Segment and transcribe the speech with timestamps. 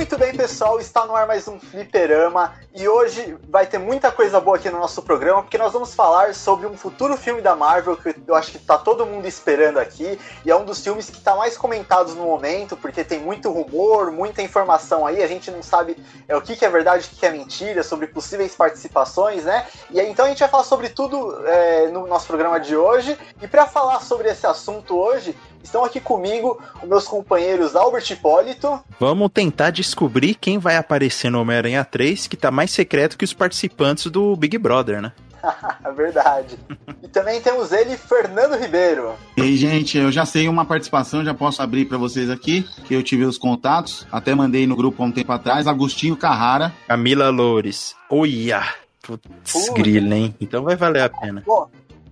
[0.00, 4.40] Muito bem, pessoal, está no ar mais um Fliperama e hoje vai ter muita coisa
[4.40, 7.98] boa aqui no nosso programa, porque nós vamos falar sobre um futuro filme da Marvel
[7.98, 11.18] que eu acho que está todo mundo esperando aqui e é um dos filmes que
[11.18, 15.62] está mais comentados no momento, porque tem muito rumor, muita informação aí, a gente não
[15.62, 19.44] sabe é, o que, que é verdade, o que, que é mentira, sobre possíveis participações,
[19.44, 19.66] né?
[19.90, 23.18] E aí, então a gente vai falar sobre tudo é, no nosso programa de hoje
[23.42, 28.80] e para falar sobre esse assunto hoje, Estão aqui comigo os meus companheiros Albert Hipólito.
[28.98, 33.32] Vamos tentar descobrir quem vai aparecer no Homem-Aranha 3, que tá mais secreto que os
[33.32, 35.12] participantes do Big Brother, né?
[35.96, 36.58] Verdade.
[37.02, 39.14] e também temos ele, Fernando Ribeiro.
[39.36, 42.94] E aí, gente, eu já sei uma participação, já posso abrir para vocês aqui, que
[42.94, 46.72] eu tive os contatos, até mandei no grupo há um tempo atrás, Agostinho Carrara.
[46.86, 47.94] Camila Loures.
[48.08, 48.62] Oia!
[49.02, 50.34] Putz, grila, hein?
[50.40, 51.42] Então vai valer a pena.
[51.46, 51.68] Bom,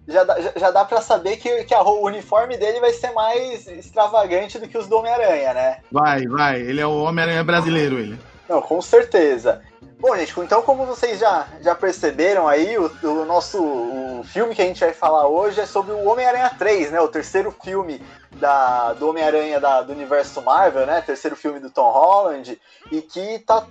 [0.09, 3.67] já dá, já dá pra saber que, que a, o uniforme dele vai ser mais
[3.69, 5.79] extravagante do que os do Homem-Aranha, né?
[5.93, 6.61] Vai, vai.
[6.61, 8.19] Ele é o Homem-Aranha brasileiro, ele.
[8.49, 9.63] Não, com certeza.
[10.01, 14.63] Bom, gente, então como vocês já, já perceberam aí, o, o nosso o filme que
[14.63, 17.01] a gente vai falar hoje é sobre o Homem-Aranha 3, né?
[17.01, 18.01] O terceiro filme
[18.33, 21.03] da, do Homem-Aranha do universo Marvel, né?
[21.03, 22.59] Terceiro filme do Tom Holland,
[22.93, 23.67] e que tá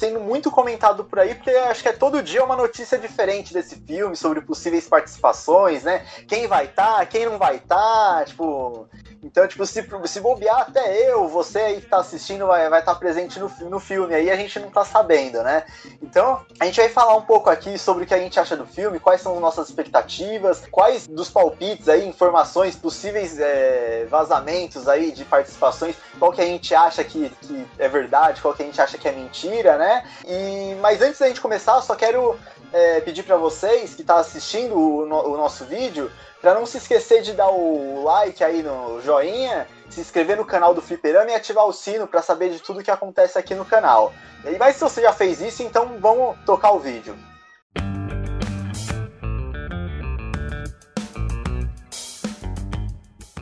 [0.00, 3.76] sendo muito comentado por aí, porque acho que é todo dia uma notícia diferente desse
[3.76, 6.06] filme, sobre possíveis participações, né?
[6.26, 8.88] Quem vai estar, tá, quem não vai estar, tá, tipo.
[9.22, 12.82] Então, tipo, se, se bobear, até eu, você aí que tá assistindo vai estar vai
[12.82, 15.64] tá presente no, no filme, aí a gente não tá sabendo, né?
[16.00, 18.64] Então, a gente vai falar um pouco aqui sobre o que a gente acha do
[18.64, 25.12] filme, quais são as nossas expectativas, quais dos palpites aí, informações, possíveis é, vazamentos aí
[25.12, 28.80] de participações, qual que a gente acha que, que é verdade, qual que a gente
[28.80, 29.89] acha que é mentira, né?
[30.26, 32.38] E, mas antes da gente começar, eu só quero
[32.72, 36.10] é, pedir para vocês que tá assistindo o, no, o nosso vídeo
[36.40, 40.74] para não se esquecer de dar o like aí no joinha, se inscrever no canal
[40.74, 44.12] do Fliperama e ativar o sino para saber de tudo que acontece aqui no canal.
[44.44, 47.14] E mas se você já fez isso, então vamos tocar o vídeo.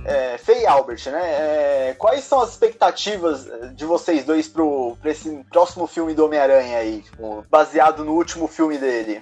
[0.08, 1.20] É, Fei e Albert, né?
[1.20, 3.46] É, quais são as expectativas
[3.76, 8.48] de vocês dois pro, pra esse próximo filme do Homem-Aranha aí, tipo, baseado no último
[8.48, 9.20] filme dele?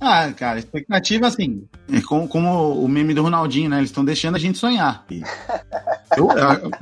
[0.00, 3.78] Ah, cara, expectativa assim, é como, como o meme do Ronaldinho, né?
[3.78, 5.04] Eles estão deixando a gente sonhar.
[6.16, 6.28] Eu,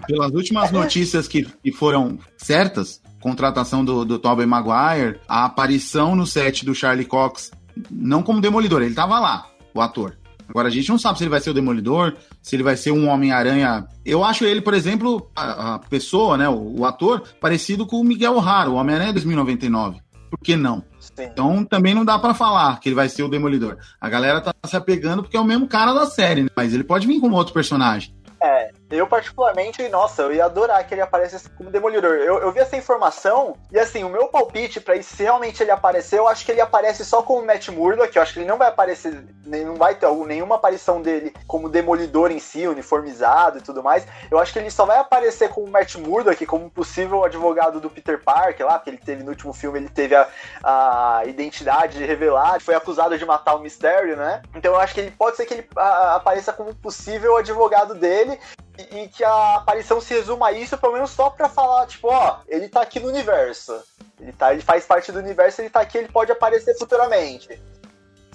[0.06, 6.26] pelas últimas notícias que, que foram certas, contratação do, do Tobey Maguire, a aparição no
[6.26, 7.50] set do Charlie Cox,
[7.90, 10.16] não como demolidor, ele tava lá, o ator.
[10.48, 12.14] Agora a gente não sabe se ele vai ser o Demolidor,
[12.46, 13.88] se ele vai ser um Homem-Aranha.
[14.04, 18.04] Eu acho ele, por exemplo, a, a pessoa, né, o, o, ator, parecido com o
[18.04, 19.98] Miguel O'Hara, o Homem-Aranha 2099.
[20.30, 20.84] Por que não?
[21.00, 21.24] Sim.
[21.24, 23.78] Então também não dá para falar que ele vai ser o Demolidor.
[24.00, 26.48] A galera tá se apegando porque é o mesmo cara da série, né?
[26.56, 28.14] mas ele pode vir como outro personagem.
[28.40, 32.16] É, eu particularmente, nossa, eu ia adorar que ele aparecesse como Demolidor.
[32.16, 36.18] Eu, eu vi essa informação e assim, o meu palpite para se realmente ele aparecer,
[36.18, 38.68] eu acho que ele aparece só como Matt Murdock, eu acho que ele não vai
[38.68, 43.82] aparecer, nem, não vai ter nenhuma aparição dele como Demolidor em si, uniformizado e tudo
[43.82, 44.06] mais.
[44.30, 48.22] Eu acho que ele só vai aparecer como Matt Murdock, como possível advogado do Peter
[48.22, 50.28] Parker lá, porque ele teve no último filme, ele teve a,
[50.62, 54.42] a identidade revelada, foi acusado de matar o Mistério, né?
[54.54, 58.38] Então eu acho que ele pode ser que ele a, apareça como possível advogado dele
[58.78, 62.38] e, que a aparição se resuma a isso, pelo menos só pra falar, tipo, ó,
[62.48, 63.74] ele tá aqui no universo.
[64.20, 67.60] Ele, tá, ele faz parte do universo, ele tá aqui, ele pode aparecer futuramente.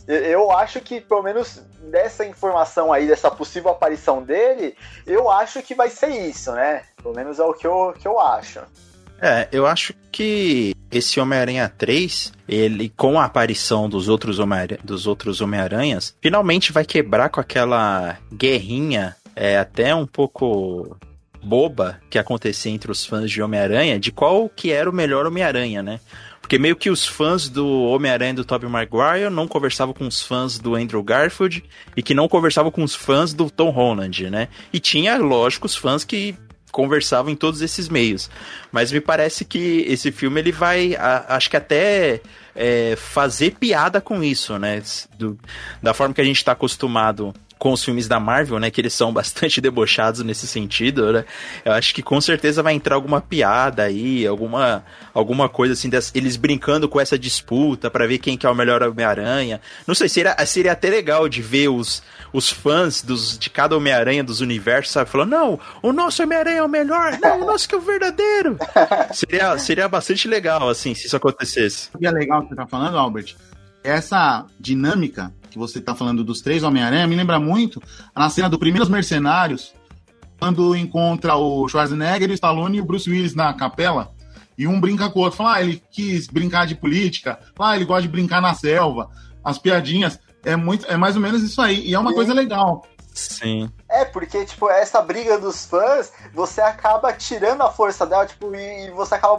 [0.07, 4.75] Eu acho que, pelo menos dessa informação aí, dessa possível aparição dele,
[5.05, 6.83] eu acho que vai ser isso, né?
[7.01, 8.59] Pelo menos é o que eu, que eu acho.
[9.21, 16.19] É, eu acho que esse Homem-Aranha 3, ele, com a aparição dos outros Homem-Aranhas, Homem
[16.19, 20.95] finalmente vai quebrar com aquela guerrinha é até um pouco
[21.43, 25.81] boba que acontecia entre os fãs de Homem-Aranha de qual que era o melhor Homem-Aranha,
[25.81, 25.99] né?
[26.39, 30.59] Porque meio que os fãs do Homem-Aranha do Tobey Maguire não conversavam com os fãs
[30.59, 31.63] do Andrew Garfield
[31.97, 34.47] e que não conversavam com os fãs do Tom Holland, né?
[34.71, 36.35] E tinha, lógico, os fãs que
[36.71, 38.29] conversavam em todos esses meios.
[38.71, 42.21] Mas me parece que esse filme ele vai, a, acho que até
[42.55, 44.83] é, fazer piada com isso, né?
[45.17, 45.35] Do,
[45.81, 48.71] da forma que a gente está acostumado com os filmes da Marvel, né?
[48.71, 51.25] Que eles são bastante debochados nesse sentido, né?
[51.63, 56.11] Eu acho que com certeza vai entrar alguma piada aí, alguma, alguma coisa assim, das,
[56.15, 59.61] eles brincando com essa disputa para ver quem que é o melhor Homem-Aranha.
[59.85, 62.01] Não sei, seria, seria até legal de ver os,
[62.33, 65.11] os fãs dos, de cada Homem-Aranha dos universos, sabe?
[65.11, 68.57] Falando, não, o nosso Homem-Aranha é o melhor, não, o nosso que é o verdadeiro.
[69.13, 71.89] seria, seria bastante legal, assim, se isso acontecesse.
[71.93, 73.35] O é legal que você tá falando, Albert,
[73.83, 77.81] essa dinâmica que você está falando dos três Homem-Aranha me lembra muito
[78.15, 79.73] na cena do Primeiros Mercenários,
[80.39, 84.11] quando encontra o Schwarzenegger, o Stallone e o Bruce Willis na capela,
[84.57, 87.85] e um brinca com o outro, fala, ah, ele quis brincar de política, ah, ele
[87.85, 89.09] gosta de brincar na selva,
[89.43, 92.15] as piadinhas, é muito, é mais ou menos isso aí, e é uma Sim.
[92.15, 92.83] coisa legal.
[93.13, 93.69] Sim.
[93.89, 98.89] É, porque, tipo, essa briga dos fãs, você acaba tirando a força dela, tipo, e
[98.91, 99.37] você acaba.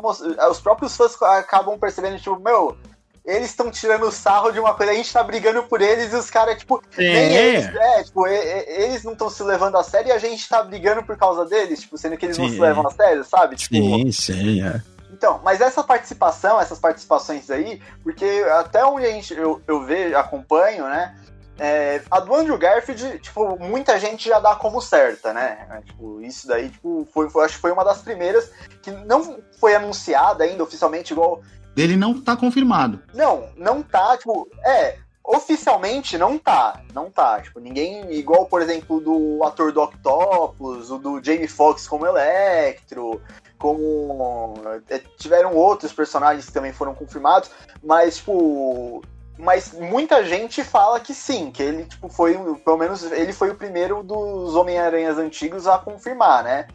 [0.51, 2.77] Os próprios fãs acabam percebendo, tipo, meu,
[3.25, 6.29] eles estão tirando sarro de uma coisa, a gente tá brigando por eles e os
[6.29, 10.19] caras, tipo, nem eles, é, tipo, eles não estão se levando a sério e a
[10.19, 12.43] gente tá brigando por causa deles, tipo, sendo que eles sim.
[12.43, 13.57] não se levam a sério, sabe?
[13.57, 14.81] Tipo, sim, sim, é.
[15.13, 20.17] Então, mas essa participação, essas participações aí, porque até onde a gente, eu, eu vejo,
[20.17, 21.15] acompanho, né?
[21.59, 25.65] É, a do Andrew Garfield, tipo, muita gente já dá como certa, né?
[25.71, 28.51] É, tipo, isso daí, tipo, foi, foi, acho que foi uma das primeiras
[28.83, 31.41] que não foi anunciada ainda oficialmente, igual
[31.75, 33.01] dele não tá confirmado.
[33.15, 39.01] Não, não tá, tipo, é, oficialmente não tá, não tá, tipo, ninguém, igual, por exemplo,
[39.01, 43.21] do ator do Octopus, o do Jamie Foxx como Electro,
[43.59, 44.55] como
[44.91, 47.51] é, tiveram outros personagens que também foram confirmados,
[47.83, 49.03] mas, tipo,
[49.39, 52.35] mas muita gente fala que sim, que ele, tipo, foi,
[52.65, 56.67] pelo menos, ele foi o primeiro dos Homem-Aranhas antigos a confirmar, né?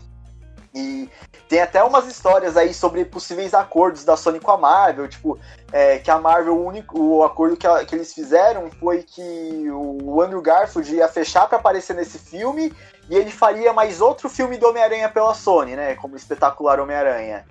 [0.77, 1.09] E
[1.50, 5.39] tem até umas histórias aí sobre possíveis acordos da Sony com a Marvel, tipo,
[5.71, 9.68] é, que a Marvel, o único o acordo que, a, que eles fizeram foi que
[9.71, 12.71] o Andrew Garfield ia fechar para aparecer nesse filme
[13.09, 17.45] e ele faria mais outro filme do Homem-Aranha pela Sony, né, como Espetacular Homem-Aranha.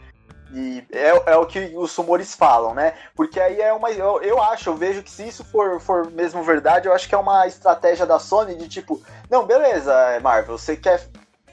[0.53, 2.95] E é, é, o que os rumores falam, né?
[3.17, 3.91] Porque aí é uma.
[3.91, 7.17] Eu, eu acho, eu vejo que se isso for, for mesmo verdade, eu acho que
[7.17, 11.05] é uma estratégia da Sony de tipo, não, beleza, Marvel, você quer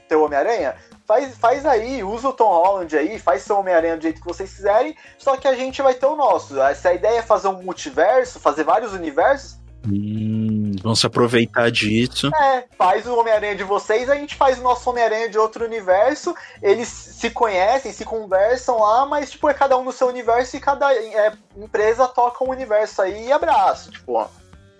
[0.08, 0.76] ter o Homem-Aranha?
[1.06, 4.54] Faz, faz aí, usa o Tom Holland aí, faz seu Homem-Aranha do jeito que vocês
[4.54, 6.54] quiserem, só que a gente vai ter o nosso.
[6.74, 9.58] Se a ideia é fazer um multiverso, fazer vários universos.
[9.86, 12.30] Hum, vão se aproveitar disso.
[12.34, 16.34] É, faz o Homem-Aranha de vocês, a gente faz o nosso Homem-Aranha de outro universo.
[16.62, 20.60] Eles se conhecem, se conversam lá, mas tipo, é cada um no seu universo e
[20.60, 23.90] cada é, empresa toca um universo aí e abraço.
[23.90, 24.26] Tipo,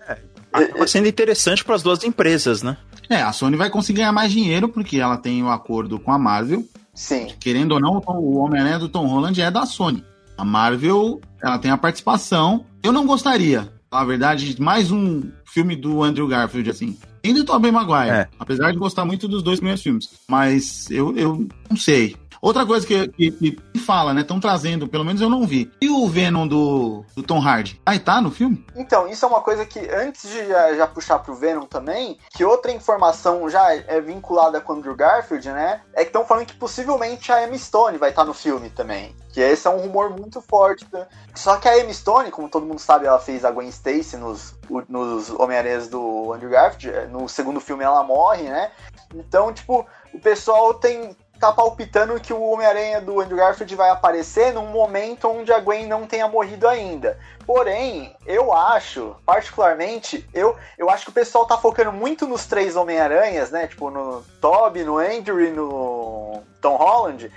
[0.07, 0.17] é,
[0.51, 2.75] acaba sendo interessante para as duas empresas, né?
[3.09, 6.11] É, a Sony vai conseguir ganhar mais dinheiro porque ela tem o um acordo com
[6.11, 6.63] a Marvel.
[6.93, 7.27] Sim.
[7.39, 10.03] Querendo ou não, o Homem-Aranha do Tom Holland é da Sony.
[10.37, 12.65] A Marvel, ela tem a participação.
[12.81, 16.97] Eu não gostaria, na verdade, de mais um filme do Andrew Garfield, assim.
[17.23, 18.09] Nem do Tobey Maguire.
[18.09, 18.27] É.
[18.37, 20.09] Apesar de gostar muito dos dois primeiros filmes.
[20.27, 22.15] Mas eu, eu não sei.
[22.41, 24.21] Outra coisa que, que, que fala, né?
[24.21, 25.71] Estão trazendo, pelo menos eu não vi.
[25.81, 27.81] E o Venom do, do Tom Hardy?
[27.85, 28.65] Aí tá no filme?
[28.75, 32.43] Então, isso é uma coisa que, antes de já, já puxar pro Venom também, que
[32.43, 35.81] outra informação já é vinculada com o Andrew Garfield, né?
[35.93, 39.15] É que estão falando que possivelmente a Emma Stone vai estar tá no filme também.
[39.31, 40.85] Que esse é um rumor muito forte.
[40.91, 41.05] Né?
[41.33, 44.55] Só que a Emma Stone, como todo mundo sabe, ela fez a Gwen Stacy nos,
[44.87, 47.11] nos Homem-Aranhas do Andrew Garfield.
[47.11, 48.71] No segundo filme ela morre, né?
[49.13, 54.53] Então, tipo, o pessoal tem, tá palpitando que o Homem-Aranha do Andrew Garfield vai aparecer
[54.53, 57.17] num momento onde a Gwen não tenha morrido ainda.
[57.45, 62.75] Porém, eu acho, particularmente, eu, eu acho que o pessoal tá focando muito nos três
[62.75, 63.67] Homem-Aranhas, né?
[63.67, 67.31] Tipo, no Toby, no Andrew e no Tom Holland.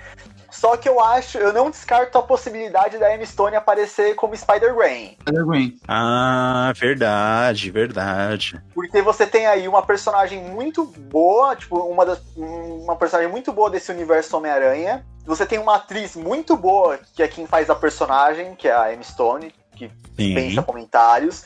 [0.51, 5.17] Só que eu acho, eu não descarto a possibilidade da Emma Stone aparecer como Spider-Gwen.
[5.21, 5.77] Spider-Gwen.
[5.87, 8.61] Ah, verdade, verdade.
[8.73, 13.69] Porque você tem aí uma personagem muito boa, tipo, uma, das, uma personagem muito boa
[13.69, 15.05] desse universo Homem-Aranha.
[15.25, 18.93] Você tem uma atriz muito boa, que é quem faz a personagem, que é a
[18.93, 20.33] Emma Stone, que Sim.
[20.33, 21.45] pensa comentários.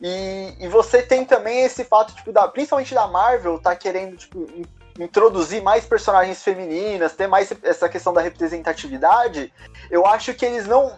[0.00, 4.46] E, e você tem também esse fato, tipo, da, principalmente da Marvel, tá querendo, tipo,
[4.98, 9.52] introduzir mais personagens femininas, ter mais essa questão da representatividade,
[9.90, 10.92] eu acho que eles não.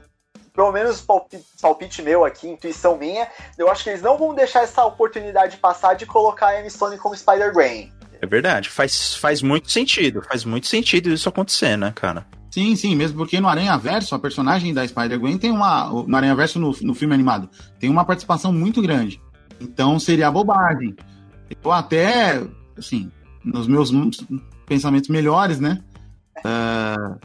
[0.52, 4.62] Pelo menos palpite, palpite meu aqui, intuição minha, eu acho que eles não vão deixar
[4.62, 7.92] essa oportunidade passar de colocar a Emma Stone como Spider-Gwen.
[8.20, 12.26] É verdade, faz, faz muito sentido, faz muito sentido isso acontecer, né, cara?
[12.50, 15.88] Sim, sim, mesmo porque no Aranha Verso, a personagem da Spider-Gwen tem uma.
[15.88, 19.22] No Aranha Verso, no, no filme animado, tem uma participação muito grande.
[19.60, 20.96] Então seria bobagem.
[21.62, 22.42] Eu até,
[22.76, 23.10] assim,
[23.44, 23.90] nos meus
[24.66, 25.82] pensamentos melhores, né?
[26.38, 27.18] Uh,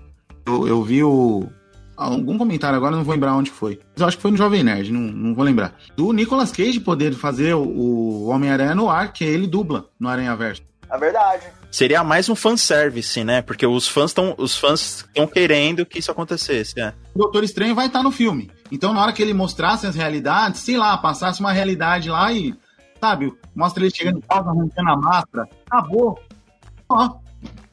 [0.46, 1.48] eu, eu, vi o,
[1.96, 3.80] algum comentário agora, não vou lembrar onde foi.
[3.94, 5.76] Mas eu acho que foi no Jovem Nerd, não, não vou lembrar.
[5.96, 10.36] Do Nicolas Cage poder fazer o, o Homem-Aranha no ar, que ele dubla no Aranha
[10.36, 10.64] Verso.
[10.90, 11.46] É verdade.
[11.72, 13.42] Seria mais um fanservice, né?
[13.42, 16.80] Porque os fãs estão os fãs estão querendo que isso acontecesse.
[16.80, 16.94] É.
[17.14, 18.50] O Doutor Estranho vai estar no filme.
[18.72, 22.56] Então, na hora que ele mostrasse as realidades, sei lá, passasse uma realidade lá e,
[23.02, 25.50] sabe, mostra ele chegando em casa, arrancando a máscara.
[25.78, 26.20] Acabou.
[26.90, 27.18] Ó,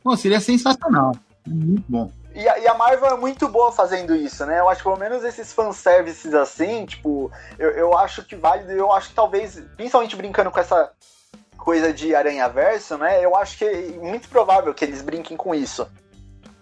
[0.02, 1.12] Pô, seria sensacional.
[1.46, 2.10] Muito bom.
[2.34, 4.58] E a, e a, Marvel é muito boa fazendo isso, né?
[4.58, 8.90] Eu acho que pelo menos esses fanservices assim, tipo, eu, eu acho que válido, eu
[8.90, 10.90] acho que talvez, principalmente brincando com essa
[11.58, 13.24] coisa de Aranha Verso, né?
[13.24, 15.86] Eu acho que é muito provável que eles brinquem com isso.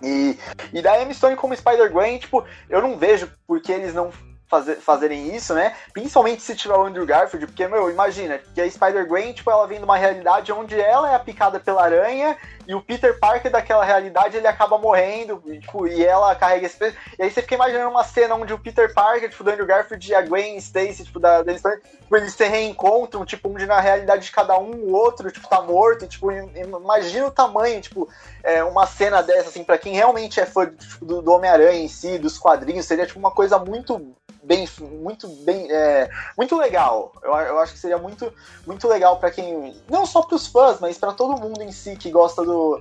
[0.02, 0.36] E,
[0.72, 4.10] e da Emma Stone como Spider-Gwen, tipo, eu não vejo porque eles não
[4.50, 5.74] fazer, fazerem isso, né?
[5.92, 9.78] Principalmente se tiver o Andrew Garfield, porque, meu, imagina, que a Spider-Gwen, tipo, ela vem
[9.78, 14.36] de uma realidade onde ela é picada pela aranha e o Peter Parker daquela realidade
[14.36, 16.96] ele acaba morrendo, e, tipo, e ela carrega esse peso.
[17.18, 20.08] E aí você fica imaginando uma cena onde o Peter Parker, tipo, do Andrew Garfield
[20.08, 24.24] e a Gwen Stacy, tipo, da, da tipo, eles se reencontram, tipo, onde na realidade
[24.24, 28.08] de cada um, o outro, tipo, tá morto, e, tipo, imagina o tamanho, tipo,
[28.42, 31.88] é, uma cena dessa, assim, pra quem realmente é fã tipo, do, do Homem-Aranha em
[31.88, 37.12] si, dos quadrinhos, seria, tipo, uma coisa muito bem, muito bem, é, muito legal.
[37.22, 38.32] Eu, eu acho que seria muito,
[38.66, 41.96] muito legal para quem, não só para os fãs, mas para todo mundo em si
[41.96, 42.80] que gosta do,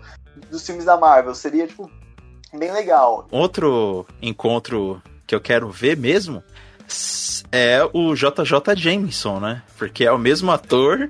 [0.50, 1.36] dos filmes da Marvel.
[1.36, 1.90] Seria tipo
[2.54, 3.28] bem legal.
[3.32, 6.44] Outro encontro que eu quero ver mesmo
[7.52, 9.64] é o JJ Jameson, né?
[9.78, 11.10] Porque é o mesmo ator,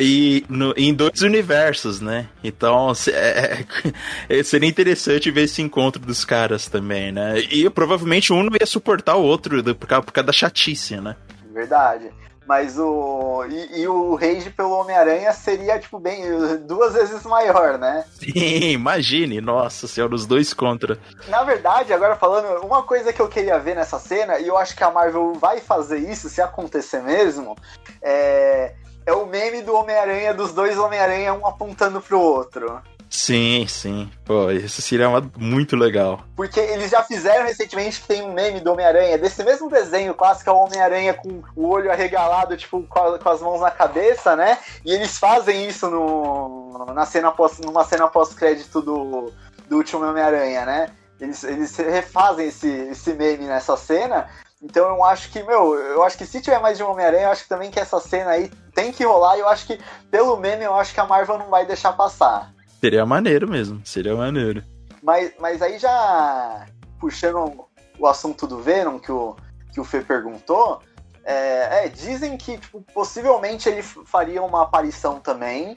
[0.00, 2.28] e no, em dois universos, né?
[2.42, 3.64] Então é,
[4.28, 7.38] é, seria interessante ver esse encontro dos caras também, né?
[7.38, 11.14] E provavelmente um não ia suportar o outro por causa, por causa da chatice, né?
[11.52, 12.10] Verdade.
[12.46, 13.44] Mas o.
[13.48, 16.24] E, e o rage pelo Homem-Aranha seria, tipo, bem.
[16.66, 18.04] duas vezes maior, né?
[18.14, 20.98] Sim, imagine, nossa senhora, os dois contra.
[21.28, 24.74] Na verdade, agora falando, uma coisa que eu queria ver nessa cena, e eu acho
[24.74, 27.54] que a Marvel vai fazer isso se acontecer mesmo,
[28.02, 28.74] é
[29.10, 32.80] é o meme do Homem-Aranha, dos dois Homem-Aranha, um apontando pro outro.
[33.08, 34.08] Sim, sim.
[34.24, 36.20] Pô, isso seria uma, muito legal.
[36.36, 40.48] Porque eles já fizeram recentemente que tem um meme do Homem-Aranha, desse mesmo desenho clássico,
[40.48, 44.36] é o Homem-Aranha com o olho arregalado, tipo, com, a, com, as mãos na cabeça,
[44.36, 44.58] né?
[44.84, 49.32] E eles fazem isso no, na cena pós, numa cena pós-crédito do,
[49.68, 50.90] do último Homem-Aranha, né?
[51.20, 54.28] Eles, eles refazem esse, esse meme nessa cena.
[54.62, 57.30] Então eu acho que, meu, eu acho que se tiver mais de um Homem-Aranha, eu
[57.30, 59.78] acho que também que essa cena aí tem que rolar e eu acho que,
[60.10, 62.52] pelo meme, eu acho que a Marvel não vai deixar passar.
[62.80, 64.62] Seria maneiro mesmo, seria maneiro.
[65.02, 66.66] Mas, mas aí já
[66.98, 67.64] puxando
[67.98, 69.34] o assunto do Venom que o,
[69.72, 70.82] que o Fê perguntou,
[71.24, 75.74] é, é, dizem que tipo, possivelmente ele faria uma aparição também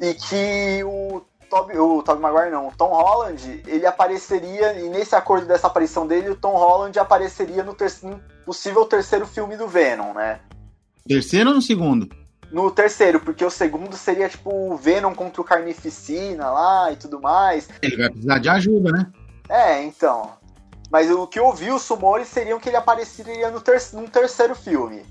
[0.00, 1.22] e que o
[1.62, 6.06] Toby, o Toby Maguire não, o Tom Holland, ele apareceria, e nesse acordo dessa aparição
[6.06, 10.40] dele, o Tom Holland apareceria no, ter no possível terceiro filme do Venom, né?
[11.06, 12.08] Terceiro ou no segundo?
[12.50, 17.20] No terceiro, porque o segundo seria tipo o Venom contra o Carnificina lá e tudo
[17.20, 17.68] mais.
[17.80, 19.12] Ele vai precisar de ajuda, né?
[19.48, 20.32] É, então.
[20.90, 24.54] Mas o que eu vi, os rumores seriam que ele apareceria no ter num terceiro
[24.54, 25.02] filme.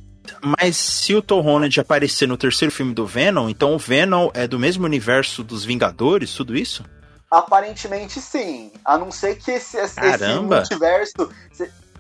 [0.42, 4.48] Mas se o Tom Holland aparecer no terceiro filme do Venom, então o Venom é
[4.48, 6.84] do mesmo universo dos Vingadores, tudo isso?
[7.30, 8.72] Aparentemente sim.
[8.84, 10.00] A não ser que esse, esse
[10.42, 11.30] multiverso,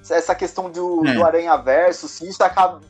[0.09, 1.13] essa questão do, é.
[1.13, 2.81] do Aranha Verso, se isso acaba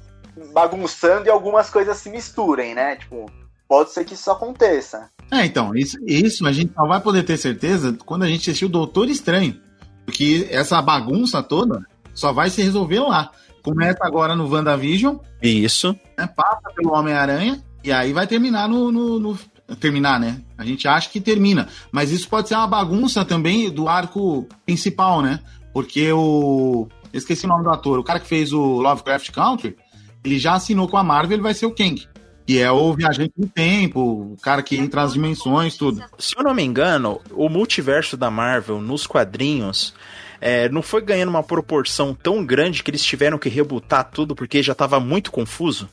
[0.54, 2.96] bagunçando e algumas coisas se misturem, né?
[2.96, 3.30] Tipo,
[3.68, 5.10] pode ser que isso aconteça.
[5.32, 8.66] É, então, isso, isso a gente só vai poder ter certeza quando a gente assistir
[8.66, 9.62] o Doutor Estranho.
[10.06, 13.32] Porque essa bagunça toda só vai se resolver lá.
[13.64, 15.18] Começa agora no WandaVision.
[15.42, 15.96] Isso.
[16.18, 17.62] Né, passa pelo Homem-Aranha.
[17.84, 19.40] E aí vai terminar no, no, no,
[19.80, 20.42] Terminar, né?
[20.58, 21.68] A gente acha que termina.
[21.92, 25.40] Mas isso pode ser uma bagunça também do arco principal, né?
[25.74, 26.88] Porque o.
[27.14, 28.00] Eu esqueci o nome do ator.
[28.00, 29.76] O cara que fez o Lovecraft Country,
[30.24, 32.08] ele já assinou com a Marvel, ele vai ser o Kang.
[32.46, 36.04] Que é o viajante do tempo, o cara que entra nas dimensões, tudo.
[36.18, 39.94] Se eu não me engano, o multiverso da Marvel nos quadrinhos
[40.42, 44.64] é, não foi ganhando uma proporção tão grande que eles tiveram que rebutar tudo porque
[44.64, 45.88] já estava muito confuso?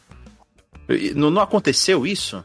[1.14, 2.42] Não, não aconteceu isso?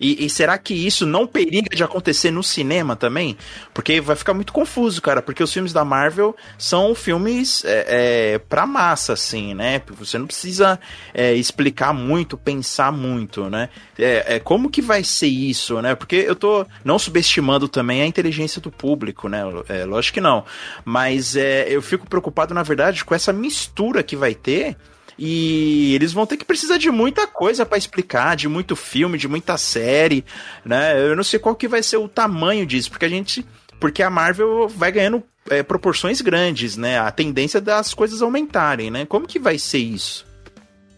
[0.00, 3.36] E, e, será que isso não periga de acontecer no cinema também?
[3.74, 5.20] Porque vai ficar muito confuso, cara.
[5.20, 9.82] Porque os filmes da Marvel são filmes é, é, pra massa, assim, né?
[9.98, 10.78] Você não precisa
[11.12, 13.68] é, explicar muito, pensar muito, né?
[13.98, 15.94] É, é, como que vai ser isso, né?
[15.94, 19.42] Porque eu tô não subestimando também a inteligência do público, né?
[19.68, 20.44] É, lógico que não.
[20.84, 24.76] Mas é, eu fico preocupado, na verdade, com essa mistura que vai ter
[25.18, 29.26] e eles vão ter que precisar de muita coisa para explicar, de muito filme, de
[29.26, 30.24] muita série,
[30.64, 30.98] né?
[30.98, 33.44] Eu não sei qual que vai ser o tamanho disso, porque a gente
[33.80, 36.98] porque a Marvel vai ganhando é, proporções grandes, né?
[36.98, 39.06] A tendência das coisas aumentarem, né?
[39.06, 40.26] Como que vai ser isso?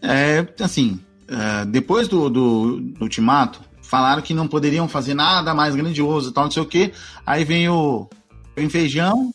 [0.01, 5.75] É, assim, é, depois do, do, do, Ultimato, falaram que não poderiam fazer nada mais
[5.75, 6.91] grandioso tal, não sei o quê.
[7.25, 8.07] Aí vem o
[8.55, 9.33] vem Feijão,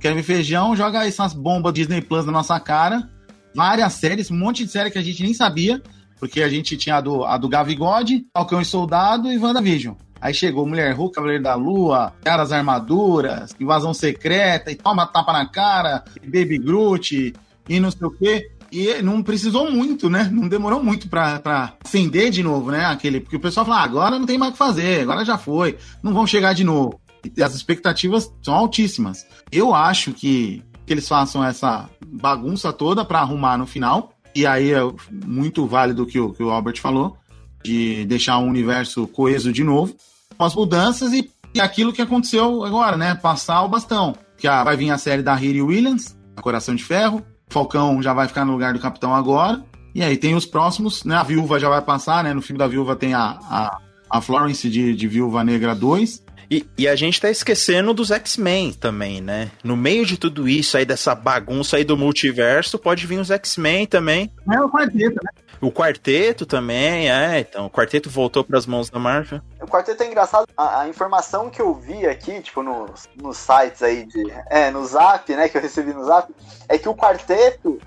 [0.00, 3.08] quer ver Feijão, joga essas bombas Disney Plus na nossa cara.
[3.54, 5.82] Várias séries, um monte de série que a gente nem sabia,
[6.18, 9.94] porque a gente tinha a do, a do Gavigode, Falcão e Soldado e WandaVision.
[10.20, 15.46] Aí chegou Mulher Hulk, Cavaleiro da Lua, Caras Armaduras, Invasão Secreta, e toma tapa na
[15.46, 17.32] cara, Baby Groot,
[17.68, 18.50] e não sei o quê.
[18.70, 20.28] E não precisou muito, né?
[20.30, 22.84] Não demorou muito pra, pra acender de novo, né?
[22.84, 25.38] Aquele, porque o pessoal fala, ah, agora não tem mais o que fazer, agora já
[25.38, 27.00] foi, não vão chegar de novo.
[27.36, 29.26] E as expectativas são altíssimas.
[29.50, 34.12] Eu acho que, que eles façam essa bagunça toda para arrumar no final.
[34.34, 34.80] E aí é
[35.10, 37.16] muito válido que o, que o Albert falou,
[37.62, 39.94] de deixar o universo coeso de novo,
[40.36, 43.14] com as mudanças e, e aquilo que aconteceu agora, né?
[43.14, 44.16] Passar o bastão.
[44.36, 48.28] Que a, vai vir a série da Riri Williams, Coração de Ferro, Falcão já vai
[48.28, 49.62] ficar no lugar do Capitão agora.
[49.94, 51.16] E aí tem os próximos, né?
[51.16, 52.32] A Viúva já vai passar, né?
[52.32, 53.78] No filme da Viúva tem a, a,
[54.10, 56.22] a Florence de, de Viúva Negra 2.
[56.50, 59.50] E, e, a gente tá esquecendo dos X-Men também, né?
[59.62, 63.86] No meio de tudo isso aí, dessa bagunça aí do multiverso, pode vir os X-Men
[63.86, 64.32] também.
[64.50, 65.30] É o quarteto, né?
[65.60, 67.40] O quarteto também, é.
[67.40, 69.40] Então, o quarteto voltou para as mãos da Marvel.
[69.60, 70.46] O quarteto é engraçado.
[70.56, 74.22] A, a, informação que eu vi aqui, tipo, nos, nos sites aí de.
[74.48, 75.48] É, no zap, né?
[75.48, 76.32] Que eu recebi no zap,
[76.68, 77.78] é que o quarteto.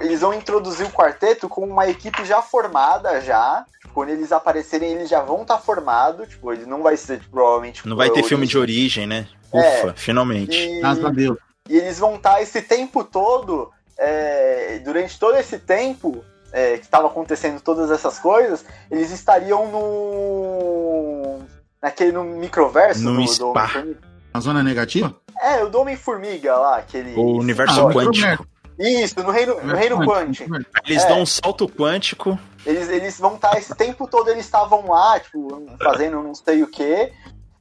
[0.00, 3.64] Eles vão introduzir o quarteto com uma equipe já formada já.
[3.94, 6.28] Quando eles aparecerem, eles já vão estar tá formados.
[6.28, 7.86] Tipo, ele não vai ser, tipo, provavelmente.
[7.86, 9.28] Não vai ter filme de origem, né?
[9.52, 10.58] É, Ufa, é, finalmente.
[10.58, 11.38] E, Graças a Deus.
[11.68, 13.70] E eles vão estar tá esse tempo todo.
[13.96, 21.38] É, durante todo esse tempo, é, que estava acontecendo todas essas coisas, eles estariam no.
[21.80, 23.66] naquele no microverso no do, spa.
[23.80, 23.96] do
[24.34, 25.14] Na zona negativa?
[25.40, 27.14] É, o do Homem-Formiga lá, aquele.
[27.14, 28.46] O universo ah, quântico.
[28.78, 30.50] Isso, no reino, no reino quântico.
[30.86, 31.08] Eles é.
[31.08, 32.38] dão um salto quântico.
[32.66, 36.62] Eles, eles vão estar, tá, esse tempo todo eles estavam lá, tipo, fazendo não sei
[36.62, 37.12] o que.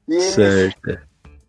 [0.07, 0.99] E eles, certo.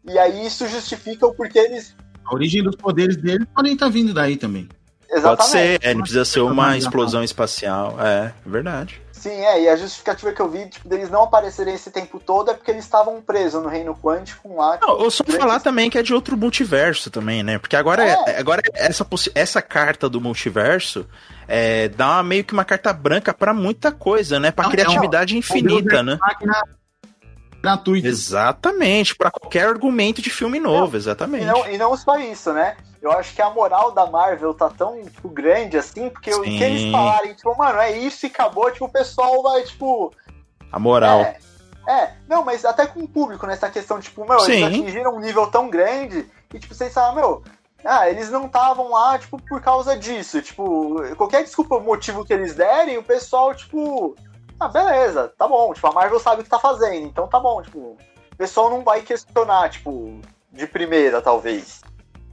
[0.06, 1.96] E aí isso justifica o porquê eles.
[2.24, 4.68] A origem dos poderes deles podem estar tá vindo daí também.
[5.10, 5.36] Exatamente.
[5.36, 7.96] Pode ser, é, não precisa ser uma explosão espacial.
[8.00, 9.00] É, verdade.
[9.24, 12.50] Sim, é, e a justificativa que eu vi, tipo, deles não aparecerem esse tempo todo
[12.50, 14.78] é porque eles estavam presos no reino quântico lá.
[14.82, 17.58] Não, ou só falar também que é de outro multiverso também, né?
[17.58, 18.12] Porque agora, é.
[18.26, 21.08] é agora essa, essa carta do multiverso
[21.48, 24.50] é, dá meio que uma carta branca para muita coisa, né?
[24.50, 26.18] Pra não, criatividade é, infinita, né?
[27.62, 28.06] Gratuito.
[28.06, 31.44] Exatamente, para qualquer argumento de filme novo, não, exatamente.
[31.44, 32.76] E não, e não só isso, né?
[33.04, 36.40] Eu acho que a moral da Marvel tá tão tipo, grande assim, porque Sim.
[36.40, 40.10] o que eles falarem, tipo, mano, é isso e acabou, tipo, o pessoal vai, tipo.
[40.72, 41.20] A moral.
[41.20, 41.38] É,
[41.86, 44.52] é, não, mas até com o público, nessa questão, tipo, meu, Sim.
[44.52, 47.42] eles atingiram um nível tão grande e, tipo, vocês falam, meu,
[47.84, 50.40] ah, eles não estavam lá, tipo, por causa disso.
[50.40, 54.16] Tipo, qualquer desculpa, motivo que eles derem, o pessoal, tipo,
[54.58, 55.74] ah, beleza, tá bom.
[55.74, 57.78] Tipo, a Marvel sabe o que tá fazendo, então tá bom, tipo,
[58.32, 60.18] o pessoal não vai questionar, tipo,
[60.50, 61.82] de primeira, talvez.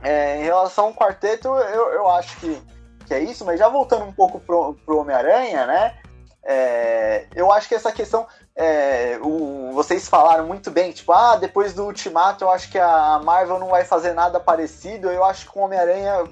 [0.03, 2.61] É, em relação ao quarteto, eu, eu acho que,
[3.05, 5.97] que é isso, mas já voltando um pouco pro, pro Homem-Aranha, né?
[6.43, 8.27] É, eu acho que essa questão.
[8.55, 13.21] É, o, vocês falaram muito bem, tipo, ah, depois do Ultimato eu acho que a
[13.23, 15.09] Marvel não vai fazer nada parecido.
[15.09, 16.23] Eu acho que o Homem-Aranha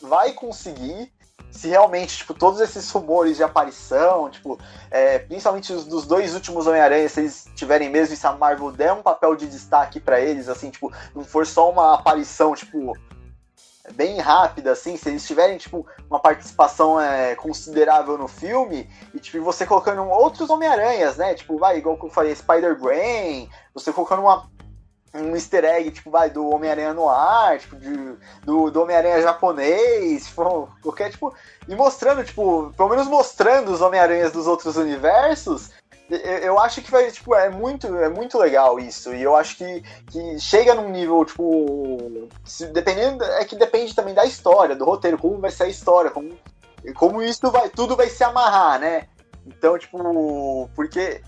[0.00, 1.12] vai conseguir.
[1.50, 4.58] Se realmente, tipo, todos esses rumores de aparição, tipo,
[4.90, 8.72] é, principalmente os dos dois últimos Homem-Aranha, se eles tiverem mesmo, e se a Marvel
[8.72, 12.92] der um papel de destaque para eles, assim, tipo, não for só uma aparição, tipo,
[13.92, 19.42] bem rápida, assim, se eles tiverem, tipo, uma participação é, considerável no filme, e, tipo,
[19.42, 21.34] você colocando outros Homem-Aranhas, né?
[21.34, 24.48] Tipo, vai, igual que eu falei, Spider-Gwen, você colocando uma,
[25.14, 30.26] um easter egg, tipo, vai, do Homem-Aranha no ar, tipo, de, do, do Homem-Aranha japonês,
[30.26, 31.34] tipo, qualquer, tipo,
[31.68, 35.70] e mostrando, tipo, pelo menos mostrando os Homem-Aranhas dos outros universos,
[36.10, 39.14] eu acho que vai, tipo, é muito, é muito legal isso.
[39.14, 42.28] E eu acho que, que chega num nível, tipo.
[42.44, 43.24] Se, dependendo.
[43.24, 46.38] É que depende também da história, do roteiro, como vai ser a história, como,
[46.94, 47.68] como isso vai.
[47.70, 49.08] Tudo vai se amarrar, né?
[49.46, 51.22] Então, tipo, porque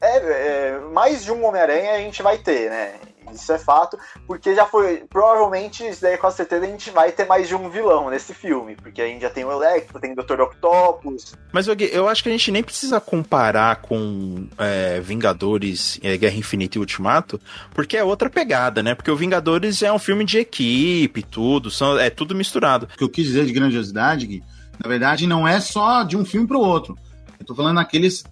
[0.00, 2.94] é, é, mais de um Homem-Aranha a gente vai ter, né?
[3.32, 5.04] Isso é fato, porque já foi.
[5.08, 8.76] Provavelmente, isso daí com certeza a gente vai ter mais de um vilão nesse filme,
[8.76, 10.40] porque a gente já tem o Electro, tem o Dr.
[10.40, 11.34] Octopus.
[11.52, 16.78] Mas eu acho que a gente nem precisa comparar com é, Vingadores, é, Guerra Infinita
[16.78, 17.40] e Ultimato,
[17.74, 18.94] porque é outra pegada, né?
[18.94, 22.88] Porque o Vingadores é um filme de equipe, tudo, são, é tudo misturado.
[22.92, 24.42] O que eu quis dizer de grandiosidade, Gui,
[24.82, 26.96] na verdade, não é só de um filme para o outro.
[27.38, 28.24] Eu tô falando naqueles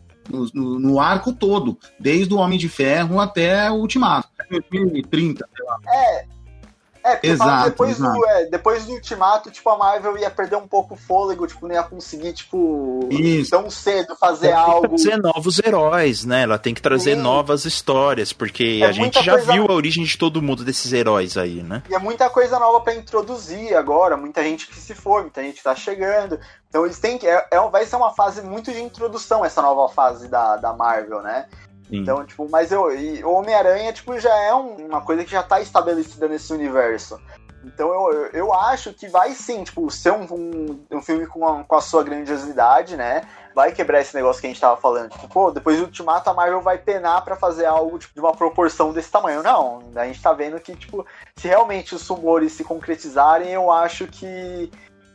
[0.55, 4.29] no, no, arco todo, desde o Homem de Ferro até o Ultimato.
[4.51, 5.77] 2030, sei lá.
[5.89, 6.27] É.
[7.03, 8.19] É, porque Exato, fala que depois, exato.
[8.19, 11.67] Do, é, depois do ultimato, tipo, a Marvel ia perder um pouco o fôlego, tipo,
[11.67, 13.51] não ia conseguir, tipo, Isso.
[13.53, 14.89] tão cedo fazer Ela tem que algo.
[14.97, 16.43] trazer novos heróis, né?
[16.43, 17.23] Ela tem que trazer Sim.
[17.23, 20.93] novas histórias, porque É a gente já coisa- viu a origem de todo mundo desses
[20.93, 21.83] heróis aí, né?
[21.89, 25.63] E é muita coisa nova pra introduzir agora, muita gente que se for, muita gente
[25.63, 26.39] tá chegando.
[26.69, 27.27] Então eles têm que.
[27.27, 31.23] É, é- vai ser uma fase muito de introdução, essa nova fase da, da Marvel,
[31.23, 31.47] né?
[31.93, 32.83] Então, tipo, mas eu.
[33.25, 37.21] O Homem-Aranha, tipo, já é um- uma coisa que já tá estabelecida nesse universo.
[37.63, 41.63] Então eu, eu, acho que vai sim, tipo, ser um, um, um filme com a,
[41.63, 43.23] com a sua grandiosidade, né?
[43.55, 45.11] Vai quebrar esse negócio que a gente tava falando.
[45.11, 48.33] Tipo, pô, depois do Ultimato a Marvel vai penar pra fazer algo tipo, de uma
[48.33, 49.43] proporção desse tamanho.
[49.43, 51.05] Não, a gente tá vendo que, tipo,
[51.37, 54.71] se realmente os rumores se concretizarem, eu acho que.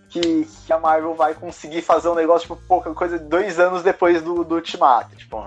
[0.08, 4.22] Que, que a Marvel vai conseguir fazer um negócio, tipo, pouca coisa, dois anos depois
[4.22, 5.14] do, do Ultimato.
[5.16, 5.44] Tipo,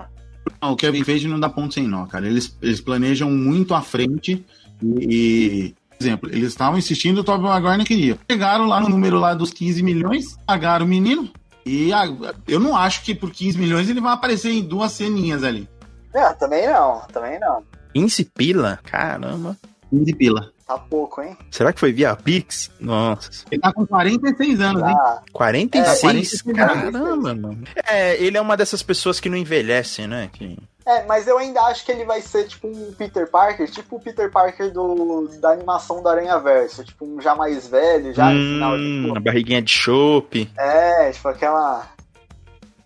[0.61, 2.27] Não, o Kevin Feige não dá ponto sem nó, cara.
[2.27, 4.43] Eles, eles planejam muito à frente
[4.83, 8.17] e, por exemplo, eles estavam insistindo, o Tobey Maguire não queria.
[8.29, 11.29] Chegaram lá no número lá dos 15 milhões, pagaram o menino
[11.65, 12.11] e a-
[12.47, 15.67] eu não acho que por 15 milhões ele vai aparecer em duas ceninhas ali.
[16.13, 17.63] não, também não, também não.
[17.93, 18.79] 15 pila?
[18.83, 19.55] Caramba.
[19.89, 20.51] 15 pila.
[20.69, 21.35] Tá pouco, hein?
[21.49, 22.69] Será que foi via Pix?
[22.79, 23.43] Nossa.
[23.49, 24.95] Ele tá com 46 anos, hein?
[24.95, 25.97] Ah, 46?
[25.97, 26.55] É, 46.
[26.55, 27.63] Caramba, mano.
[27.87, 30.29] É, ele é uma dessas pessoas que não envelhecem, né?
[30.31, 30.55] Que...
[30.85, 33.99] É, mas eu ainda acho que ele vai ser tipo um Peter Parker, tipo o
[33.99, 38.39] Peter Parker do, da animação do Aranha Verso, tipo um já mais velho, já no
[38.39, 40.51] final, Hum, tipo, a barriguinha de chope.
[40.55, 41.87] é, tipo aquela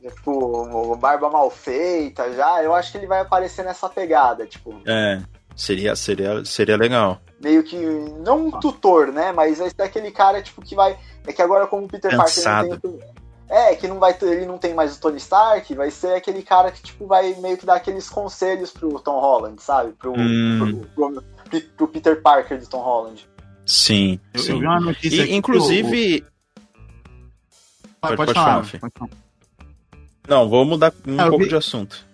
[0.01, 5.21] tipo barba mal feita já, eu acho que ele vai aparecer nessa pegada, tipo, É,
[5.55, 7.21] seria, seria, seria legal.
[7.43, 7.75] Meio que
[8.25, 11.67] não um tutor, né, mas vai ser aquele cara tipo que vai, é que agora
[11.67, 12.69] como o Peter Cansado.
[12.69, 13.13] Parker não tem
[13.49, 16.41] é, que não vai ter- ele não tem mais o Tony Stark, vai ser aquele
[16.41, 19.91] cara que tipo vai meio que dar aqueles conselhos pro Tom Holland, sabe?
[19.91, 20.81] Pro, Hum.
[20.95, 23.27] pro, pro- pro Peter Parker do Tom Holland.
[23.65, 24.59] Sim, sim.
[24.59, 26.23] vi uma notícia E, inclusive.
[26.27, 26.33] o-
[28.01, 28.63] Pode, pode falar.
[28.63, 29.11] falar, pode falar.
[30.27, 32.05] Não, vou mudar um Ah, pouco vi- de assunto.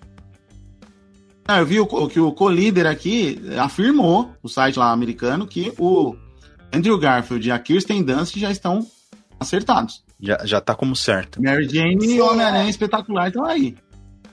[1.50, 6.16] Não, eu vi o, que o co-líder aqui afirmou, o site lá americano, que o
[6.72, 8.86] Andrew Garfield e a Kirsten Dunst já estão
[9.40, 10.04] acertados.
[10.22, 11.42] Já, já tá como certo.
[11.42, 12.70] Mary Jane Sim, e o Homem-Aranha é.
[12.70, 13.76] espetacular estão aí.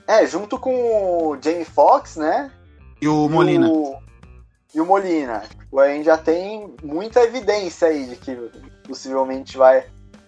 [0.07, 0.71] É, junto com
[1.31, 2.51] o Jamie Foxx, né?
[3.01, 3.67] E o e Molina.
[3.67, 3.95] o-
[4.75, 5.41] E o Molina.
[5.75, 8.37] A gente já tem muita evidência aí de que
[8.87, 9.85] possivelmente vai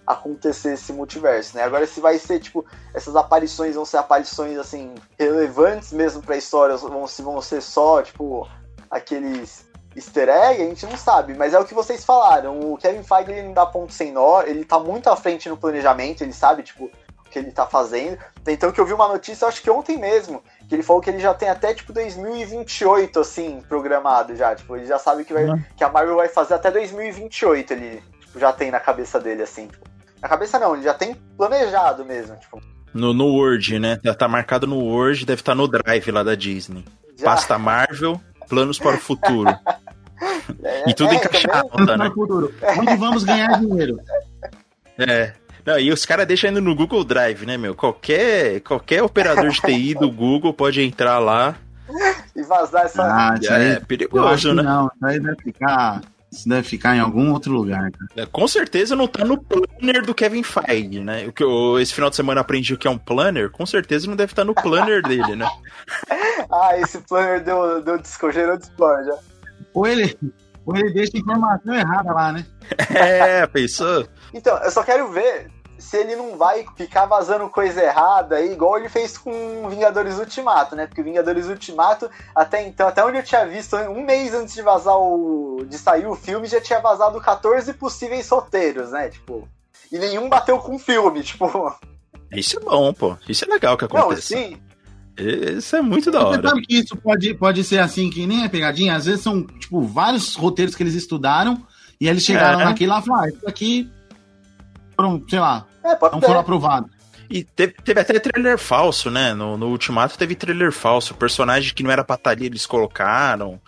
[0.09, 1.63] acontecer esse multiverso, né?
[1.63, 6.73] Agora se vai ser, tipo, essas aparições vão ser aparições, assim, relevantes mesmo pra história,
[6.73, 8.49] ou vão, se vão ser só, tipo,
[8.89, 13.03] aqueles easter egg, a gente não sabe, mas é o que vocês falaram, o Kevin
[13.03, 16.33] Feige, ele não dá ponto sem nó, ele tá muito à frente no planejamento, ele
[16.33, 18.17] sabe, tipo, o que ele tá fazendo,
[18.47, 21.19] então que eu vi uma notícia, acho que ontem mesmo, que ele falou que ele
[21.19, 25.63] já tem até, tipo, 2028, assim, programado já, tipo, ele já sabe que, vai, Uhum.
[25.77, 29.67] que a Marvel vai fazer até 2028, ele, tipo, já tem na cabeça dele, assim,
[29.67, 29.87] tipo,
[30.21, 32.61] na cabeça não, ele já tem planejado mesmo, tipo,
[32.93, 33.95] No, no Word, né?
[33.97, 36.83] Tá, tá marcado no Word, deve estar no Drive lá da Disney.
[37.17, 37.25] já...
[37.25, 39.49] Pasta Marvel, planos para o futuro.
[40.63, 42.05] é, E tudo é, encaixado, também- tá, né?
[42.05, 42.53] No futuro.
[42.77, 43.99] Onde vamos ganhar dinheiro?
[44.97, 45.33] É.
[45.65, 47.75] Não, e os caras deixam indo no Google Drive, né, meu?
[47.75, 51.55] Qualquer, qualquer operador de TI do Google pode entrar lá.
[52.35, 53.03] E vazar essa...
[53.03, 54.63] Ah, É eu acho perigoso, né?
[54.63, 54.85] não.
[54.87, 57.89] Isso aí deve ficar, isso deve ficar em algum outro lugar.
[57.91, 58.27] cara.
[58.27, 61.25] Com certeza não tá no planner do Kevin Feige, né?
[61.27, 64.15] O que eu, esse final de semana aprendi que é um planner, com certeza não
[64.15, 65.47] deve estar no planner dele, né?
[66.51, 69.17] Ah, esse planner deu, deu disco, gerou discord, já.
[69.73, 70.17] Ou ele,
[70.65, 72.45] ou ele deixa informação errada lá, né?
[72.89, 74.07] É, pensou?
[74.33, 78.77] Então, eu só quero ver se ele não vai ficar vazando coisa errada aí, igual
[78.77, 80.85] ele fez com Vingadores Ultimato, né?
[80.85, 84.97] Porque Vingadores Ultimato, até então, até onde eu tinha visto, um mês antes de vazar
[84.97, 85.65] o.
[85.67, 89.09] de sair o filme, já tinha vazado 14 possíveis roteiros, né?
[89.09, 89.47] Tipo.
[89.91, 91.47] E nenhum bateu com o filme, tipo.
[92.31, 93.17] Isso é bom, pô.
[93.27, 94.35] Isso é legal que Não, aconteça.
[94.35, 94.57] sim.
[95.17, 96.49] Isso é muito da Você hora.
[96.49, 98.95] sabe que isso pode, pode ser assim, que nem é pegadinha?
[98.95, 101.61] Às vezes são, tipo, vários roteiros que eles estudaram
[101.99, 102.65] e eles chegaram É.
[102.65, 103.91] naquele lá e falaram, ah, isso aqui
[105.29, 106.27] sei lá, É, pode não ter.
[106.27, 106.89] foram aprovados.
[107.29, 109.33] E teve, teve até trailer falso, né?
[109.33, 111.13] No, no Ultimato teve trailer falso.
[111.13, 113.59] Personagem que não era pra estar ali, eles colocaram.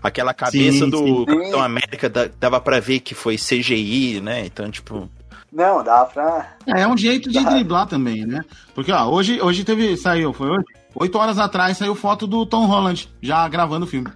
[0.00, 1.24] Aquela cabeça Sim, do sim.
[1.26, 4.46] Capitão América da- dava pra ver que foi CGI, né?
[4.46, 5.10] Então, tipo.
[5.52, 6.56] Não, dá pra.
[6.66, 7.42] É, é um jeito de Ah.
[7.50, 8.44] driblar também, né?
[8.74, 10.64] Porque, ó, hoje, hoje teve, saiu, foi hoje?
[10.94, 14.06] Oito horas atrás saiu foto do Tom Holland, já gravando o filme.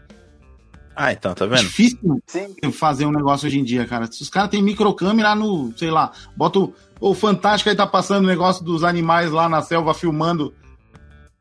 [0.95, 1.61] Ah, então, tá vendo?
[1.63, 2.55] Difícil Sim.
[2.71, 4.07] fazer um negócio hoje em dia, cara.
[4.13, 6.69] Se os caras têm microcâmera no, sei lá, bota
[7.03, 10.55] o, o Fantástico aí tá passando o negócio dos animais lá na selva filmando,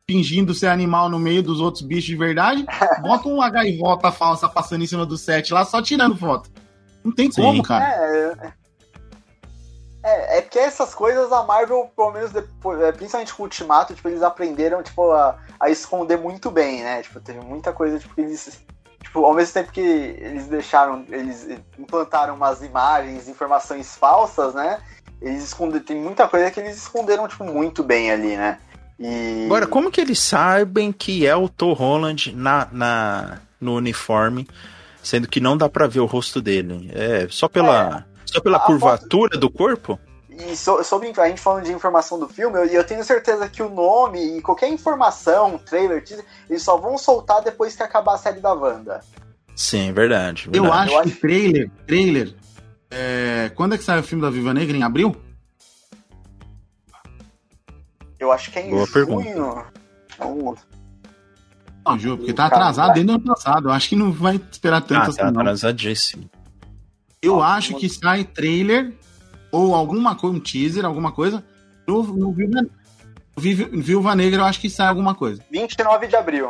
[0.10, 2.66] fingindo ser animal no meio dos outros bichos de verdade,
[3.02, 6.50] bota uma gaivota falsa passando em cima do set lá, só tirando foto.
[7.04, 7.42] Não tem Sim.
[7.42, 7.86] como, cara.
[7.86, 8.54] É,
[10.04, 13.94] é, é porque essas coisas a Marvel, pelo menos depois, é, principalmente com o Ultimato,
[13.94, 17.02] tipo, eles aprenderam, tipo, a, a esconder muito bem, né?
[17.04, 18.64] Tipo, teve muita coisa, tipo, que eles.
[19.04, 21.48] Tipo, ao mesmo tempo que eles deixaram, eles
[21.78, 24.80] implantaram umas imagens, informações falsas, né?
[25.22, 28.58] Eles esconderam, tem muita coisa que eles esconderam, tipo, muito bem ali, né?
[29.00, 29.46] E...
[29.46, 34.48] Agora, como que eles sabem que é o Tom Holland na, na, no uniforme,
[35.04, 36.92] sendo que não dá pra ver o rosto dele?
[36.94, 40.00] É só pela, só pela curvatura do corpo?
[40.30, 43.62] E so- sobre a gente falando de informação do filme, eu, eu tenho certeza que
[43.62, 48.18] o nome e qualquer informação, trailer, teaser, eles só vão soltar depois que acabar a
[48.18, 49.02] série da Wanda.
[49.56, 50.50] Sim, verdade.
[50.52, 50.84] Eu verdade.
[50.90, 52.34] acho Eu que acho- trailer, trailer.
[52.92, 54.76] É, Quando é que sai o filme da Viva Negra?
[54.78, 55.16] Em abril?
[58.20, 58.94] Eu acho que é em Boa junho.
[58.94, 59.30] pergunta.
[60.14, 60.56] Então,
[61.86, 63.70] Não, Ju, porque tá atrasado desde o ano passado.
[63.70, 66.30] Eu acho que não vai esperar tanto Ah, assim, tá atrasadíssimo.
[67.22, 68.94] Eu Ó, acho que sai trailer
[69.52, 71.44] ou alguma coisa, um teaser, alguma coisa.
[71.88, 72.36] No, no
[73.36, 75.44] Viúva Negra, eu acho que sai alguma coisa.
[75.52, 76.50] 29 de abril.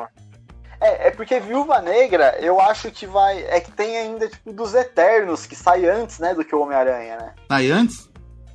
[0.82, 3.44] É, é porque Viúva Negra, eu acho que vai.
[3.44, 7.18] É que tem ainda, tipo, dos Eternos, que sai antes, né, do que o Homem-Aranha,
[7.18, 7.34] né?
[7.48, 8.10] Sai antes?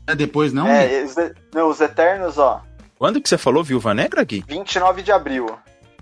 [0.08, 0.66] É depois, não?
[0.66, 1.14] É, os,
[1.54, 2.62] não, os Eternos, ó,
[2.98, 4.44] Quando que você falou Viúva Negra, Gui?
[4.46, 5.46] 29 de abril.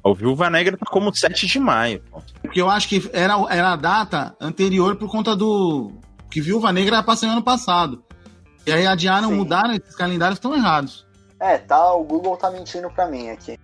[0.03, 2.03] O Viúva Negra tá como 7 de maio.
[2.43, 5.93] Porque eu acho que era, era a data anterior por conta do.
[6.31, 8.03] Que Viúva Negra era pra ser ano passado.
[8.67, 9.35] E aí adiaram, Sim.
[9.35, 11.07] mudaram, esses calendários estão errados.
[11.41, 13.59] É, tá, o Google tá mentindo pra mim aqui.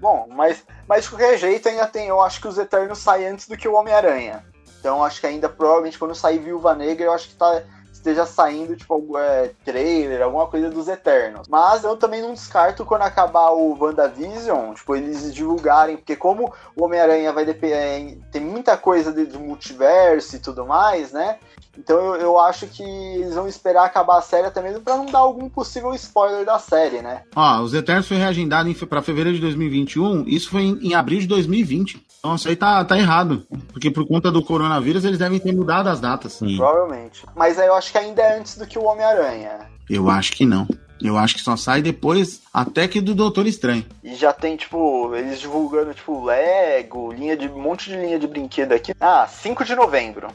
[0.00, 3.46] Bom, mas, mas de qualquer jeito ainda tem, eu acho que os Eternos saem antes
[3.46, 4.44] do que o Homem-Aranha.
[4.78, 7.62] Então acho que ainda provavelmente quando sair Viúva Negra, eu acho que tá
[8.00, 11.46] esteja saindo tipo é, trailer, alguma coisa dos Eternos.
[11.48, 16.84] Mas eu também não descarto quando acabar o WandaVision, tipo eles divulgarem, porque como o
[16.84, 21.38] Homem-Aranha vai depender, tem muita coisa de, de multiverso e tudo mais, né?
[21.78, 25.06] Então eu, eu acho que eles vão esperar acabar a série até mesmo pra não
[25.06, 27.22] dar algum possível spoiler da série, né?
[27.34, 30.24] Ó, os Eternos foi reagendado pra fevereiro de 2021.
[30.26, 32.04] Isso foi em, em abril de 2020.
[32.18, 33.46] Então isso aí tá, tá errado.
[33.72, 36.34] Porque por conta do coronavírus eles devem ter mudado as datas.
[36.34, 36.56] Sim.
[36.56, 37.24] Provavelmente.
[37.34, 39.70] Mas aí eu acho que ainda é antes do que o Homem-Aranha.
[39.88, 40.68] Eu acho que não.
[41.02, 43.86] Eu acho que só sai depois, até que do Doutor Estranho.
[44.04, 47.48] E já tem, tipo, eles divulgando, tipo, Lego, linha de.
[47.48, 48.92] um monte de linha de brinquedo aqui.
[49.00, 50.28] Ah, 5 de novembro.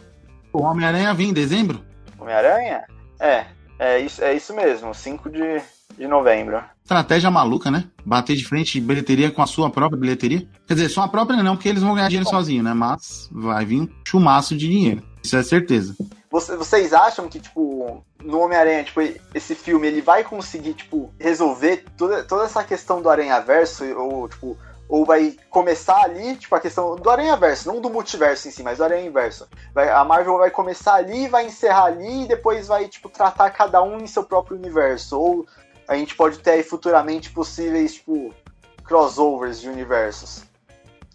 [0.56, 1.82] O Homem-Aranha vem em dezembro?
[2.18, 2.84] Homem-Aranha?
[3.20, 3.46] É,
[3.78, 5.62] é isso, é isso mesmo, 5 de,
[5.98, 6.64] de novembro.
[6.82, 7.86] Estratégia maluca, né?
[8.06, 10.48] Bater de frente de bilheteria com a sua própria bilheteria.
[10.68, 12.74] Quer dizer, sua própria não, porque eles vão ganhar dinheiro sozinho, né?
[12.74, 15.04] Mas vai vir um chumaço de dinheiro.
[15.24, 15.96] Isso é certeza.
[16.32, 19.02] Você- Vocês acham que, tipo, no Homem-Aranha, tipo,
[19.34, 24.58] esse filme, ele vai conseguir, tipo, resolver toda, toda essa questão do Aranha-Verso, ou, tipo,
[24.88, 28.78] ou vai começar ali, tipo, a questão do Aranha-Verso, não do multiverso em si, mas
[28.78, 29.48] do Aranha-Verso.
[29.74, 33.82] Vai- A Marvel vai começar ali, vai encerrar ali, e depois vai, tipo, tratar cada
[33.82, 35.20] um em seu próprio universo.
[35.20, 35.48] Ou
[35.88, 38.34] a gente pode ter aí futuramente possíveis, tipo,
[38.84, 40.44] crossovers de universos.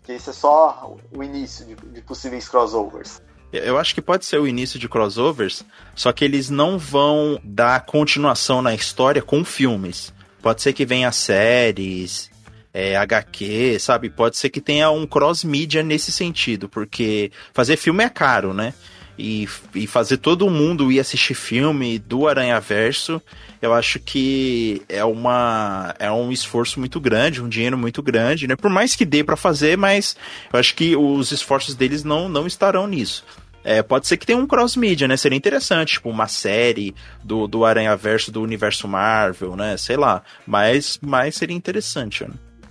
[0.02, 3.22] Que isso é só o início de, de possíveis crossovers.
[3.52, 7.84] Eu acho que pode ser o início de crossovers, só que eles não vão dar
[7.84, 10.12] continuação na história com filmes.
[10.40, 12.29] Pode ser que venha séries,
[12.72, 14.10] é, HQ, sabe?
[14.10, 18.72] Pode ser que tenha um cross-mídia nesse sentido, porque fazer filme é caro, né?
[19.18, 23.20] E, e fazer todo mundo ir assistir filme do Aranha Verso,
[23.60, 28.56] eu acho que é uma é um esforço muito grande, um dinheiro muito grande, né?
[28.56, 30.16] Por mais que dê pra fazer, mas
[30.50, 33.24] eu acho que os esforços deles não, não estarão nisso.
[33.62, 35.18] É, pode ser que tenha um cross-mídia, né?
[35.18, 39.76] Seria interessante, tipo, uma série do, do Aranha Verso do universo Marvel, né?
[39.76, 40.22] Sei lá.
[40.46, 42.30] Mas, mas seria interessante, né?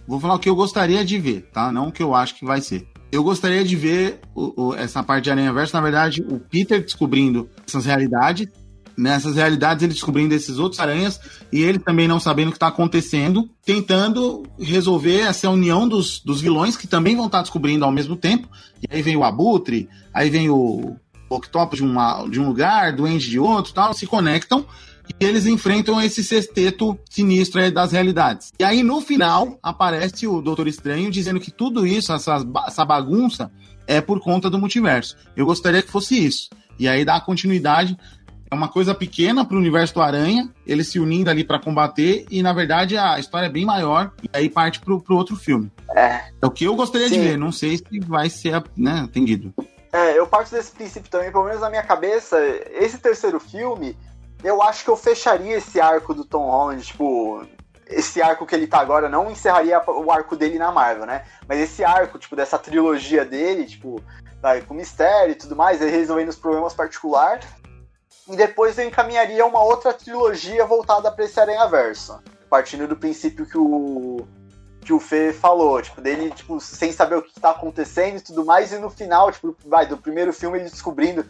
[0.10, 1.72] Vou falar o que eu gostaria de ver, tá?
[1.72, 2.88] Não o que eu acho que vai ser.
[3.12, 6.82] Eu gostaria de ver o- o- essa parte de Aranha Verso, na verdade, o Peter
[6.82, 8.48] descobrindo essas realidades.
[8.98, 11.20] Nessas realidades, ele descobrindo esses outros aranhas
[11.54, 16.42] e ele também não sabendo o que está acontecendo, tentando resolver essa união dos, dos
[16.42, 18.50] vilões que também vão estar descobrindo ao mesmo tempo.
[18.82, 20.96] E aí vem o Abutre, aí vem o
[21.30, 24.66] Octopus de, uma, de um lugar, Duende de outro, tal, se conectam
[25.20, 28.52] e eles enfrentam esse sexteto sinistro das realidades.
[28.60, 33.52] E aí, no final, aparece o Doutor Estranho dizendo que tudo isso, essa, essa bagunça,
[33.88, 35.18] é por conta do multiverso.
[35.36, 36.50] Eu gostaria que fosse isso.
[36.78, 37.98] E aí dá continuidade.
[38.52, 42.26] É uma coisa pequena para o universo do Aranha, eles se unindo ali para combater,
[42.32, 45.72] e na verdade a história é bem maior, e aí parte pro, pro outro filme.
[45.96, 46.22] É.
[46.42, 47.22] É o que eu gostaria de Sim.
[47.22, 49.54] ver, não sei se vai ser né, atendido.
[49.92, 52.40] É, eu parto desse princípio também, pelo menos na minha cabeça,
[52.74, 53.96] esse terceiro filme,
[54.44, 57.46] eu acho que eu fecharia esse arco do Tom Holland, tipo,
[57.88, 61.26] esse arco que ele tá agora não encerraria o arco dele na Marvel, né?
[61.48, 64.02] Mas esse arco, tipo, dessa trilogia dele, tipo,
[64.42, 67.48] vai, com mistério e tudo mais, ele resolvendo os problemas particulares.
[68.28, 72.22] E depois eu encaminharia uma outra trilogia voltada para esse Aranha Verso.
[72.50, 74.28] Partindo do princípio que o
[74.90, 78.44] que o Fê falou, tipo, dele, tipo, sem saber o que tá acontecendo e tudo
[78.44, 81.24] mais, e no final, tipo, vai, do primeiro filme ele descobrindo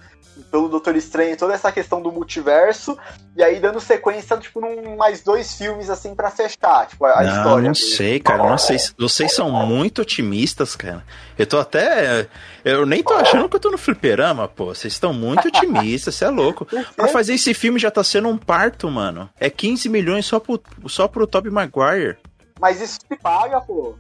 [0.50, 2.98] pelo Doutor Estranho toda essa questão do multiverso,
[3.36, 7.36] e aí dando sequência, tipo, num mais dois filmes, assim, para fechar, tipo, a, não,
[7.36, 7.67] história.
[7.67, 11.04] Não sei, cara, não sei, vocês são muito otimistas, cara.
[11.38, 12.30] Eu tô até,
[12.63, 16.24] eu nem tô achando que eu tô no fliperama, pô, vocês estão muito otimistas, você
[16.24, 16.65] é louco.
[16.95, 19.30] Pra fazer esse filme já tá sendo um parto, mano.
[19.38, 22.15] É 15 milhões só pro, só pro Tobey Maguire.
[22.60, 23.95] Mas isso se paga, pô.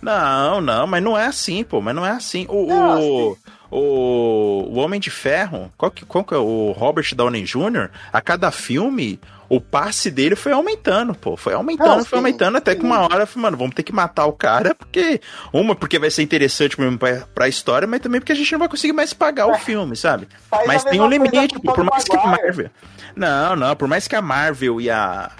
[0.00, 2.46] Não, não, mas não é assim, pô, mas não é assim.
[2.48, 3.40] O, não, o, assim.
[3.70, 8.20] o, o Homem de Ferro, qual que, qual que é o Robert Downey Jr., a
[8.20, 11.36] cada filme, o passe dele foi aumentando, pô.
[11.36, 12.78] Foi aumentando, não, foi sim, aumentando, até sim.
[12.78, 15.20] que uma hora, mano, vamos ter que matar o cara, porque.
[15.52, 18.60] Uma, porque vai ser interessante mesmo pra, pra história, mas também porque a gente não
[18.60, 19.52] vai conseguir mais pagar é.
[19.52, 20.28] o filme, sabe?
[20.48, 22.70] Faz mas tem um limite, pô, por mais que a Marvel.
[23.16, 25.30] Não, não, por mais que a Marvel e a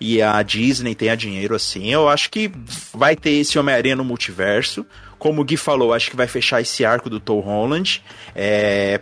[0.00, 2.50] e a Disney tenha dinheiro assim, eu acho que
[2.94, 4.86] vai ter esse Homem-Aranha no multiverso.
[5.18, 8.04] Como o Gui falou, acho que vai fechar esse arco do Tom Holland.
[8.36, 9.00] É,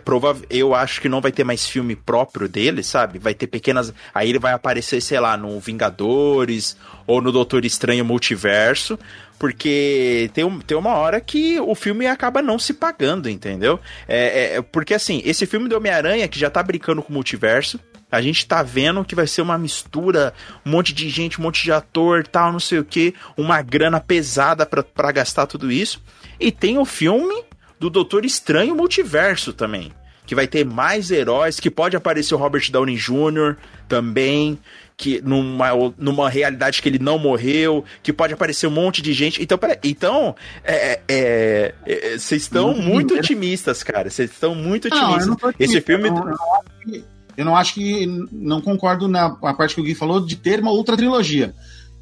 [0.49, 3.19] eu acho que não vai ter mais filme próprio dele, sabe?
[3.19, 3.93] Vai ter pequenas.
[4.15, 8.97] Aí ele vai aparecer, sei lá, no Vingadores ou no Doutor Estranho Multiverso.
[9.37, 13.79] Porque tem, tem uma hora que o filme acaba não se pagando, entendeu?
[14.07, 17.79] É, é porque assim, esse filme do Homem-Aranha, que já tá brincando com o multiverso,
[18.11, 20.33] a gente tá vendo que vai ser uma mistura,
[20.65, 23.99] um monte de gente, um monte de ator, tal, não sei o que, uma grana
[23.99, 26.01] pesada para gastar tudo isso.
[26.39, 27.43] E tem o filme
[27.79, 29.91] do Doutor Estranho Multiverso também,
[30.25, 33.57] que vai ter mais heróis, que pode aparecer o Robert Downey Jr.
[33.89, 34.57] também,
[34.95, 39.43] que numa, numa realidade que ele não morreu, que pode aparecer um monte de gente.
[39.43, 44.09] Então, peraí, então, é, é, é, vocês é, estão muito otimistas, cara.
[44.09, 45.27] Vocês estão muito otimistas.
[45.27, 46.09] Não, Esse filme.
[46.09, 48.05] Não, não, eu não acho que.
[48.31, 51.53] Não concordo na parte que o Gui falou de ter uma outra trilogia.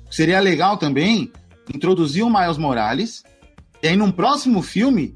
[0.09, 1.31] Seria legal também
[1.73, 3.23] introduzir o Miles Morales.
[3.83, 5.13] E aí, num próximo filme,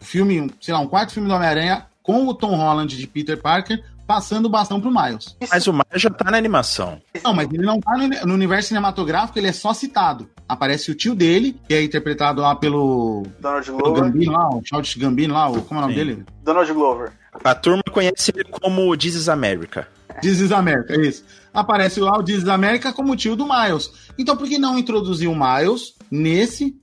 [0.00, 3.82] filme, sei lá, um quarto filme do Homem-Aranha com o Tom Holland de Peter Parker
[4.06, 5.36] passando o bastão pro Miles.
[5.50, 7.00] Mas o Miles já tá na animação.
[7.24, 10.28] Não, mas ele não tá no, no, universo cinematográfico, ele é só citado.
[10.48, 13.24] Aparece o tio dele, que é interpretado lá pelo.
[13.40, 14.04] Donald Glover.
[14.04, 15.98] Gambino lá, o Charles Gambino lá, o, como é o nome Sim.
[15.98, 16.24] dele?
[16.44, 17.12] Donald Glover.
[17.44, 19.88] A turma conhece ele como This is America.
[20.20, 21.24] This is America, é isso.
[21.52, 23.90] Aparece lá o This is America como tio do Miles.
[24.18, 26.74] Então por que não introduzir o Miles nesse,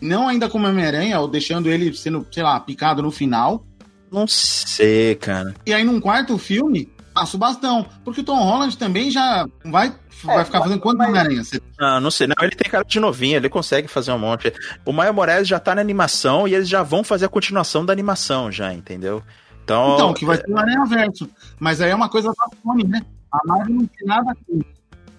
[0.00, 3.64] não ainda como Homem-Aranha, ou deixando ele sendo, sei lá, picado no final?
[4.10, 5.54] Não sei, cara.
[5.66, 7.86] E aí num quarto filme, passa o bastão.
[8.04, 11.42] Porque o Tom Holland também já vai, é, vai ficar fazendo quanto Homem-Aranha?
[11.78, 12.26] Ah, não sei.
[12.26, 14.52] Não, ele tem cara de novinho, ele consegue fazer um monte.
[14.84, 17.92] O Maio Morales já tá na animação e eles já vão fazer a continuação da
[17.92, 19.22] animação já, entendeu?
[19.64, 21.28] Então, então que vai ser o Aranha Verso.
[21.58, 23.04] Mas aí é uma coisa da Sony, né?
[23.32, 24.74] A Marvel não tem nada com isso.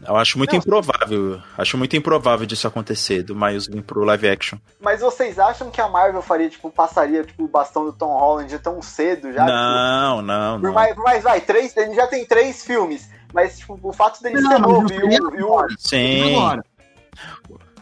[0.08, 0.60] Eu acho muito não.
[0.60, 1.42] improvável.
[1.58, 4.60] Acho muito improvável disso acontecer, do Miles vir pro live action.
[4.80, 8.60] Mas vocês acham que a Marvel faria, tipo, passaria tipo, o bastão do Tom Holland
[8.60, 9.46] tão cedo já?
[9.46, 10.74] Não, tipo, não, por não.
[10.74, 13.10] Mais, por mais, vai, três, ele já tem três filmes.
[13.34, 15.68] Mas, tipo, o fato dele não, ser novo e o, e o.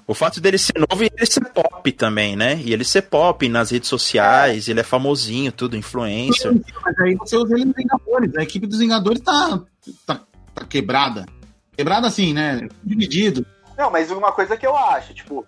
[0.06, 2.56] O fato dele ser novo e ele ser pop também, né?
[2.64, 6.52] E ele ser pop nas redes sociais, ele é famosinho, tudo, influencer.
[6.52, 8.36] Sim, mas aí você usa ele nos Vingadores.
[8.36, 9.62] A equipe dos Vingadores tá,
[10.06, 10.22] tá,
[10.54, 11.26] tá quebrada.
[11.76, 12.68] Quebrado assim, né?
[12.84, 13.46] Dividido.
[13.78, 15.46] Não, mas uma coisa que eu acho, tipo,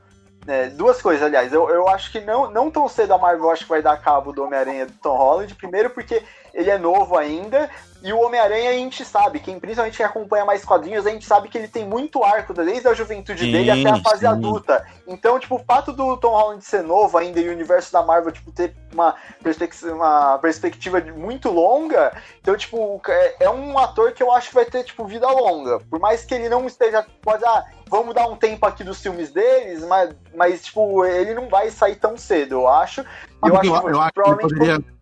[0.47, 1.51] é, duas coisas, aliás.
[1.51, 4.31] Eu, eu acho que não, não tão cedo a Marvel acho que vai dar cabo
[4.31, 5.53] do Homem-Aranha do Tom Holland.
[5.55, 6.23] Primeiro porque
[6.55, 7.69] ele é novo ainda.
[8.01, 11.49] E o Homem-Aranha a gente sabe, quem principalmente quem acompanha mais quadrinhos, a gente sabe
[11.49, 14.27] que ele tem muito arco, desde a juventude sim, dele até a fase sim.
[14.27, 14.85] adulta.
[15.07, 18.31] Então, tipo, o fato do Tom Holland ser novo ainda e o universo da Marvel,
[18.31, 24.21] tipo, ter uma perspectiva, uma perspectiva muito longa, então, tipo, é, é, um ator que
[24.21, 25.79] eu acho que vai ter, tipo, vida longa.
[25.89, 29.31] Por mais que ele não esteja, pode, ah, vamos dar um tempo aqui dos filmes
[29.31, 33.01] deles, mas, mas tipo, ele não vai sair tão cedo, eu acho.
[33.01, 34.94] Eu, eu acho, eu, eu acho que poderia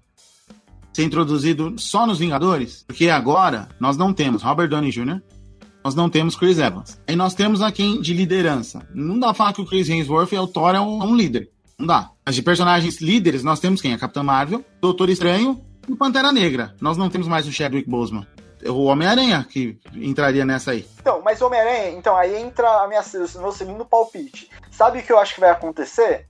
[0.93, 5.21] ser introduzido só nos Vingadores, porque agora nós não temos Robert Downey Jr.,
[5.83, 6.97] nós não temos Chris Evans.
[7.07, 8.87] Aí nós temos a quem de liderança.
[8.93, 11.15] Não dá pra falar que o Chris Hemsworth é o Thor é um, é um
[11.15, 11.49] líder.
[11.77, 12.11] Não dá.
[12.25, 13.93] Mas de personagens líderes, nós temos quem?
[13.93, 16.73] A Capitã Marvel, Doutor Estranho e Pantera Negra.
[16.79, 18.25] Nós não temos mais o Chadwick Boseman.
[18.65, 20.87] O Homem-Aranha que entraria nessa aí.
[21.01, 24.49] Então, mas Homem-Aranha, então, aí entra a minha, o meu segundo palpite.
[24.71, 26.27] Sabe o que eu acho que vai acontecer?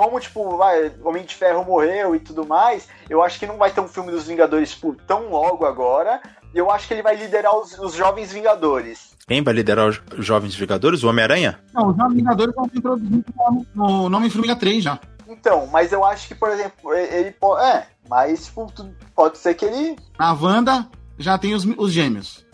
[0.00, 3.70] Como, tipo, vai, Homem de Ferro morreu e tudo mais, eu acho que não vai
[3.70, 6.22] ter um filme dos Vingadores, tipo, tão logo agora,
[6.54, 9.14] E eu acho que ele vai liderar os, os Jovens Vingadores.
[9.28, 11.04] Quem vai liderar os Jovens Vingadores?
[11.04, 11.60] O Homem-Aranha?
[11.74, 13.34] Não, os Jovens Vingadores vão ser introduzidos
[13.74, 14.98] no, no Homem-Formiga 3 já.
[15.28, 17.62] Então, mas eu acho que, por exemplo, ele pode.
[17.62, 18.72] É, mas tipo,
[19.14, 19.96] pode ser que ele.
[20.18, 22.44] Na Wanda já tem os, os gêmeos.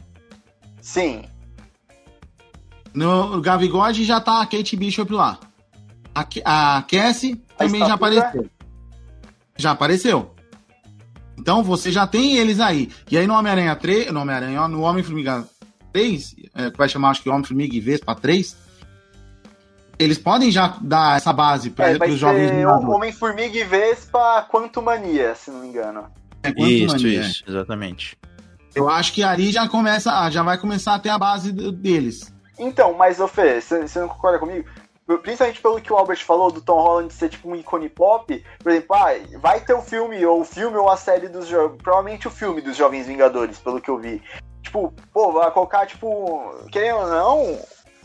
[0.81, 1.25] Sim.
[2.93, 5.39] No Gavigode já tá a Kate Bishop lá.
[6.17, 8.51] A, a Cassie também já apareceu.
[9.55, 10.35] Já apareceu.
[11.39, 12.91] Então você já tem eles aí.
[13.11, 15.47] E aí no Homem-Aranha 3, no Homem-Aranha, no Homem-Formiga
[15.93, 18.57] 3, é, que vai chamar acho que Homem-Formiga e Vespa 3,
[19.99, 25.35] eles podem já dar essa base para é, os jovens Homem-Formiga e Vespa Quanto Mania,
[25.35, 26.07] se não me engano.
[26.43, 27.51] É, isso, Mania, isso, é.
[27.51, 28.17] exatamente.
[28.75, 32.35] Eu acho que ali já começa, já vai começar a ter a base deles.
[32.59, 34.67] Então, mas, ô Fê, você não concorda comigo?
[35.23, 38.73] Principalmente pelo que o Albert falou do Tom Holland ser tipo um ícone pop, por
[38.73, 41.81] exemplo, ah, vai ter o um filme, ou o filme ou a série dos jovens.
[41.81, 44.21] Provavelmente o filme dos Jovens Vingadores, pelo que eu vi.
[44.63, 47.59] Tipo, pô, vai colocar, tipo, querendo ou não,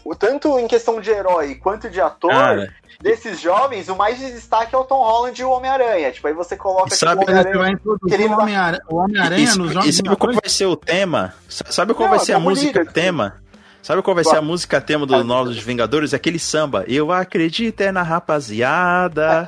[0.03, 2.73] o tanto em questão de herói quanto de ator, Cara.
[2.99, 6.11] desses jovens, o mais de destaque é o Tom Holland e o Homem-Aranha.
[6.11, 8.81] Tipo, aí você coloca sabe, tipo, o Homem-Aranha.
[8.89, 9.89] O Homem-Aranha Homem nos jogos.
[9.89, 11.33] E sabe qual vai ser o tema?
[11.47, 13.41] Sabe qual não, vai ser a música tema?
[13.81, 16.13] Sabe qual vai ser a música tema dos Novos Vingadores?
[16.13, 16.85] Aquele samba.
[16.87, 19.45] Eu acredito é na rapaziada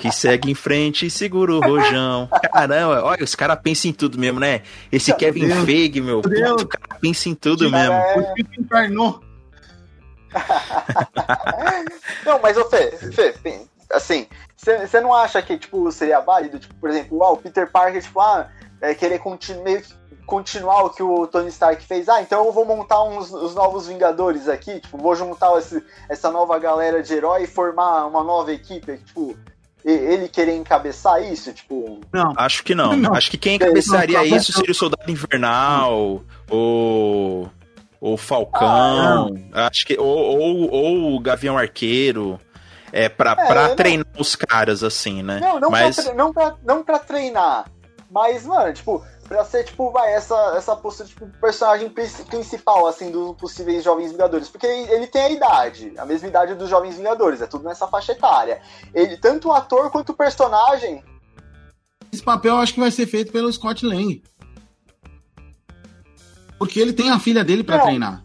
[0.00, 2.28] que segue em frente e segura o rojão.
[2.52, 4.62] Caramba, olha, os caras pensam em tudo mesmo, né?
[4.90, 5.64] Esse Kevin Deus.
[5.64, 6.62] Feige, meu, Deus.
[6.62, 7.94] o cara pensa em tudo mesmo.
[7.94, 8.34] É...
[12.26, 13.34] não, mas ô Fê, Fê,
[13.92, 14.26] assim,
[14.56, 18.20] você não acha que, tipo, seria válido, tipo, por exemplo, ah, o Peter Parker, tipo,
[18.20, 18.50] ah,
[18.80, 19.94] é, querer continuar, meio que
[20.28, 22.06] continuar o que o Tony Stark fez.
[22.06, 26.30] Ah, então eu vou montar uns, os novos Vingadores aqui, tipo, vou juntar esse, essa
[26.30, 29.34] nova galera de herói e formar uma nova equipe, tipo,
[29.82, 32.00] ele querer encabeçar isso, tipo...
[32.12, 32.34] Não.
[32.36, 32.94] Acho que não.
[32.94, 33.14] não.
[33.14, 37.48] Acho que quem encabeçaria não, isso seria o Soldado Invernal, o...
[38.00, 42.38] O Falcão, ah, acho que ou, ou, ou o Gavião Arqueiro,
[42.92, 45.40] é pra, é, pra treinar os caras, assim, né?
[45.40, 45.96] Não, não, mas...
[45.96, 47.64] pra, não, pra, não pra treinar,
[48.08, 53.36] mas, mano, tipo, pra ser, tipo, vai, essa, essa postura, tipo, personagem principal, assim, dos
[53.36, 54.48] possíveis Jovens Vingadores.
[54.48, 58.12] Porque ele, tem a idade, a mesma idade dos Jovens Vingadores, é tudo nessa faixa
[58.12, 58.62] etária.
[58.94, 61.04] Ele, tanto o ator quanto o personagem.
[62.10, 64.22] Esse papel eu acho que vai ser feito pelo Scott Lang.
[66.58, 68.24] Porque ele tem a filha dele para treinar.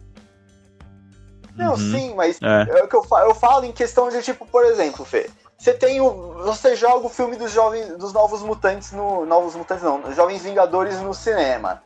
[1.54, 1.76] Não, uhum.
[1.76, 2.78] sim, mas é.
[2.78, 2.82] é.
[2.82, 6.00] o que eu falo, eu falo em questão de, tipo, por exemplo, Fê, você tem
[6.00, 6.34] o.
[6.44, 7.96] Você joga o filme dos jovens.
[7.96, 9.24] dos Novos Mutantes no.
[9.24, 11.82] Novos Mutantes não, Jovens Vingadores no cinema.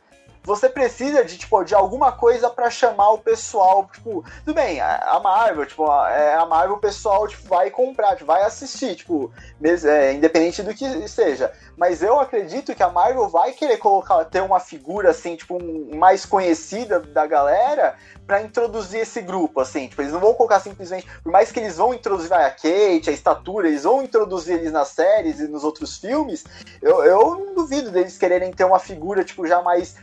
[0.49, 5.19] Você precisa de, tipo, de alguma coisa para chamar o pessoal, tipo, tudo bem, a
[5.23, 9.31] Marvel, tipo, é, a Marvel o pessoal tipo, vai comprar, tipo, vai assistir, tipo,
[9.61, 11.53] mesmo, é, independente do que seja.
[11.77, 15.95] Mas eu acredito que a Marvel vai querer colocar, ter uma figura, assim, tipo, um,
[15.95, 17.95] mais conhecida da galera
[18.25, 21.77] para introduzir esse grupo, assim, tipo, eles não vão colocar simplesmente, por mais que eles
[21.77, 25.63] vão introduzir vai, a Kate, a estatura, eles vão introduzir eles nas séries e nos
[25.63, 26.43] outros filmes,
[26.81, 29.95] eu, eu não duvido deles quererem ter uma figura, tipo, já mais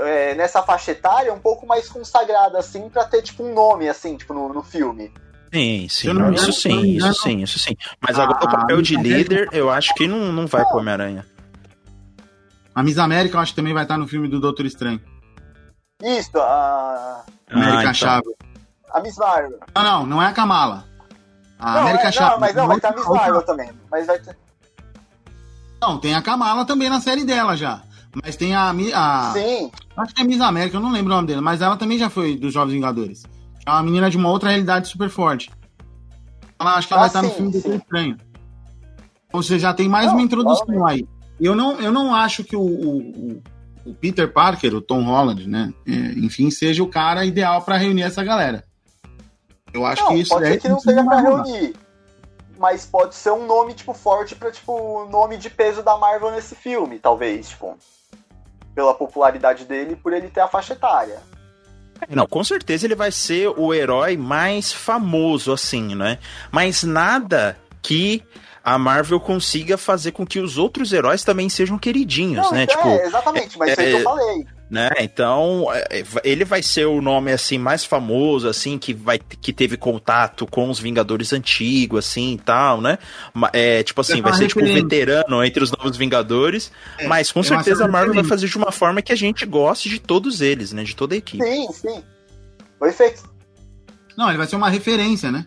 [0.00, 4.16] é, nessa faixa etária, um pouco mais consagrada, assim, para ter, tipo, um nome, assim,
[4.16, 5.12] tipo, no, no filme.
[5.52, 7.74] Sim, sim, não, isso sim, isso sim, isso sim.
[8.00, 11.24] Mas agora o papel de líder, eu acho que não, não vai pro Homem-Aranha.
[12.74, 15.00] A Miss América, eu acho que também vai estar no filme do Doutor Estranho.
[16.02, 17.24] Isso, a.
[17.50, 17.94] América ah, então.
[17.94, 18.34] Chave.
[18.92, 19.58] A Miss Marvel.
[19.74, 20.84] Não, não, não é a Kamala.
[21.58, 22.32] A não, América é, Chave.
[22.32, 23.70] Não, mas não, vai ter a Miss Marvel também.
[23.90, 24.38] Mas vai ter.
[25.80, 27.82] Não, tem a Kamala também na série dela já.
[28.22, 28.70] Mas tem a.
[28.70, 29.70] a Sim.
[29.96, 32.08] Acho que é Miss América, eu não lembro o nome dela, mas ela também já
[32.08, 33.24] foi dos Jovens Vingadores.
[33.66, 35.50] É uma menina de uma outra realidade super forte.
[36.58, 38.16] Ela, acho que ela ah, vai estar no filme do Estranho.
[39.32, 41.06] Ou seja, já tem mais não, uma introdução aí.
[41.38, 43.42] Eu não, eu não acho que o, o,
[43.84, 45.72] o Peter Parker, o Tom Holland, né?
[45.86, 48.64] É, enfim, seja o cara ideal para reunir essa galera.
[49.72, 51.74] Eu acho não, que isso pode é ser que não seja para reunir,
[52.58, 56.54] mas pode ser um nome tipo forte para tipo nome de peso da Marvel nesse
[56.54, 57.76] filme, talvez, tipo,
[58.78, 61.18] pela popularidade dele, por ele ter a faixa etária.
[62.08, 66.20] Não, com certeza ele vai ser o herói mais famoso, assim, né?
[66.52, 68.22] Mas nada que
[68.62, 72.62] a Marvel consiga fazer com que os outros heróis também sejam queridinhos, Não, né?
[72.62, 74.46] Então tipo, é, exatamente, mas é, isso que eu falei.
[74.70, 74.90] Né?
[75.00, 79.78] Então, é, ele vai ser o nome assim mais famoso assim que vai que teve
[79.78, 82.98] contato com os Vingadores antigos assim e tal, né?
[83.54, 87.42] É, tipo assim, vai ser tipo um veterano entre os novos Vingadores, é, mas com
[87.42, 90.70] certeza a Marvel vai fazer de uma forma que a gente goste de todos eles,
[90.70, 90.84] né?
[90.84, 91.42] De toda a equipe.
[91.42, 92.04] Sim, sim.
[92.78, 93.22] Foi feito.
[94.18, 95.46] Não, ele vai ser uma referência, né?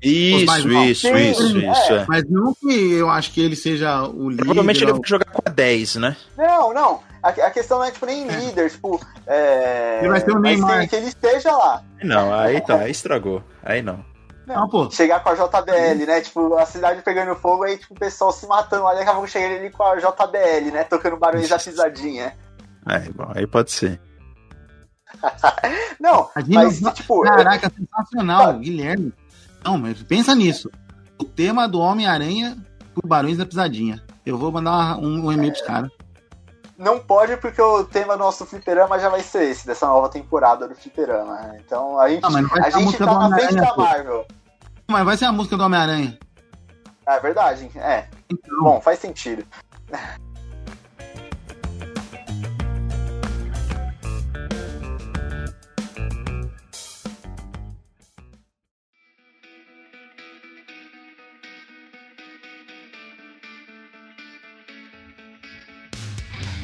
[0.00, 2.06] Isso, isso, isso, isso, é.
[2.08, 4.44] Mas não que eu acho que ele seja o líder.
[4.44, 6.16] Provavelmente ele vai jogar quadrinhos 10, né?
[6.36, 7.00] Não, não.
[7.20, 9.00] A, a questão não é tipo, nem líder, tipo.
[9.26, 9.98] É...
[9.98, 10.82] Ele vai ser o Neymar.
[10.82, 11.82] que, que ele esteja lá.
[12.04, 13.42] Não, aí tá, aí estragou.
[13.60, 14.04] Aí não.
[14.46, 14.88] Não, pô.
[14.90, 16.20] Chegar com a JBL, né?
[16.20, 19.28] Tipo, a cidade pegando fogo, aí, tipo, o pessoal se matando lá, daqui a pouco
[19.28, 20.84] chega ele com a JBL, né?
[20.84, 22.34] Tocando barulhos da pisadinha.
[22.86, 24.00] Aí, bom, aí pode ser.
[26.00, 29.12] Não, Imagina mas, tipo, Caraca, sensacional, Guilherme.
[29.64, 30.70] Não, mas pensa nisso.
[31.18, 32.56] O tema do Homem-Aranha
[32.94, 34.02] por Barões da Pisadinha.
[34.24, 35.90] Eu vou mandar um, um e-mail pros caras.
[36.76, 40.68] não pode porque o tema do nosso fliperama já vai ser esse, dessa nova temporada
[40.68, 41.56] do fliperama.
[41.64, 43.76] Então a gente, Não, a a gente música tá na frente da.
[43.76, 44.26] Marvel.
[44.86, 46.18] Mas vai ser a música do Homem-Aranha.
[47.06, 48.06] Ah, é verdade, é.
[48.30, 49.44] Então, Bom, faz sentido.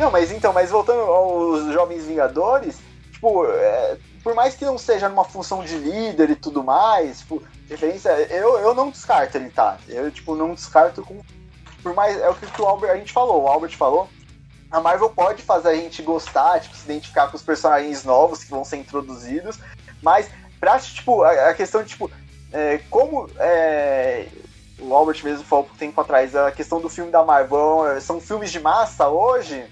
[0.05, 2.77] Não, mas então, mas voltando aos Jovens Vingadores,
[3.11, 7.43] tipo, é, por mais que não seja numa função de líder e tudo mais, tipo,
[7.71, 9.79] referência, eu, eu não descarto ele, tá?
[9.89, 11.23] Eu, tipo, não descarto com.
[11.83, 12.21] Por mais.
[12.21, 14.07] É o que o Albert, a gente falou, o Albert falou.
[14.71, 18.51] A Marvel pode fazer a gente gostar, tipo, se identificar com os personagens novos que
[18.51, 19.59] vão ser introduzidos,
[20.03, 20.29] mas
[20.61, 22.11] pra, tipo, a, a questão de, tipo,
[22.53, 24.27] é, como é,
[24.79, 28.21] o Albert mesmo falou por tempo atrás, a questão do filme da Marvel, é, são
[28.21, 29.65] filmes de massa hoje,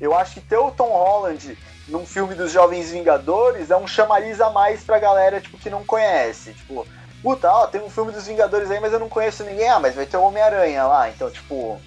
[0.00, 1.56] eu acho que ter o Tom Holland
[1.88, 5.84] num filme dos Jovens Vingadores é um chamariz a mais pra galera, tipo, que não
[5.84, 6.86] conhece, tipo,
[7.22, 9.94] puta, ó, tem um filme dos Vingadores aí, mas eu não conheço ninguém, ah, mas
[9.94, 11.80] vai ter o Homem-Aranha lá, então, tipo...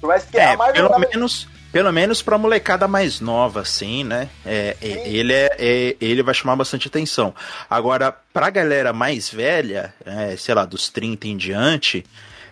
[0.00, 0.88] Por mais que É, Marvel...
[0.88, 4.28] pelo menos, pelo menos pra molecada mais nova, assim, né?
[4.46, 7.34] É, é, ele, é, é- ele vai chamar bastante atenção.
[7.68, 12.04] Agora, pra galera mais velha, é, sei lá, dos 30 em diante,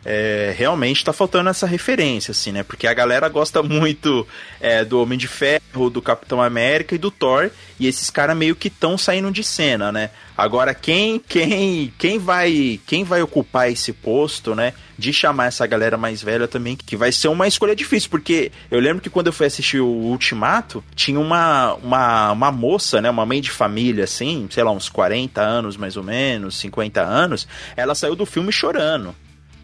[0.05, 2.63] é, realmente tá faltando essa referência, assim, né?
[2.63, 4.27] Porque a galera gosta muito
[4.61, 8.57] é, do Homem de Ferro, do Capitão América e do Thor, e esses caras meio
[8.57, 10.11] que estão saindo de cena, né?
[10.37, 14.73] Agora, quem, quem, quem vai quem vai ocupar esse posto, né?
[14.97, 18.79] De chamar essa galera mais velha também, que vai ser uma escolha difícil, porque eu
[18.79, 23.11] lembro que quando eu fui assistir o Ultimato, tinha uma, uma, uma moça, né?
[23.11, 27.49] Uma mãe de família, assim, sei lá, uns 40 anos mais ou menos, 50 anos,
[27.77, 29.15] ela saiu do filme chorando,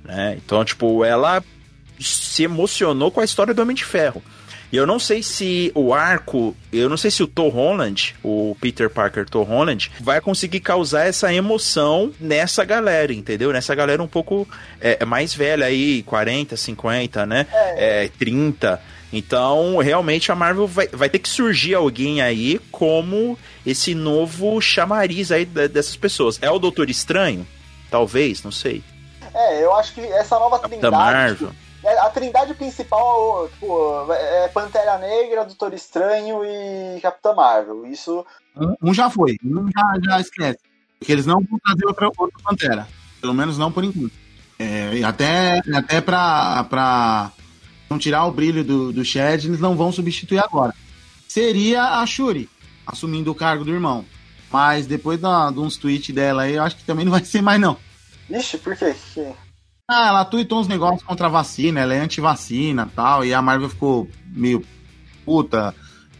[0.04, 0.38] né?
[0.44, 1.42] Então, tipo, ela
[1.98, 4.22] se emocionou com a história do Homem de Ferro.
[4.74, 8.56] E eu não sei se o arco, eu não sei se o Tom Holland, o
[8.60, 13.52] Peter Parker Tom Holland, vai conseguir causar essa emoção nessa galera, entendeu?
[13.52, 14.48] Nessa galera um pouco
[14.80, 17.46] é, mais velha aí, 40, 50, né?
[17.76, 18.82] É, 30.
[19.12, 25.30] Então, realmente a Marvel vai, vai ter que surgir alguém aí como esse novo chamariz
[25.30, 26.36] aí dessas pessoas.
[26.42, 27.46] É o Doutor Estranho?
[27.88, 28.82] Talvez, não sei.
[29.34, 30.94] É, eu acho que essa nova Da trindade...
[30.94, 31.50] Marvel.
[31.82, 37.84] É, a trindade principal tipo, é Pantera Negra, Doutor Estranho e Capitã Marvel.
[37.86, 38.24] Isso.
[38.82, 40.58] Um, já foi, um já, já esquece.
[40.98, 42.88] Porque eles não vão trazer outra, outra Pantera.
[43.20, 44.12] Pelo menos não por enquanto.
[44.58, 47.32] É, e até, até pra, pra
[47.90, 50.74] não tirar o brilho do, do Shed, eles não vão substituir agora.
[51.28, 52.48] Seria a Shuri,
[52.86, 54.06] assumindo o cargo do irmão.
[54.50, 57.42] Mas depois da, de uns tweets dela aí, eu acho que também não vai ser
[57.42, 57.76] mais, não.
[58.30, 58.94] Ixi, por quê?
[59.14, 59.32] Que-
[59.88, 63.42] Ah, ela tweetou uns negócios contra a vacina, ela é anti-vacina e tal, e a
[63.42, 64.64] Marvel ficou meio
[65.24, 65.74] puta.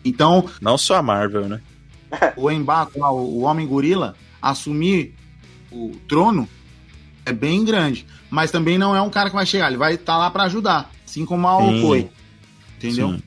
[0.05, 1.61] Então, Não só a Marvel, né?
[2.37, 5.15] o Embaco, lá, o Homem Gorila, assumir
[5.73, 6.49] o trono
[7.25, 8.07] é bem grande.
[8.31, 10.91] Mas também não é um cara que vai chegar, ele vai estar lá pra ajudar.
[11.05, 11.81] Assim como a Sim.
[11.81, 12.11] foi.
[12.77, 13.13] Entendeu?
[13.13, 13.23] Sim.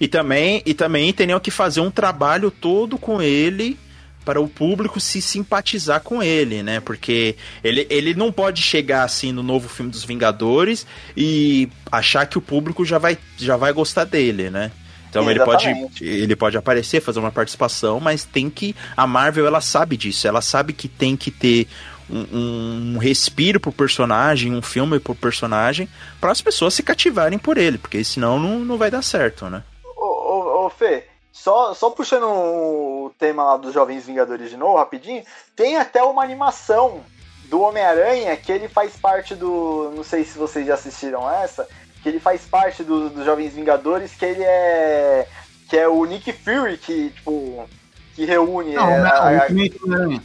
[0.00, 3.78] E também, e também teriam que fazer um trabalho todo com ele
[4.24, 6.80] para o público se simpatizar com ele, né?
[6.80, 12.38] Porque ele, ele não pode chegar assim no novo filme dos Vingadores e achar que
[12.38, 14.70] o público já vai, já vai gostar dele, né?
[15.12, 15.68] Então ele pode,
[16.00, 18.74] ele pode aparecer, fazer uma participação, mas tem que.
[18.96, 21.68] A Marvel ela sabe disso, ela sabe que tem que ter
[22.08, 25.86] um, um respiro pro personagem, um filme pro personagem,
[26.18, 29.62] para as pessoas se cativarem por ele, porque senão não, não vai dar certo, né?
[29.84, 34.76] Ô, ô, ô, Fê, só, só puxando o tema lá dos Jovens Vingadores de novo,
[34.76, 35.24] rapidinho,
[35.56, 37.00] tem até uma animação
[37.48, 39.90] do Homem-Aranha que ele faz parte do.
[39.96, 41.66] Não sei se vocês já assistiram essa,
[42.02, 45.26] que ele faz parte do- dos Jovens Vingadores, que ele é.
[45.68, 47.68] Que é o Nick Fury que, tipo.
[48.14, 48.74] Que reúne.
[48.74, 50.22] Não, é, não, a- o a- Ultimate Homem-Aranha.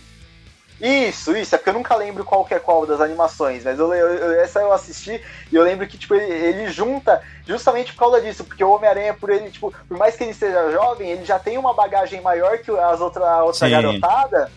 [0.80, 3.91] Isso, isso, é porque eu nunca lembro qual que é qual das animações, mas eu,
[3.93, 5.19] eu- essa eu assisti
[5.51, 9.13] e eu lembro que, tipo, ele, ele junta justamente por causa disso, porque o Homem-Aranha,
[9.15, 12.59] por ele, tipo, por mais que ele seja jovem, ele já tem uma bagagem maior
[12.59, 13.71] que as outra, a outra Sim.
[13.71, 14.51] garotada,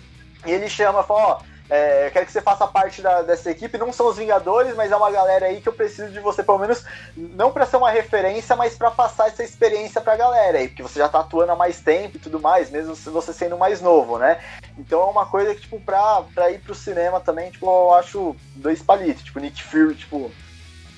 [0.45, 1.39] e ele chama, fala, ó,
[1.71, 3.79] É, eu quero que você faça parte da- dessa equipe.
[3.79, 6.59] Não são os Vingadores, mas é uma galera aí que eu preciso de você, pelo
[6.59, 6.85] menos,
[7.17, 10.99] não pra ser uma referência, mas pra passar essa experiência pra galera aí, porque você
[10.99, 14.19] já tá atuando há mais tempo e tudo mais, mesmo se você sendo mais novo,
[14.19, 14.41] né?
[14.77, 18.35] Então é uma coisa que, tipo, pra, pra ir pro cinema também, tipo, eu acho
[18.57, 19.23] dois palitos.
[19.23, 20.29] Tipo, Nick Fury, tipo,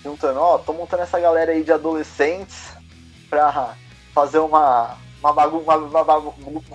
[0.03, 2.71] juntando, ó, tô montando essa galera aí de adolescentes
[3.29, 3.75] pra
[4.15, 4.97] fazer uma.
[5.21, 6.33] Uma, bagun uma, uma, bagun-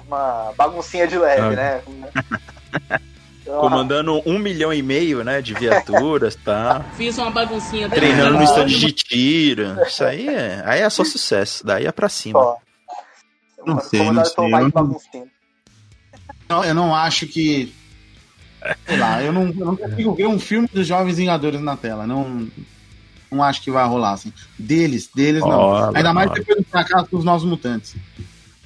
[0.08, 1.50] uma baguncinha de leve, Ah.
[1.50, 1.82] né?
[3.48, 6.86] Comandando um milhão e meio, né, de viaturas, tá?
[6.98, 9.82] Fiz uma baguncinha Treinando no estande de tiro.
[9.86, 11.66] Isso aí é, aí é só sucesso.
[11.66, 12.56] Daí é pra cima.
[13.66, 14.72] Não sei, não sei, eu
[16.50, 17.74] não- eu não acho que.
[18.88, 22.08] Sei lá, eu não, eu não consigo ver um filme dos Jovens Vingadores na tela.
[22.08, 22.48] Não,
[23.32, 24.32] não acho que vai rolar, assim.
[24.58, 25.50] Deles, deles não.
[25.60, 26.40] Olha, Ainda mais olha.
[26.40, 27.96] depois do fracasso dos Novos Mutantes.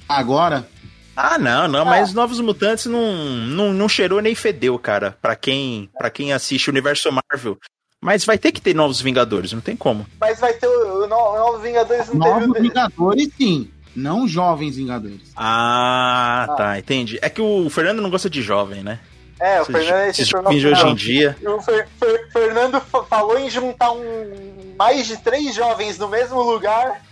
[0.08, 0.68] Agora,
[1.16, 5.16] Ah, não, não, mas os Novos Mutantes não, não, não cheirou nem fedeu, cara.
[5.20, 7.58] Pra quem, pra quem assiste o universo Marvel.
[8.00, 10.06] Mas vai ter que ter Novos Vingadores, não tem como.
[10.20, 12.62] Mas vai ter o, o No- o Novos Vingadores não teve Novos o.
[12.62, 13.70] Vingadores, sim.
[13.94, 15.20] Não Jovens Vingadores.
[15.36, 16.54] Ah, Ah.
[16.56, 17.18] tá, entendi.
[17.20, 18.98] É que o Fernando não gosta de jovem, né?
[19.38, 21.36] É, o Esses, Fernando esse tornou hoje em dia.
[21.44, 26.40] O Fer- Fer- Fernando fa- falou em juntar um, mais de três jovens no mesmo
[26.42, 27.02] lugar.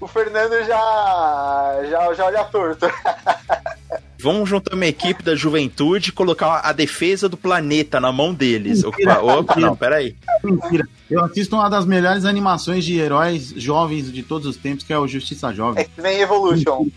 [0.00, 2.86] O Fernando já, já, já olha torto.
[4.20, 8.82] Vamos juntar uma equipe da juventude e colocar a defesa do planeta na mão deles.
[8.82, 10.16] Mentira, Opa, não, peraí.
[10.42, 10.88] Mentira.
[11.08, 14.98] Eu assisto uma das melhores animações de heróis jovens de todos os tempos, que é
[14.98, 15.84] o Justiça Jovem.
[15.84, 16.88] X-Men Evolution.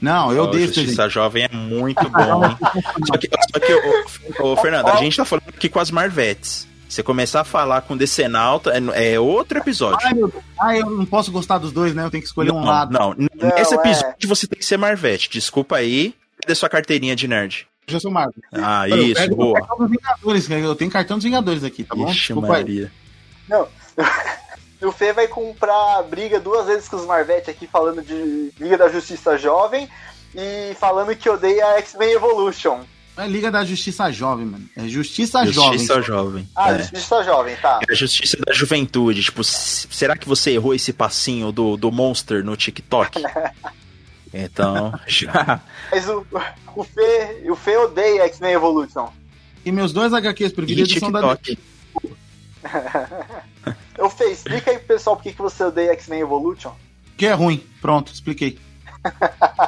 [0.00, 0.86] Não, eu deixo, gente.
[0.86, 2.56] Justiça Jovem é muito bom, hein?
[3.06, 6.68] Só que, só que ô, ô, Fernando, a gente tá falando aqui com as Marvetes.
[6.92, 10.06] Você começar a falar com Decenalta é, é outro episódio.
[10.06, 10.44] Ai, meu Deus.
[10.60, 12.04] Ah, eu não posso gostar dos dois, né?
[12.04, 12.92] Eu tenho que escolher um não, lado.
[12.92, 13.78] não, Não, nesse é.
[13.78, 15.30] episódio você tem que ser Marvete.
[15.30, 16.14] Desculpa aí.
[16.42, 17.66] Cadê sua carteirinha de nerd?
[17.88, 18.34] Eu sou Marvel.
[18.52, 19.58] Ah, Eu isso, boa.
[19.58, 22.10] cartão dos Vingadores, que eu tenho cartão dos Vingadores aqui, tá bom?
[22.10, 22.62] Ixi, Desculpa aí.
[22.62, 22.92] Maria.
[24.82, 28.88] O Fê vai comprar briga duas vezes com os Marvete aqui, falando de Liga da
[28.88, 29.88] Justiça Jovem
[30.34, 32.80] e falando que odeia X-Men Evolution.
[33.16, 34.64] Não é Liga da Justiça Jovem, mano.
[34.76, 35.78] É Justiça, Jovem.
[35.78, 36.48] Justiça Jovem.
[36.56, 36.78] Ah, é.
[36.78, 37.80] Justiça Jovem, tá.
[37.86, 39.22] É a justiça da juventude.
[39.22, 43.22] Tipo, será que você errou esse passinho do, do Monster no TikTok?
[44.34, 45.60] Então, já.
[45.90, 46.26] Mas o,
[46.74, 49.12] o, Fê, o Fê odeia X-Men Evolution.
[49.62, 51.58] E meus dois HQs preferidos são da TikTok.
[53.98, 56.72] Ô Fê, explica aí pro pessoal por que que você odeia X-Men Evolution.
[57.18, 57.62] que é ruim.
[57.82, 58.58] Pronto, expliquei.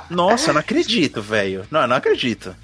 [0.09, 1.67] Nossa, eu não acredito, velho.
[1.71, 2.57] Não, eu não acredito.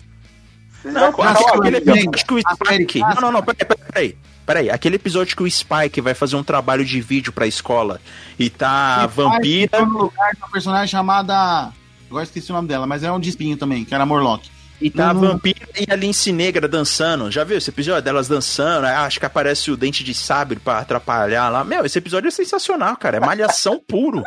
[0.85, 2.99] Não, pô, tá aquele, episódio que o A Spike.
[3.01, 3.21] Não, clássica.
[3.21, 4.17] não, não, peraí, peraí,
[4.47, 4.71] peraí.
[4.71, 8.01] Aquele episódio que o Spike vai fazer um trabalho de vídeo pra escola
[8.39, 9.79] e tá a vampira.
[9.79, 11.71] Ficou no lugar de uma personagem chamada.
[12.09, 14.49] Agora esqueci o nome dela, mas é um de espinho também, que era Morlock.
[14.81, 15.29] E tá a Não, não.
[15.33, 17.31] vampira e a lince negra dançando.
[17.31, 18.87] Já viu esse episódio delas dançando?
[18.87, 21.63] Ah, Acho que aparece o dente de sabre pra atrapalhar lá.
[21.63, 23.19] Meu, esse episódio é sensacional, cara.
[23.19, 24.23] É malhação puro.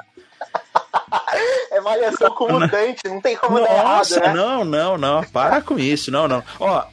[1.83, 4.33] Malhação com mutante, não tem como dar errado, Nossa, né?
[4.33, 5.23] não, não, não.
[5.23, 6.09] Para com isso.
[6.11, 6.43] Não, não.
[6.59, 6.83] Ó,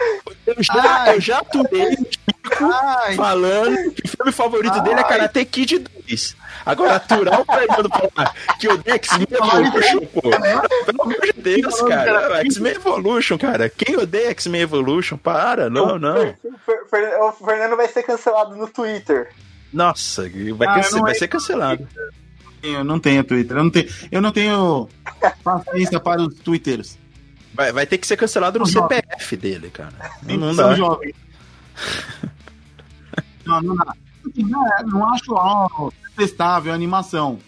[0.46, 1.16] eu já, Ai.
[1.16, 5.78] eu já aturei o Tico Ai, falando que o filme favorito dele é Karate Kid
[5.78, 6.36] 2.
[6.66, 10.20] Agora, aturar o Fernando falar que o X-Men Evolution, pô.
[10.30, 12.40] Pelo amor de Deus, cara.
[12.44, 13.68] X-Men Evolution, cara.
[13.70, 15.16] Quem odeia X-Men Evolution?
[15.16, 16.34] Para, não, não.
[17.28, 19.30] O Fernando vai ser cancelado no Twitter.
[19.72, 21.86] Nossa, vai, Ah, cance- vai ser cancelado.
[22.62, 23.56] Eu não tenho Twitter.
[23.56, 24.88] Eu não tenho, eu não tenho
[25.42, 26.98] paciência para os twitteiros.
[27.54, 29.92] Vai, vai ter que ser cancelado no Não, CPF dele, cara.
[30.22, 30.74] Não, não São dá.
[30.76, 31.14] jovens.
[33.44, 33.94] não, não dá.
[34.26, 37.38] Assim, Não, é- não acho ó, detestável a animação.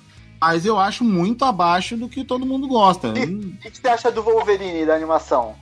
[0.41, 3.09] Mas eu acho muito abaixo do que todo mundo gosta.
[3.17, 5.55] E- O que que você acha do Wolverine da animação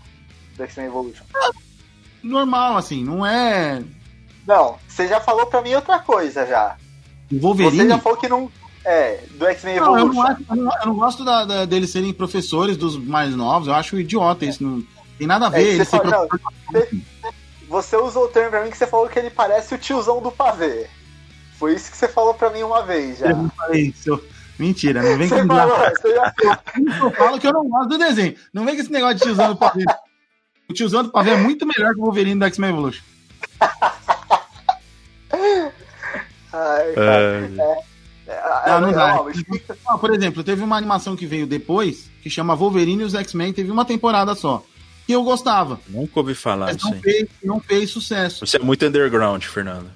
[0.56, 1.24] do X-Men Evolution?
[2.22, 3.82] Normal, assim, não é.
[4.46, 6.76] Não, você já falou pra mim outra coisa já.
[7.30, 7.88] O Você Wolverine.
[7.88, 8.50] já falou que não.
[8.84, 10.12] É, do X-Men eu, Evolution.
[10.22, 13.68] não acho- eu não, gosto da, da- deles serem professores dos mais novos.
[13.68, 14.62] Eu acho idiota isso.
[14.64, 14.82] Não
[15.18, 15.64] tem nada a É, ver.
[15.64, 16.28] você eles serem fala-
[16.72, 16.82] não,
[17.68, 20.32] Você usou o termo pra mim que você falou que ele parece o tiozão do
[20.32, 20.86] pavê.
[21.58, 23.28] Foi isso que você falou pra mim uma vez já.
[23.30, 24.20] Eu não falei isso.
[24.58, 26.34] Mentira, não vem com Você falou, você já
[27.04, 28.34] Eu falo que eu não gosto do desenho.
[28.52, 29.84] Não vem com esse negócio de tiozão do pavê.
[30.68, 33.02] O tiozão do pavê é muito melhor que o Wolverine do X-Men Evolution.
[36.52, 37.22] Ai, cara.
[37.22, 37.82] É, É,
[38.66, 39.24] Não, não dá.
[39.34, 43.14] explica- Ah, por exemplo, teve uma animação que veio depois, que chama Wolverine e os
[43.14, 44.64] X-Men, teve uma temporada só.
[45.06, 48.46] Que eu gostava, nunca ouvi falar mas disso não fez, não fez sucesso.
[48.46, 49.90] Você é muito underground, Fernando.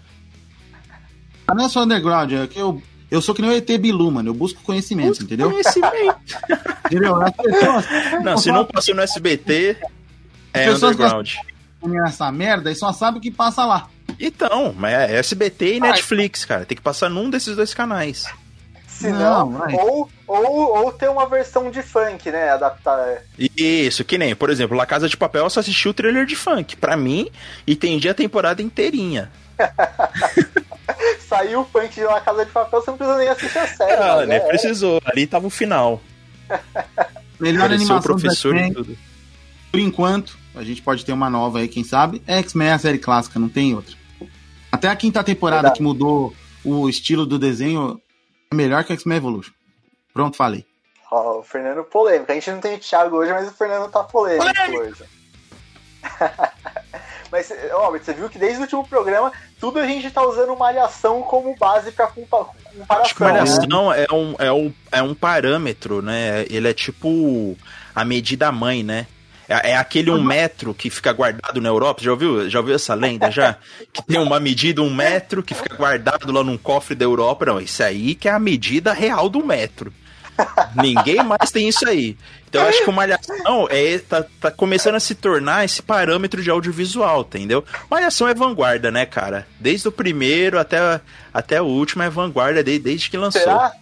[1.47, 4.11] Mas Não é só underground, é que eu, eu sou que nem o ET Bilu,
[4.11, 4.30] mano.
[4.30, 5.51] Eu busco conhecimento, entendeu?
[5.51, 6.16] Conhecimento.
[6.87, 7.22] Entendeu?
[7.22, 7.87] As pessoas,
[8.22, 9.76] Não, se não passou no SBT,
[10.53, 11.30] é underground.
[11.82, 13.89] nessa merda e só sabe o que passa lá.
[14.19, 15.91] Então, mas é SBT e Vai.
[15.91, 16.65] Netflix, cara.
[16.65, 18.27] Tem que passar num desses dois canais.
[18.87, 22.51] Se não, Não, ou, ou, ou ter uma versão de funk, né?
[22.51, 23.23] Adaptar.
[23.37, 26.37] Isso, que nem, por exemplo, La Casa de Papel eu só assisti o trailer de
[26.37, 26.77] funk.
[26.77, 27.29] Pra mim,
[27.67, 29.33] entendi a temporada inteirinha.
[31.29, 33.93] Saiu o funk de La Casa de Papel, você não precisa nem assistir a série.
[33.95, 35.01] Ah, mas nem é- precisou.
[35.05, 36.01] Ali tava o final.
[37.41, 38.97] Melhor Apareceu animação o professor e tudo.
[39.73, 42.23] por enquanto, a gente pode ter uma nova aí, quem sabe.
[42.27, 43.95] X-Men é a série clássica, não tem outra.
[44.71, 45.79] Até a quinta temporada Verdade.
[45.79, 46.35] que mudou
[46.65, 48.01] o estilo do desenho
[48.51, 49.53] é melhor que X-Men Evolution.
[50.13, 50.65] Pronto, falei.
[51.11, 52.31] Ó, o Fernando polêmico.
[52.31, 54.83] A gente não tem o Thiago hoje, mas o Fernando tá polêmico Polêmico!
[54.83, 55.05] hoje.
[57.31, 61.23] mas, Robert, você viu que desde o último programa, tudo a gente tá usando malhação
[61.23, 63.05] como base pra compa comparação.
[63.05, 63.33] Acho que né?
[63.33, 66.45] malhação é, um, é, um, é um parâmetro, né?
[66.51, 67.57] Ele é tipo
[67.95, 69.07] a medida mãe, né?
[69.49, 72.03] É, é aquele um metro que fica guardado na Europa.
[72.03, 73.57] Já ouviu, já ouviu essa lenda já?
[73.92, 77.47] Que tem uma medida um metro que fica guardado lá num cofre da Europa.
[77.47, 79.92] Não, isso aí que é a medida real do metro.
[80.74, 82.16] Ninguém mais tem isso aí.
[82.49, 86.42] Então eu acho que o Malhação é, tá, tá começando a se tornar esse parâmetro
[86.42, 87.64] de audiovisual, entendeu?
[87.90, 89.47] Malhação é vanguarda, né, cara?
[89.59, 91.01] Desde o primeiro até,
[91.32, 93.42] até o último é vanguarda desde, desde que lançou.
[93.42, 93.72] Será?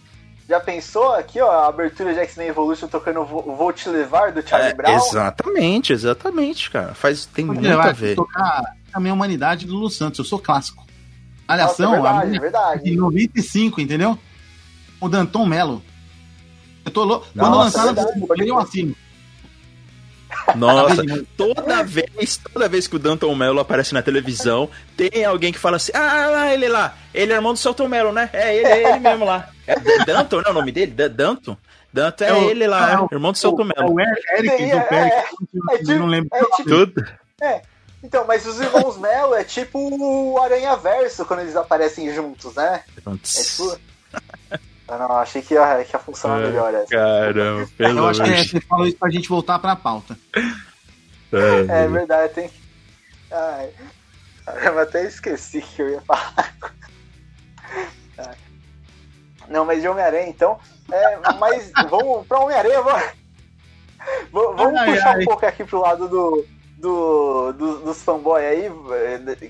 [0.47, 4.45] Já pensou aqui, ó, a abertura de X-Men Evolution tocando Vou, Vou Te Levar do
[4.47, 4.95] Charlie É, Brown?
[4.97, 6.93] exatamente, exatamente, cara.
[6.93, 8.15] Faz, tem Pode muito levar, a ver.
[8.15, 10.19] tocar a minha humanidade do Lu Santos.
[10.19, 10.83] Eu sou clássico.
[11.47, 12.83] Nossa, é Malhação, a verdade, é verdade.
[12.83, 14.19] de 95, entendeu?
[14.99, 15.81] O Danton Mello.
[16.85, 17.25] Eu tô louco.
[17.37, 18.95] Quando Nossa, lançar verdade, na pode eu assino.
[20.55, 21.03] Nossa,
[21.37, 25.77] toda vez, toda vez que o Danton Mello aparece na televisão, tem alguém que fala
[25.77, 28.29] assim: Ah, lá, ele lá, ele é irmão do Celton Mello, né?
[28.33, 29.49] É ele, é ele mesmo lá.
[29.67, 30.91] É Danton, não é o nome dele?
[30.91, 31.55] D- Danton?
[31.91, 33.93] Danton é, É o- ele lá, é irmão do Celton É Mello.
[33.93, 35.09] o Er- Eric É, do Perry.
[35.11, 35.23] é
[35.71, 36.29] Eu tipo- não lembro.
[36.33, 36.85] é o nome tipo- dele.
[36.87, 37.13] Tudo.
[38.03, 42.83] Então, mas os irmãos Mello é tipo o Aranha Verso quando eles aparecem juntos, né?
[42.97, 43.79] É Putz, tipo.
[44.85, 46.87] Ah, não, achei que ia, que ia funcionar É, melhor essa.
[46.87, 50.17] Caramba, pelo Eu acho que é, você falou isso pra gente voltar pra pauta.
[51.31, 51.69] Deus.
[51.69, 52.51] É verdade, tem.
[53.31, 53.69] Ai,
[54.65, 56.53] eu até esqueci que eu ia falar.
[59.49, 60.57] Não, mas de Homem-Aranha, então.
[60.91, 63.03] É, mas vamos pra Homem-Aranha, vamos,
[64.31, 65.21] vamos Ai, puxar ai.
[65.21, 66.45] um pouco aqui pro lado do,
[66.77, 68.71] do, do- dos fanboys aí,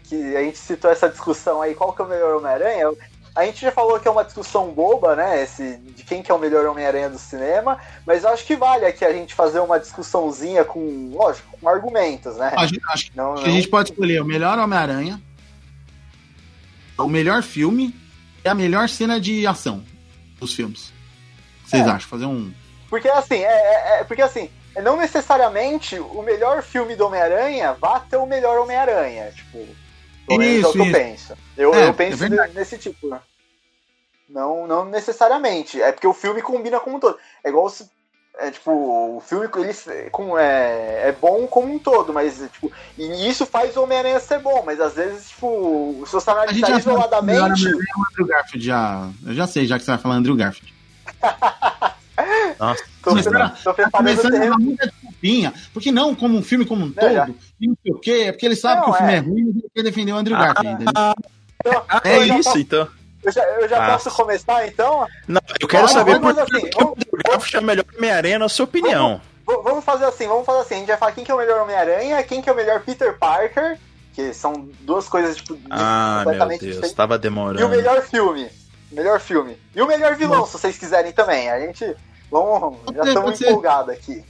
[0.03, 2.91] que a gente citou essa discussão aí, qual que é o melhor Homem-Aranha?
[3.35, 5.41] A gente já falou que é uma discussão boba, né?
[5.41, 8.85] Esse, de quem que é o melhor Homem-Aranha do cinema, mas eu acho que vale
[8.85, 12.53] aqui a gente fazer uma discussãozinha com, lógico, com argumentos, né?
[12.55, 15.19] A gente, acho que Não, a gente pode escolher o melhor Homem-Aranha,
[16.95, 17.95] o melhor filme
[18.43, 19.83] e a melhor cena de ação
[20.39, 20.91] dos filmes.
[21.65, 21.89] Vocês É.
[21.89, 22.09] acham?
[22.09, 22.53] Fazer um.
[22.89, 24.49] Porque assim, é, é- é- porque assim,
[24.83, 29.31] não necessariamente o melhor filme do Homem-Aranha vá ter o melhor Homem-Aranha.
[29.31, 29.65] Tipo,
[30.27, 30.93] pelo menos é o Isso, que eu isso.
[30.93, 31.37] penso.
[31.57, 32.23] Eu, É, eu é penso
[32.53, 33.07] nesse tipo.
[33.07, 33.19] né?
[34.29, 35.81] Não, não necessariamente.
[35.81, 37.17] É porque o filme combina como um todo.
[37.43, 37.89] É igual se.
[38.45, 43.29] É tipo, o filme ele, com, é, é bom como um todo, mas tipo, e
[43.29, 46.67] isso faz o Homem-Aranha ser bom, mas às vezes, tipo, se você A gente analisar
[46.67, 47.39] melhor isoladamente.
[47.39, 48.65] Homem-Aranha é o Andrew Garfield.
[48.65, 50.73] Já, eu já sei, já que você vai falar Andrew Garfield.
[52.59, 55.53] Nossa, Tô, Mas tá- tô Tá começando a muita desculpinha.
[55.73, 57.25] Porque não, como um filme como um já.
[57.25, 59.15] todo, e não sei o quê, é porque ele sabe Não, que o filme é.
[59.15, 60.83] é, ruim, mas ele quer defender o Andrew Ah, Garfield.
[60.83, 61.13] entendeu?
[61.65, 62.87] Eu- é isso, então.
[63.23, 65.07] Eu já, eu já posso começar então?
[65.27, 67.63] Não, eu quero Vamos- saber vamos por assim, que o vamos- Andrew Garfield é o
[67.63, 69.21] melhor Homem-Aranha, na sua opinião.
[69.47, 70.75] V- vamos fazer assim, vamos fazer assim.
[70.75, 72.81] A gente vai falar quem que é o melhor Homem-Aranha, quem que é o melhor
[72.81, 73.77] Peter Parker,
[74.13, 76.95] que são duas coisas tipo, Ah, meu completamente Deus, diferentes.
[76.97, 77.69] tava E o demorando.
[77.69, 78.49] melhor filme.
[78.91, 79.57] Melhor filme.
[79.75, 81.49] E o melhor vilão, se vocês quiserem também.
[81.49, 81.95] A gente.
[82.29, 82.77] Vamos.
[82.79, 84.23] Pode Já estamos empolgados aqui.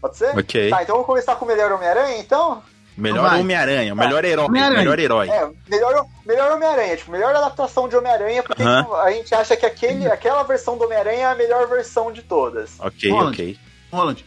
[0.00, 0.36] Pode ser?
[0.38, 0.70] Ok.
[0.70, 2.62] Tá, então vamos começar com o melhor Homem-Aranha, então?
[2.96, 3.38] Melhor.
[3.38, 4.46] Homem-Aranha, o melhor herói.
[4.46, 4.78] Homem-Aranha.
[4.78, 5.28] Melhor herói.
[5.28, 8.82] É, melhor, melhor Homem-Aranha, tipo, melhor adaptação de Homem-Aranha, porque Aham.
[8.82, 12.22] tipo, a gente acha que aquele, aquela versão do Homem-Aranha é a melhor versão de
[12.22, 12.80] todas.
[12.80, 13.34] Ok, Holland.
[13.34, 13.58] ok.
[13.92, 14.24] Holland.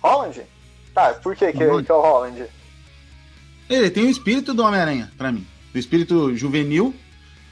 [0.00, 0.42] Holland?
[0.94, 1.84] Tá, por que que, Holland.
[1.84, 2.44] que é o Holland?
[3.68, 5.44] Ele tem o espírito do Homem-Aranha, pra mim.
[5.74, 6.94] O espírito juvenil,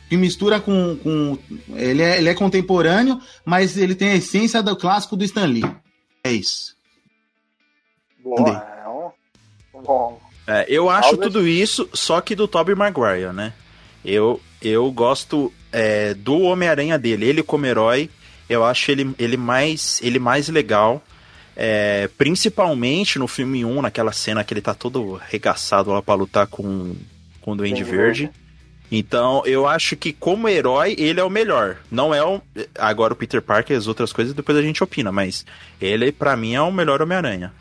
[0.09, 0.97] que mistura com.
[1.03, 1.37] com
[1.75, 5.65] ele, é, ele é contemporâneo, mas ele tem a essência do clássico do Stan Lee.
[6.23, 6.75] É isso.
[8.23, 8.74] Boa, é
[9.85, 10.21] bom.
[10.47, 13.53] É, eu acho tudo isso, só que do Tobey Maguire, né?
[14.05, 17.27] Eu, eu gosto é, do Homem-Aranha dele.
[17.27, 18.11] Ele como herói,
[18.49, 21.03] eu acho ele, ele, mais, ele mais legal.
[21.57, 26.47] É, principalmente no filme 1, naquela cena que ele tá todo regaçado lá pra lutar
[26.49, 26.97] com,
[27.41, 28.31] com o Duende Verde.
[28.91, 31.79] Então, eu acho que como herói, ele é o melhor.
[31.91, 32.41] Não é o.
[32.79, 35.47] Agora o Peter Parker e as outras coisas, depois a gente opina, mas
[35.81, 37.53] ele, pra mim, é o melhor Homem-Aranha.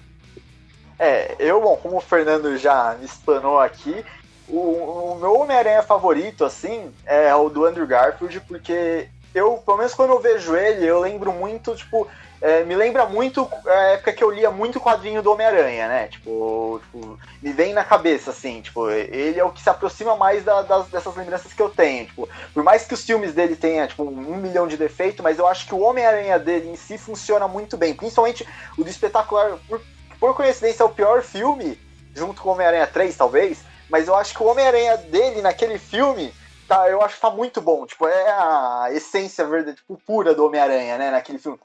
[1.04, 4.06] É, eu, bom, como o Fernando já me espanou aqui,
[4.47, 9.93] o, o meu Homem-Aranha favorito, assim, é o do Andrew Garfield, porque eu, pelo menos
[9.93, 12.08] quando eu vejo ele, eu lembro muito, tipo,
[12.39, 16.08] é, me lembra muito a época que eu lia muito quadrinho do Homem-Aranha, né?
[16.08, 20.43] Tipo, tipo, me vem na cabeça, assim, tipo, ele é o que se aproxima mais
[20.45, 22.06] da, das, dessas lembranças que eu tenho.
[22.06, 25.47] Tipo, por mais que os filmes dele tenham, tipo, um milhão de defeitos, mas eu
[25.47, 27.93] acho que o Homem-Aranha dele em si funciona muito bem.
[27.93, 28.47] Principalmente
[28.78, 29.82] o do espetacular, por,
[30.24, 31.78] por coincidência, é o pior filme,
[32.16, 33.60] junto com Homem-Aranha 3, talvez,
[33.90, 36.34] mas eu acho que o Homem-Aranha dele naquele filme
[36.66, 37.86] tá, eu acho que tá muito bom.
[37.86, 41.60] Tipo, é a essência verdade, tipo, pura do Homem-Aranha, né, naquele filme.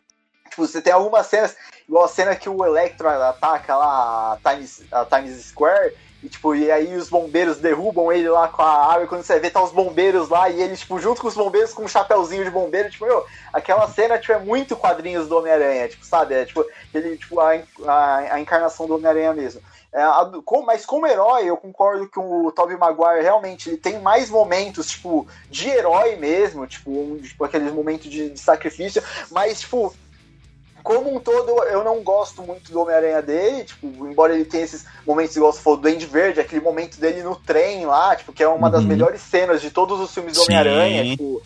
[0.50, 1.56] Tipo, você tem algumas cenas,
[1.88, 6.54] igual a cena que o Electro ataca lá a Times, a Times Square, e, tipo,
[6.54, 9.62] e aí os bombeiros derrubam ele lá com a água, e quando você vê, tá
[9.62, 12.90] os bombeiros lá, e ele, tipo, junto com os bombeiros, com um chapéuzinho de bombeiro,
[12.90, 16.34] tipo, meu, aquela cena, tipo, é muito quadrinhos do Homem-Aranha, tipo, sabe?
[16.34, 17.52] É, tipo, ele, tipo, a,
[17.86, 19.62] a, a encarnação do Homem-Aranha mesmo.
[19.92, 24.00] É, a, com, mas como herói, eu concordo que o Tobey Maguire realmente ele tem
[24.00, 29.60] mais momentos, tipo, de herói mesmo, tipo, um, tipo aqueles momentos de, de sacrifício, mas,
[29.60, 29.94] tipo,
[30.82, 34.86] como um todo, eu não gosto muito do Homem-Aranha dele, tipo, embora ele tenha esses
[35.06, 38.42] momentos, igual você falou, do Duende Verde, aquele momento dele no trem lá, tipo, que
[38.42, 38.72] é uma uhum.
[38.72, 41.42] das melhores cenas de todos os filmes do Homem-Aranha, tipo,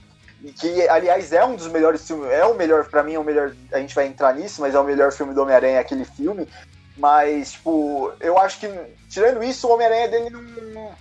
[0.59, 3.53] que, aliás, é um dos melhores filmes, é o melhor, para mim, é o melhor,
[3.73, 6.49] a gente vai entrar nisso, mas é o melhor filme do Homem-Aranha, aquele filme,
[6.97, 8.69] mas, tipo, eu acho que,
[9.09, 10.93] tirando isso, o Homem-Aranha dele não,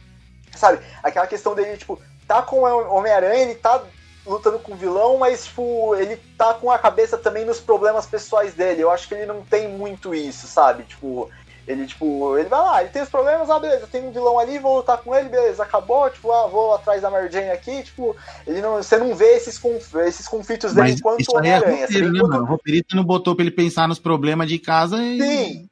[0.55, 3.82] sabe, aquela questão dele, tipo, tá com o Homem-Aranha, ele tá
[4.26, 8.53] lutando com o vilão, mas, tipo, ele tá com a cabeça também nos problemas pessoais
[8.53, 8.82] dele.
[8.82, 10.84] Eu acho que ele não tem muito isso, sabe?
[10.84, 11.30] Tipo,
[11.67, 14.57] ele, tipo, ele vai lá, ele tem os problemas, ah, beleza, tem um vilão ali,
[14.57, 18.15] vou lutar com ele, beleza, acabou, tipo, ah, vou atrás da Mary Jane aqui, tipo,
[18.47, 21.57] ele não, você não vê esses, conf, esses conflitos dele Mas enquanto isso aí é
[21.57, 22.41] roteiro, né, enquanto...
[22.41, 25.19] O roteirista não botou pra ele pensar nos problemas de casa e...
[25.22, 25.69] Sim.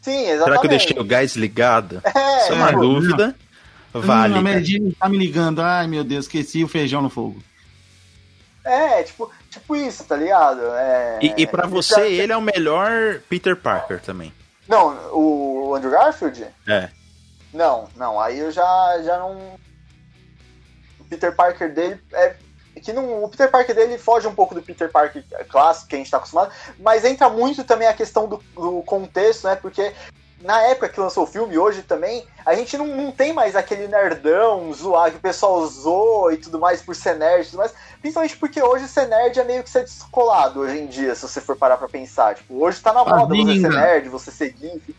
[0.00, 0.44] Sim, exatamente.
[0.44, 2.02] Será que eu deixei o gás ligado?
[2.04, 3.34] É, Isso é uma tipo, dúvida.
[4.00, 4.34] Vale.
[4.34, 5.62] Hum, a Merdinha tá me ligando.
[5.62, 7.42] Ai, meu Deus, esqueci o feijão no fogo.
[8.64, 10.62] É, tipo, tipo isso, tá ligado?
[10.74, 12.06] É, e, e para você, já...
[12.06, 14.32] ele é o melhor Peter Parker também.
[14.66, 16.46] Não, o Andrew Garfield?
[16.66, 16.88] É.
[17.52, 19.36] Não, não, aí eu já, já não.
[20.98, 22.34] O Peter Parker dele é.
[22.82, 25.98] Que não, o Peter Parker dele foge um pouco do Peter Parker clássico que a
[25.98, 29.54] gente tá acostumado, mas entra muito também a questão do, do contexto, né?
[29.54, 29.92] Porque
[30.44, 33.88] na época que lançou o filme, hoje também, a gente não, não tem mais aquele
[33.88, 37.72] nerdão zoar que o pessoal usou e tudo mais por ser nerd e tudo mais.
[38.00, 41.40] Principalmente porque hoje ser nerd é meio que ser descolado hoje em dia, se você
[41.40, 42.34] for parar pra pensar.
[42.34, 44.94] Tipo, hoje tá na moda você ser nerd, você ser geek.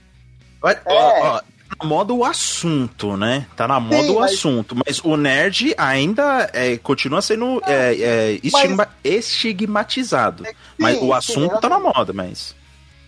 [0.63, 0.93] Olha, é.
[0.93, 1.41] ó, ó,
[1.79, 3.45] na moda o assunto, né?
[3.55, 4.33] Tá na moda Sim, o mas...
[4.33, 8.75] assunto, mas o nerd ainda é, continua sendo é, é, estigma...
[8.75, 8.87] mas...
[9.03, 10.43] estigmatizado.
[10.43, 12.55] Sim, mas o assunto sim, tá na moda, mas.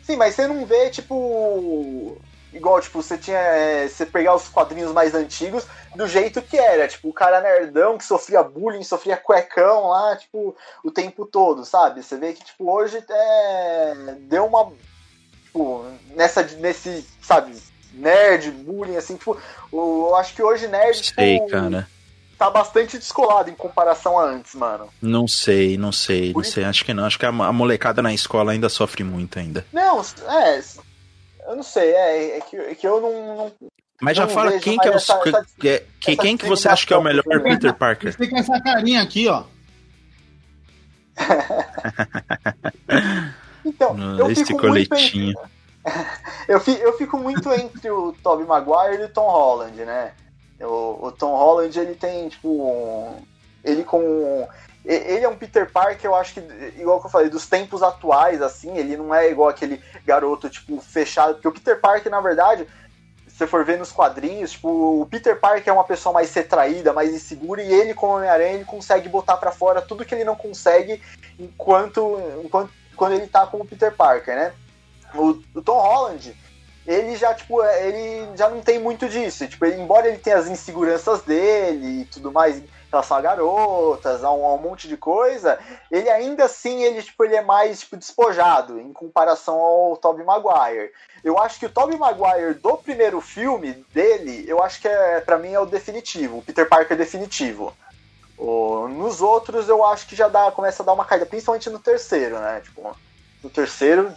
[0.04, 2.18] Sim, mas você não vê, tipo.
[2.54, 3.38] Igual, tipo, você tinha.
[3.38, 6.88] É, você pegar os quadrinhos mais antigos do jeito que era.
[6.88, 12.02] Tipo, o cara nerdão que sofria bullying, sofria cuecão lá, tipo, o tempo todo, sabe?
[12.02, 14.72] Você vê que, tipo, hoje é, deu uma.
[15.44, 15.86] Tipo,
[16.16, 17.54] nessa, nesse, sabe,
[17.94, 19.38] nerd, bullying, assim, tipo,
[19.72, 21.04] eu acho que hoje nerd.
[21.04, 21.88] Sei, tipo, cara
[22.38, 24.88] tá bastante descolado em comparação a antes, mano.
[25.02, 26.64] Não sei, não sei, Por não sei.
[26.64, 27.06] Acho que não.
[27.06, 29.66] Acho que a, a, molecada na escola ainda sofre muito ainda.
[29.74, 30.62] Não, é.
[31.48, 33.38] Eu não sei, é, é, que, é que, eu não.
[33.38, 33.54] não
[34.02, 34.96] mas já fala quem que é o.
[34.96, 38.14] Essa, essa, que, que, quem que você acha que é o melhor Peter Parker?
[38.14, 39.46] Você com essa carinha aqui, ó.
[43.66, 45.34] então, no, eu fico coletinho.
[45.34, 45.50] Muito,
[46.50, 50.12] eu, fico, eu fico muito entre o Tobey Maguire e o Tom Holland, né?
[50.60, 53.22] O, o Tom Holland, ele tem, tipo, um,
[53.64, 54.46] ele com
[54.94, 56.40] ele é um Peter Parker, eu acho que,
[56.78, 60.80] igual que eu falei, dos tempos atuais, assim, ele não é igual aquele garoto, tipo,
[60.80, 61.34] fechado.
[61.34, 62.68] Porque o Peter Parker, na verdade,
[63.28, 66.94] se você for ver nos quadrinhos, tipo, o Peter Parker é uma pessoa mais retraída,
[66.94, 70.36] mais insegura, e ele, como Homem-Aranha, ele consegue botar para fora tudo que ele não
[70.36, 71.02] consegue
[71.38, 74.54] enquanto, enquanto quando ele tá como Peter Parker, né?
[75.14, 76.36] O, o Tom Holland,
[76.86, 79.48] ele já, tipo, é, ele já não tem muito disso.
[79.48, 82.62] Tipo, ele, embora ele tenha as inseguranças dele e tudo mais
[82.92, 85.60] relação a garotas, a um, a um, monte de coisa,
[85.92, 90.92] ele ainda assim, ele, tipo, ele é mais tipo, despojado em comparação ao Tobey Maguire.
[91.24, 95.38] Eu acho que o Tobey Maguire do primeiro filme dele, eu acho que é, para
[95.38, 97.74] mim é o definitivo, o Peter Parker definitivo.
[98.38, 101.80] O, nos outros eu acho que já dá, começa a dar uma caída, principalmente no
[101.80, 102.62] terceiro, né?
[102.64, 102.96] Tipo,
[103.44, 104.14] no terceiro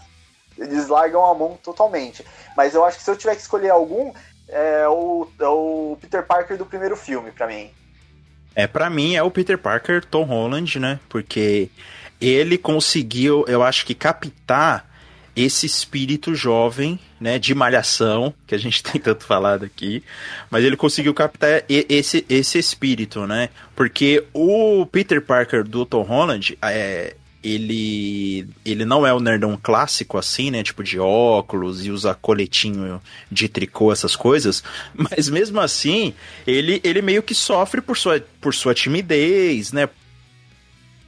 [0.59, 2.25] eles largam a mão totalmente.
[2.57, 4.13] Mas eu acho que se eu tiver que escolher algum,
[4.49, 7.73] é o, é o Peter Parker do primeiro filme, para mim.
[8.55, 10.99] É, para mim é o Peter Parker Tom Holland, né?
[11.09, 11.69] Porque
[12.21, 14.89] ele conseguiu, eu acho que captar
[15.35, 20.03] esse espírito jovem, né, de malhação, que a gente tem tanto falado aqui,
[20.51, 23.49] mas ele conseguiu captar esse, esse espírito, né?
[23.75, 30.19] Porque o Peter Parker do Tom Holland, é, ele ele não é o nerdão clássico
[30.19, 34.63] assim, né, tipo de óculos e usa coletinho de tricô essas coisas,
[34.95, 36.15] mas mesmo assim,
[36.47, 39.89] ele ele meio que sofre por sua por sua timidez, né?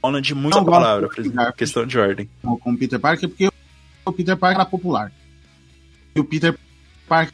[0.03, 2.29] Holland muita não palavra, por questão de ordem.
[2.41, 3.49] Com o Peter Parker porque
[4.05, 5.11] o Peter Parker era popular.
[6.13, 6.57] E o Peter
[7.07, 7.33] Parker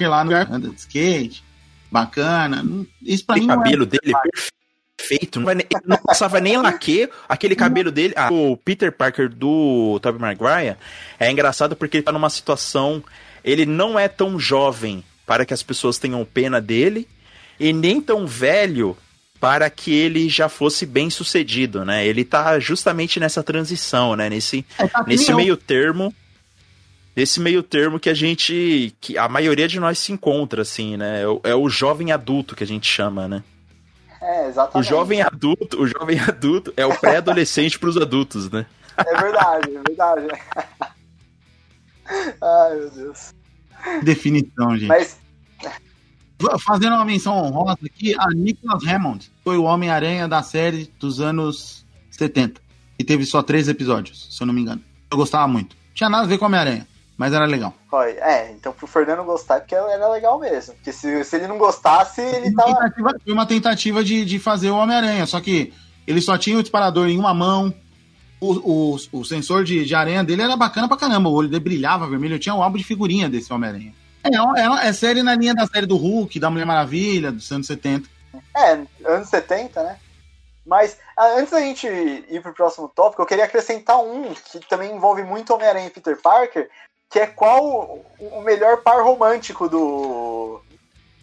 [0.00, 1.44] lá no lugar anda de skate,
[1.92, 2.64] bacana,
[3.00, 4.63] isso pra o mim cabelo é dele é perfeito
[5.06, 8.14] feito, não, nem, não passava nem laque, aquele cabelo dele.
[8.16, 10.76] Ah, o Peter Parker do Tobey Maguire
[11.18, 13.02] é engraçado porque ele tá numa situação.
[13.44, 17.08] Ele não é tão jovem para que as pessoas tenham pena dele,
[17.58, 18.96] e nem tão velho
[19.40, 22.06] para que ele já fosse bem sucedido, né?
[22.06, 24.30] Ele tá justamente nessa transição, né?
[24.30, 26.14] Nesse, é, tá nesse meio termo.
[27.14, 28.94] Nesse meio termo que a gente.
[29.00, 31.22] que a maioria de nós se encontra, assim, né?
[31.22, 33.44] É o, é o jovem adulto que a gente chama, né?
[34.24, 34.86] É, exatamente.
[34.86, 38.64] O jovem adulto, o jovem adulto é o pré-adolescente para os adultos, né?
[38.96, 40.28] É verdade, é verdade.
[42.40, 43.34] Ai, meu Deus.
[44.02, 44.88] Definição, gente.
[44.88, 45.22] Mas...
[46.60, 51.86] Fazendo uma menção honrosa aqui, a Nicholas Hammond foi o Homem-Aranha da série dos anos
[52.10, 52.60] 70.
[52.98, 54.82] E teve só três episódios, se eu não me engano.
[55.10, 55.76] Eu gostava muito.
[55.94, 56.86] Tinha nada a ver com Homem-Aranha.
[57.16, 57.72] Mas era legal.
[58.20, 60.74] É, então pro Fernando gostar, porque era legal mesmo.
[60.74, 62.74] Porque se, se ele não gostasse, ele foi tava.
[62.74, 65.72] Tentativa, foi uma tentativa de, de fazer o Homem-Aranha, só que
[66.06, 67.72] ele só tinha o disparador em uma mão.
[68.40, 71.30] O, o, o sensor de, de aranha dele era bacana pra caramba.
[71.30, 72.34] O olho dele brilhava vermelho.
[72.34, 73.94] Eu tinha um álbum de figurinha desse Homem-Aranha.
[74.24, 77.66] É, é, é série na linha da série do Hulk, da Mulher Maravilha, dos anos
[77.66, 78.08] 70.
[78.56, 78.72] É,
[79.06, 79.96] anos 70, né?
[80.66, 85.22] Mas antes da gente ir pro próximo tópico, eu queria acrescentar um que também envolve
[85.22, 86.70] muito Homem-Aranha e Peter Parker,
[87.14, 90.60] que é qual o melhor par romântico do,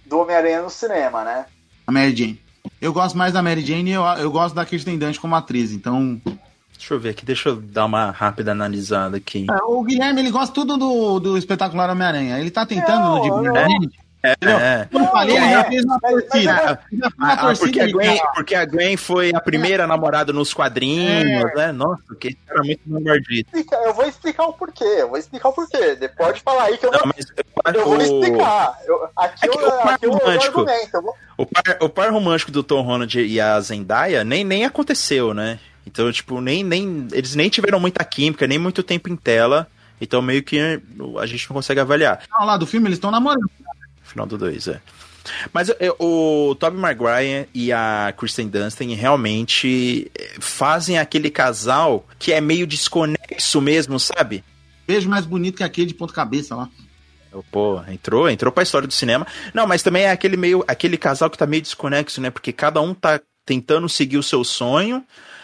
[0.06, 1.46] do Homem-Aranha no cinema, né?
[1.86, 2.42] A Mary Jane.
[2.80, 5.74] Eu gosto mais da Mary Jane e eu, eu gosto da Kirsten Dunst como atriz,
[5.74, 6.22] então...
[6.78, 9.46] Deixa eu ver aqui, deixa eu dar uma rápida analisada aqui.
[9.52, 12.40] É, o Guilherme, ele gosta tudo do, do espetacular Homem-Aranha.
[12.40, 13.22] Ele tá tentando no
[13.90, 14.88] de é, é.
[14.92, 16.80] Eu falei, ele já fez uma torcida.
[17.20, 21.56] Ah, porque, a Gwen, porque a Gwen foi a primeira namorada nos quadrinhos, é.
[21.56, 21.72] né?
[21.72, 23.50] Nossa, que era muito bombardito.
[23.84, 25.98] Eu vou explicar o porquê, eu vou explicar o porquê.
[26.18, 28.78] Pode falar aí que eu, não, mas, eu, vou explicar.
[28.86, 31.16] Eu, aqui, é eu, o par aqui romântico, eu vou...
[31.38, 35.60] o, par, o par romântico do Tom Holland e a Zendaya nem, nem aconteceu, né?
[35.86, 39.68] Então, tipo, nem, nem, eles nem tiveram muita química, nem muito tempo em tela.
[40.00, 40.82] Então, meio que
[41.20, 42.24] a gente não consegue avaliar.
[42.32, 43.50] Não, lá do filme eles estão namorando
[44.12, 44.82] final do 2, é.
[45.54, 52.34] Mas eu, o Tobey Maguire e a Kristen Dunst realmente eh, fazem aquele casal que
[52.34, 54.44] é meio desconexo mesmo, sabe?
[54.88, 56.70] Beijo mais bonito que aquele de ponta cabeça lá.
[57.50, 59.26] Pô, entrou, entrou pra história do cinema.
[59.54, 62.30] Não, mas também é aquele meio, aquele casal que tá meio desconexo, né?
[62.30, 65.04] Porque cada um tá tentando seguir o seu sonho,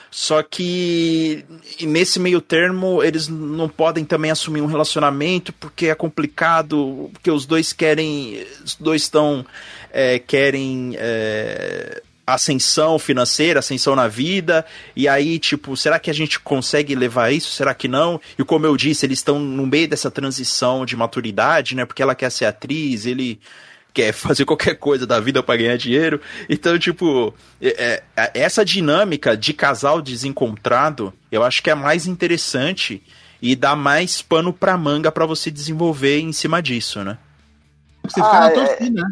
[0.09, 1.43] só que
[1.81, 7.45] nesse meio termo eles não podem também assumir um relacionamento porque é complicado, porque os
[7.45, 9.45] dois querem, os dois estão
[9.91, 16.39] é, querem é, ascensão financeira, ascensão na vida, e aí, tipo, será que a gente
[16.41, 17.51] consegue levar isso?
[17.51, 18.19] Será que não?
[18.37, 21.85] E como eu disse, eles estão no meio dessa transição de maturidade, né?
[21.85, 23.39] Porque ela quer ser atriz, ele
[23.97, 26.21] quer fazer qualquer coisa da vida para ganhar dinheiro.
[26.47, 33.01] Então, tipo, é, é, essa dinâmica de casal desencontrado, eu acho que é mais interessante
[33.41, 37.17] e dá mais pano pra manga para você desenvolver em cima disso, né?
[38.03, 38.51] Você fica ah, na é.
[38.51, 39.09] torcida, né?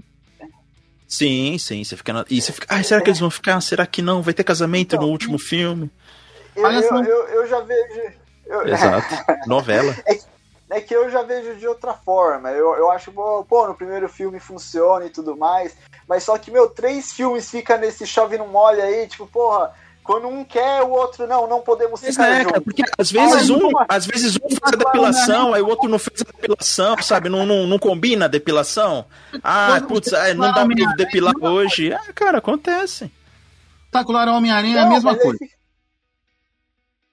[1.08, 2.26] Sim, sim, você fica na...
[2.30, 3.60] E você fica, ah, será que eles vão ficar?
[3.62, 4.22] Será que não?
[4.22, 5.90] Vai ter casamento então, no último filme?
[6.56, 8.14] Eu, eu, eu, eu já vejo.
[8.46, 8.68] Eu...
[8.68, 9.16] Exato.
[9.48, 9.96] Novela.
[10.08, 10.20] É,
[10.70, 12.49] é que eu já vejo de outra forma.
[12.51, 15.76] Eu, eu acho, pô, no primeiro filme funciona e tudo mais.
[16.07, 19.74] Mas só que, meu, três filmes fica nesse chove não molha aí, tipo, porra.
[20.03, 22.63] Quando um quer, o outro não, não podemos ficar é, juntos.
[22.63, 26.22] Porque às vezes, um, às vezes um faz a depilação, aí o outro não fez
[26.22, 27.28] a depilação, sabe?
[27.28, 29.05] Não, não, não combina a depilação.
[29.43, 31.91] Ah, putz, não dá pra depilar hoje.
[31.91, 33.11] Ah, cara, acontece.
[33.86, 35.39] Espetacular Homem-Aranha é a mesma coisa.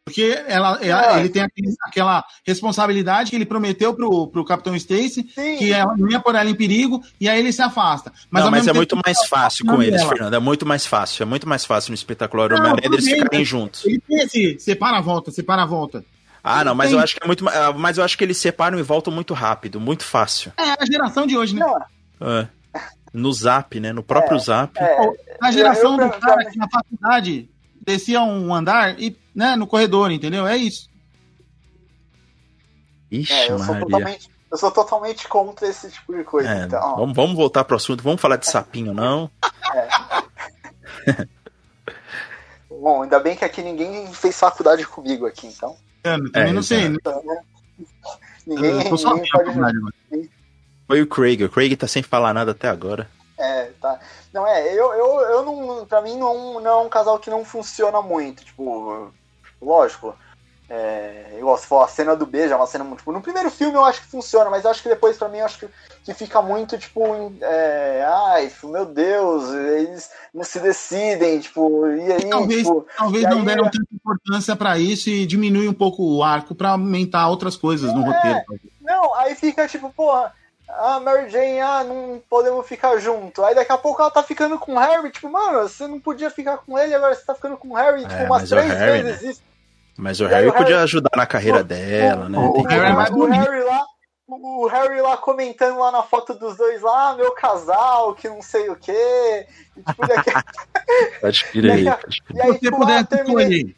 [0.05, 1.21] Porque ela, ela é.
[1.21, 1.47] ele tem
[1.87, 6.51] aquela responsabilidade que ele prometeu pro, pro Capitão Stacy, que ela não ia pôr ela
[6.51, 8.13] em perigo, e aí ele se afasta.
[8.29, 10.09] Mas, não, mas é muito mais fácil com eles, dela.
[10.09, 10.35] Fernando.
[10.35, 11.23] É muito mais fácil.
[11.23, 13.85] É muito mais fácil no espetacular Homem-Aranha eles ficarem juntos.
[13.85, 16.05] Ele tem esse separa a volta, separa a volta.
[16.43, 16.99] Ah, não, mas tem...
[16.99, 17.49] eu acho que é muito.
[17.49, 20.53] Ah, mas eu acho que eles separam e voltam muito rápido, muito fácil.
[20.57, 21.65] É a geração de hoje, né?
[22.21, 22.49] É.
[23.15, 23.93] No zap, né?
[23.93, 24.77] No próprio é, zap.
[24.81, 24.97] É,
[25.41, 27.49] a geração eu, eu, do cara que na faculdade
[27.85, 30.47] descia um andar e, né, no corredor, entendeu?
[30.47, 30.89] É isso.
[33.11, 36.49] Ixi, É, eu sou, totalmente, eu sou totalmente contra esse tipo de coisa.
[36.51, 38.03] É, então, vamos, vamos voltar pro assunto.
[38.03, 39.31] Vamos falar de sapinho, não?
[42.71, 45.77] Bom, ainda bem que aqui ninguém fez faculdade comigo aqui, então.
[46.03, 46.87] Eu também É, não sei.
[46.87, 47.43] então, né?
[48.47, 49.71] Ninguém, tô sozinho ninguém
[50.11, 50.31] pode.
[50.89, 51.45] Foi o Craig.
[51.45, 53.09] O Craig tá sem falar nada até agora.
[53.43, 53.99] É, tá.
[54.33, 55.85] Não, é, eu, eu, eu não.
[55.87, 58.45] Pra mim não, não é um casal que não funciona muito.
[58.45, 59.11] Tipo,
[59.61, 60.15] lógico.
[60.71, 62.99] É, se for a cena do beijo, é uma cena muito.
[63.01, 65.39] Tipo, no primeiro filme eu acho que funciona, mas eu acho que depois pra mim
[65.39, 65.69] eu acho que,
[66.05, 67.03] que fica muito, tipo,
[67.43, 73.25] é, ai, tipo, meu Deus, eles não se decidem, tipo, e aí, Talvez, tipo, talvez
[73.25, 77.29] não aí- deram tanta importância pra isso e diminui um pouco o arco pra aumentar
[77.29, 78.07] outras coisas no É.
[78.07, 78.41] roteiro.
[78.81, 80.33] Não, aí fica tipo, porra,
[80.73, 83.45] a Mary Jane, ah, não podemos ficar junto.
[83.45, 86.31] Aí daqui a pouco ela tá ficando com o Harry, tipo, mano, você não podia
[86.31, 88.57] ficar com ele, agora você tá ficando com o Harry, tipo, É, umas mas o
[88.57, 89.43] três Harry, vezes isso.
[89.99, 92.39] Mas o E aí Harry o Harry- podia ajudar na carreira dela, né?
[92.39, 93.25] O, Tem o, que Harry o.
[93.27, 93.85] Harry lá,
[94.27, 98.41] o Harry lá comentando lá na foto dos dois lá, ah, meu casal, que não
[98.41, 99.47] sei o quê.
[99.77, 100.31] E, tipo, daqui,
[101.21, 102.37] Pode crer aí, daqui a- pode crer.
[102.37, 103.77] e aí, Se você tipo, ah, terminei.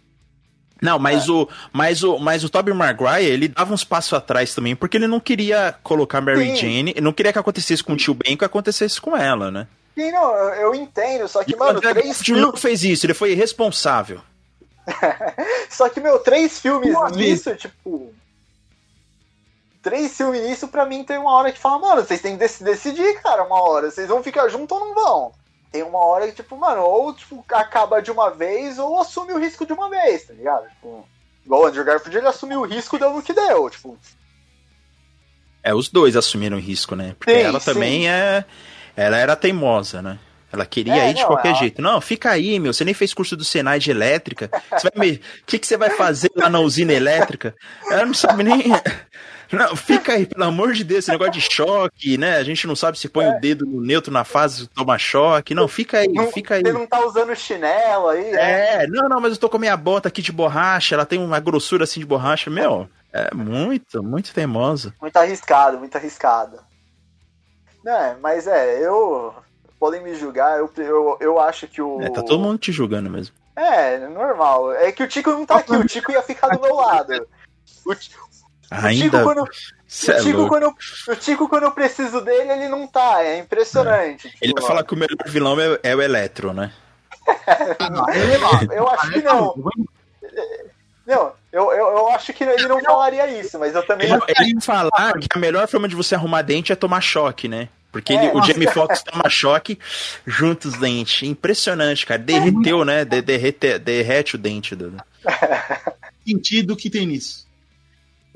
[0.84, 4.76] Não, mas o mas o mas o Tobey Maguire, ele dava uns passos atrás também,
[4.76, 6.56] porque ele não queria colocar Mary Sim.
[6.56, 9.66] Jane, ele não queria que acontecesse com o tio Ben, que acontecesse com ela, né?
[9.94, 12.42] Sim, não, eu, entendo, só que, E mano, três filmes.
[12.44, 14.20] não fez isso, ele foi irresponsável.
[15.70, 18.12] Só que, meu, três filmes Duas nisso, tipo.
[19.82, 22.62] Três filmes nisso, pra mim, tem uma hora que fala, mano, vocês têm que dec-
[22.62, 23.90] decidir, cara, uma hora.
[23.90, 25.32] Vocês vão ficar juntos ou não vão?
[25.74, 29.38] Tem uma hora que, tipo, mano, ou tipo, acaba de uma vez, ou assume o
[29.40, 30.68] risco de uma vez, tá ligado?
[30.68, 31.04] Tipo,
[31.44, 33.98] igual o Andrew Garfield, ele assumiu o risco, deu no que deu, tipo.
[35.64, 37.16] É, os dois assumiram risco, né?
[37.18, 37.72] Porque Sim, ela sim.
[37.72, 38.44] também é.
[38.96, 40.16] Ela era teimosa, né?
[40.52, 41.82] Ela queria É, ir de não, qualquer ela- jeito.
[41.82, 42.72] Não, fica aí, meu.
[42.72, 44.48] Você nem fez curso do Senai de elétrica.
[44.70, 45.16] Você vai me...
[45.16, 47.52] O que, que você vai fazer lá na usina elétrica?
[47.90, 48.62] Ela não sabe nem.
[49.52, 52.36] Não, fica aí, pelo amor de Deus, esse negócio de choque, né?
[52.36, 55.54] A gente não sabe se põe o dedo no neutro na fase toma choque.
[55.54, 56.62] Não, fica aí, Não, fica aí.
[56.62, 58.84] Você não tá usando chinelo aí, né?
[58.84, 61.18] É, não, não, mas eu tô com a minha bota aqui de borracha, ela tem
[61.18, 62.50] uma grossura assim de borracha.
[62.50, 64.94] Meu, é muito, muito teimosa.
[65.00, 66.58] Muito arriscado, muito arriscado.
[67.84, 69.34] Não, é, mas é, eu.
[69.78, 72.00] Podem me julgar, eu, eu, eu acho que o.
[72.00, 73.34] É, tá todo mundo te julgando mesmo.
[73.54, 74.72] É, normal.
[74.72, 77.26] É que o Tico não tá aqui, o Tico ia ficar do meu lado.
[77.86, 77.94] O,
[78.80, 79.22] Ti- o Tico, Ainda.
[79.22, 79.48] quando,
[79.86, 80.48] Cê é o, Tico louco.
[80.48, 80.74] quando, eu-
[81.12, 83.22] o Tico, quando eu preciso dele, ele não tá.
[83.22, 84.26] É impressionante.
[84.40, 86.72] Ele tipo, vai falar que o melhor vilão é, é o Eletro, né?
[88.72, 89.54] Eu acho que não.
[91.06, 94.10] Não, eu, eu, eu acho que ele não falaria isso, mas eu também.
[94.10, 97.68] Ele, ele falar que a melhor forma de você arrumar dente é tomar choque, né?
[97.92, 98.42] Porque ele- É, o.
[98.42, 99.78] Jamie Foxx toma choque
[100.26, 101.22] junto os dentes.
[101.28, 102.18] Impressionante, cara.
[102.18, 103.04] Derreteu, né?
[103.04, 104.74] De- derrete, derrete o dente.
[104.74, 104.96] Do...
[106.26, 107.46] sentido que tem nisso.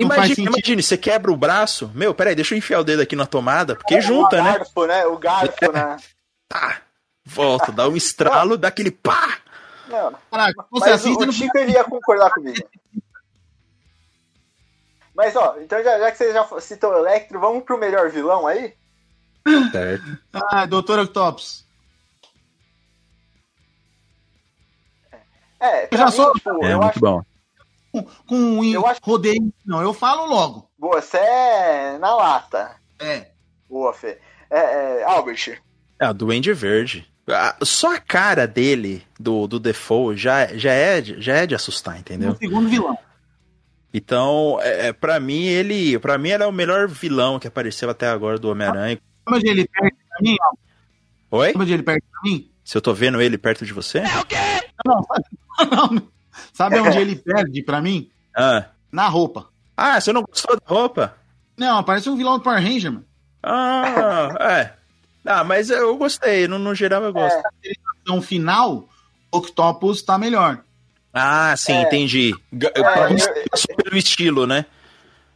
[0.06, 0.48] Não sentido.
[0.52, 1.90] imagine, você quebra o braço.
[1.94, 4.52] Meu, peraí, deixa eu enfiar o dedo aqui na tomada, porque o junta, né?
[4.58, 5.06] garfo, né?
[5.06, 5.96] O garfo, né?
[6.48, 6.80] Tá.
[7.26, 9.38] Volta, dá um estralo, dá aquele pá.
[9.86, 12.56] Não, Caraca, você Mas o, assiste o no Tico ele ia concordar comigo.
[15.14, 18.46] Mas ó, então já, já que você já citou o Electro, vamos pro melhor vilão
[18.46, 18.72] aí?
[19.72, 20.18] Certo.
[20.32, 21.66] Ah, Doutor Octopus.
[25.60, 27.22] É, Eu pra já mim, sou- tipo, É eu muito acho bom.
[28.02, 29.52] Com, com Eu acho- rodeio.
[29.64, 30.68] Não, eu falo logo.
[30.78, 32.76] boa, você é na lata.
[33.00, 33.28] É.
[33.68, 34.18] Boa, Fê.
[34.50, 35.60] É, é, Albert.
[36.00, 37.06] É, o Duende Verde.
[37.62, 41.98] Só a cara dele, do, do Defoe, já, já, é, de- já é de assustar,
[41.98, 42.30] entendeu?
[42.30, 42.96] No segundo vilão.
[43.92, 45.98] Então, é, é, pra mim, ele.
[45.98, 48.98] para mim, ele é o melhor vilão que apareceu até agora do Homem-Aranha.
[49.28, 50.36] Onde ele perde pra mim?
[51.30, 51.52] Oi?
[51.56, 52.50] Onde ele perde pra mim?
[52.64, 54.02] Se eu tô vendo ele perto de você?
[54.86, 55.02] Não,
[55.70, 56.08] não, não.
[56.58, 58.10] Sabe onde ele perde pra mim?
[58.36, 58.64] Ah.
[58.90, 59.46] Na roupa.
[59.76, 61.14] Ah, você não gostou da roupa?
[61.56, 63.04] Não, parece um vilão do Power Ranger, mano.
[63.40, 64.72] Ah, é.
[65.24, 67.40] Ah, mas eu gostei, no, no geral eu gosto.
[68.02, 68.88] Então, final,
[69.30, 70.58] Octopus tá melhor.
[71.14, 71.82] Ah, sim, É.
[71.82, 72.34] entendi.
[72.60, 74.66] É, pra mim, eu- passou pelo estilo, né?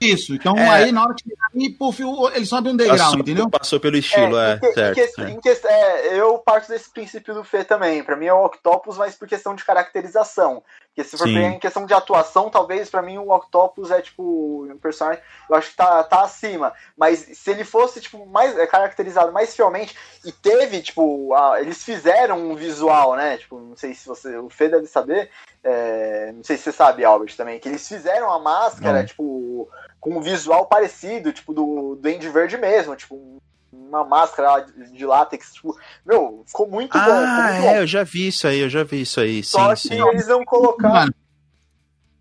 [0.00, 0.34] Isso.
[0.34, 0.68] Então, É.
[0.68, 3.48] aí, na hora que ele cair, puf, o- ele sobe um degrau, Passou, entendeu?
[3.48, 4.94] passou pelo estilo, é, em que- em certo.
[4.96, 5.30] que- certo.
[5.30, 8.02] em que- é, eu parto desse princípio do Fê também.
[8.02, 10.62] Pra mim é o Octopus, mas por questão de caracterização.
[10.94, 14.76] Porque se for em questão de atuação, talvez pra mim o Octopus é tipo um
[14.76, 15.22] personagem.
[15.48, 16.74] Eu acho que tá, tá acima.
[16.94, 21.82] Mas se ele fosse tipo mais é, caracterizado mais fielmente e teve tipo a- eles
[21.82, 23.38] fizeram um visual, né?
[23.38, 25.30] Tipo não sei se você o Fê deve saber.
[25.64, 29.06] é, não sei se você sabe, Albert, também que eles fizeram a máscara Não.
[29.06, 29.68] tipo
[30.00, 33.38] com um visual parecido, tipo do do Andy Verde mesmo, tipo um-
[33.72, 37.00] uma máscara de látex, tipo, meu, ficou muito bom.
[37.00, 37.68] ficou Ah, muito bom.
[37.70, 40.08] é, eu já vi isso aí, eu já vi isso aí, sim, Só que sim.
[40.08, 40.94] eles não colocaram.
[40.94, 41.14] Mano,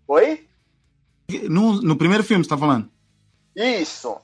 [0.08, 0.48] Oi?
[1.48, 2.90] no, no primeiro filme, você tá falando?
[3.54, 4.16] Isso.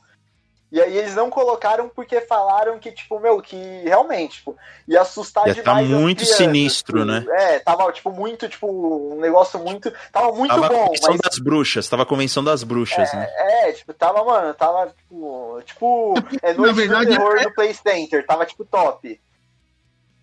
[0.71, 4.55] E aí eles não colocaram porque falaram que, tipo, meu, que realmente, tipo,
[4.87, 5.91] ia assustar Ia tá demais.
[5.91, 7.25] as muito crianças, sinistro, tipo, né?
[7.31, 8.69] É, tava, tipo, muito, tipo,
[9.15, 9.91] um negócio muito.
[10.13, 11.21] Tava muito Tava a bom, convenção mas.
[11.23, 13.27] das bruxas, tava a convenção das bruxas, né?
[13.39, 15.63] É, tipo, tava, mano, tava, tipo.
[15.65, 19.19] Tipo, é noite verdade, do terror é- do Play Center, tava, tipo, top.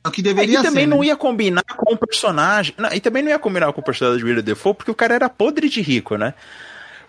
[0.03, 0.89] É o que É, deveria e também ser.
[0.91, 1.07] não né?
[1.07, 2.75] ia combinar com o personagem.
[2.77, 5.15] Não, e também não ia combinar com o personagem de William Defoe, porque o cara
[5.15, 6.35] era podre de rico, né?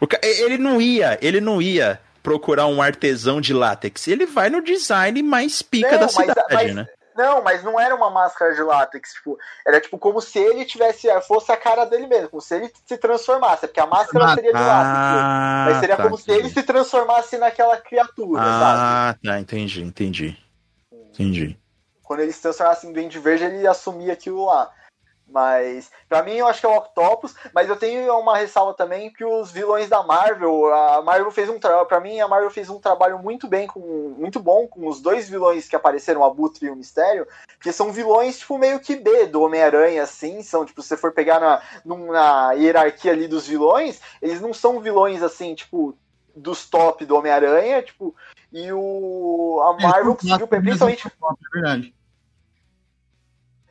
[0.01, 4.09] O ca- ele não ia, ele não ia procurar um artesão de látex.
[4.09, 6.87] Ele vai no design mais pica Não, da mas- cidade, mas- né?
[7.17, 11.09] Não, mas não era uma máscara de látex, tipo, era tipo como se ele tivesse,
[11.23, 14.53] fosse a cara dele mesmo, como se ele se transformasse, porque a máscara Ah, seria
[14.53, 15.71] de látex.
[15.73, 18.81] Mas seria tá, como se ele se transformasse naquela criatura, sabe?
[18.81, 20.37] Ah, tá, entendi, entendi.
[20.93, 21.59] Entendi.
[22.03, 24.71] Quando ele se transformasse em Duende Verde, ele assumia aquilo lá.
[25.29, 27.35] Mas, pra mim, eu acho que é o Octopus.
[27.53, 31.59] Mas eu tenho uma ressalva também que os vilões da Marvel, a Marvel fez um
[31.59, 31.87] trabalho.
[31.87, 33.81] Pra mim, a Marvel fez um trabalho muito bem, com,
[34.17, 37.27] muito bom com os dois vilões que apareceram, o Abutre e o Mistério.
[37.61, 40.43] Que são vilões, tipo, meio que B do Homem-Aranha, assim.
[40.43, 44.81] São, tipo, se você for pegar na, na hierarquia ali dos vilões, eles não são
[44.81, 45.97] vilões, assim, tipo,
[46.37, 48.15] dos top do Homem-Aranha, tipo.
[48.53, 49.61] E o.
[49.63, 51.07] A Marvel conseguiu, principalmente.
[51.09, 51.96] É verdade.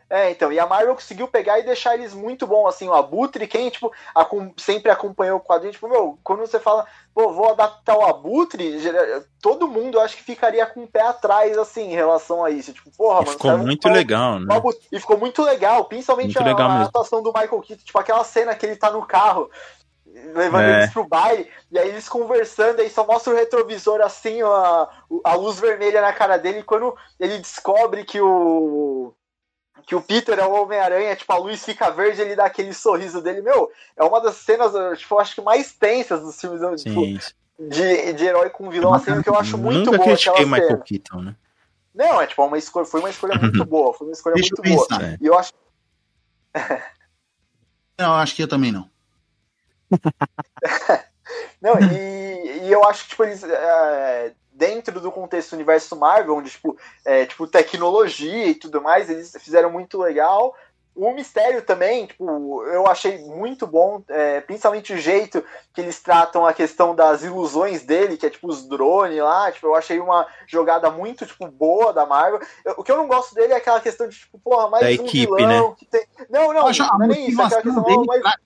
[0.07, 3.47] É, então, e a Marvel conseguiu pegar e deixar eles muito bom, assim, o Abutre,
[3.47, 7.97] quem, tipo, acom- sempre acompanhou o quadrinho, tipo, meu, quando você fala, pô, vou adaptar
[7.97, 8.77] o Abutre,
[9.41, 12.91] todo mundo acho que ficaria com o pé atrás, assim, em relação a isso, tipo,
[12.95, 14.55] porra, E mano, ficou muito legal, né?
[14.55, 16.85] Abutre- E ficou muito legal, principalmente Muito a, legal a mesmo.
[16.87, 19.49] atuação do Michael Keaton, tipo, aquela cena que ele tá no carro,
[20.35, 20.81] levando É.
[20.81, 24.87] eles pro baile, e aí eles conversando, aí só mostra o retrovisor assim, a,
[25.23, 29.13] a luz vermelha na cara dele, e quando ele descobre que o
[29.85, 33.21] que o Peter é o Homem-Aranha, tipo, a luz fica verde, ele dá aquele sorriso
[33.21, 37.01] dele, meu, é uma das cenas, tipo, eu acho que mais tensas dos filmes tipo,
[37.01, 37.19] Sim.
[37.59, 40.69] de, de herói com vilão, assim, que eu acho muito Nunca boa critiquei aquela Michael
[40.69, 40.83] cena.
[40.83, 41.35] Keaton, né?
[41.93, 44.57] Não, é tipo, uma escolha, foi uma escolha muito boa, foi uma escolha Deixa eu
[44.57, 44.87] muito boa.
[44.87, 45.03] pensar.
[45.03, 45.17] É.
[45.21, 45.53] E eu acho
[47.97, 48.89] Não, acho que eu também não.
[51.61, 53.43] Não, e, e eu acho que, tipo, eles.
[53.43, 59.09] é, dentro do contexto do universo Marvel, onde, tipo, é, tipo, tecnologia e tudo mais,
[59.09, 60.55] eles fizeram muito legal.
[60.95, 66.45] O mistério também, tipo, eu achei muito bom, é, principalmente o jeito que eles tratam
[66.45, 70.25] a questão das ilusões dele, que é tipo os drones lá, tipo, eu achei uma
[70.47, 72.39] jogada muito, tipo, boa da Marvel.
[72.63, 75.03] Eu- o que eu não gosto dele é aquela questão de, tipo, porra, mais Da
[75.03, 76.05] um equipe, vilão que tem...
[76.29, 78.39] Não, não, a não é nem isso, é aquela questão, dele mas fraca.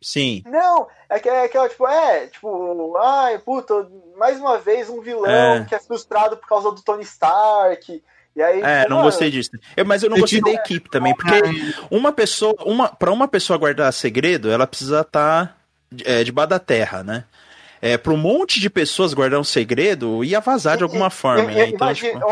[0.00, 0.42] Sim.
[0.46, 5.56] não, é que é aquela, tipo, é, tipo, ai, puta, mais uma vez um vilão
[5.56, 5.64] É.
[5.64, 8.02] que é frustrado por causa do Tony Stark.
[8.36, 9.50] E aí, É, tipo, não mano, gostei disso.
[9.76, 11.40] Eu- mas eu não Eu gostei da equipe também, porque
[11.90, 15.58] uma pessoa, uma, para uma pessoa guardar segredo, ela precisa estar
[16.04, 17.24] é, debaixo da terra, né?
[17.80, 21.50] É, para um monte de pessoas guardar um segredo, ia vazar de alguma e- forma,
[21.50, 21.64] e- né?
[21.64, 22.26] e- Então, imagina, tipo,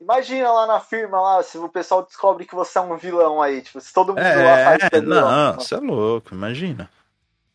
[0.00, 3.62] imagina lá na firma, lá, se o pessoal descobre que você é um vilão aí,
[3.62, 5.30] tipo, se todo mundo lá que é, é vilão.
[5.30, 6.90] não, você é louco, imagina.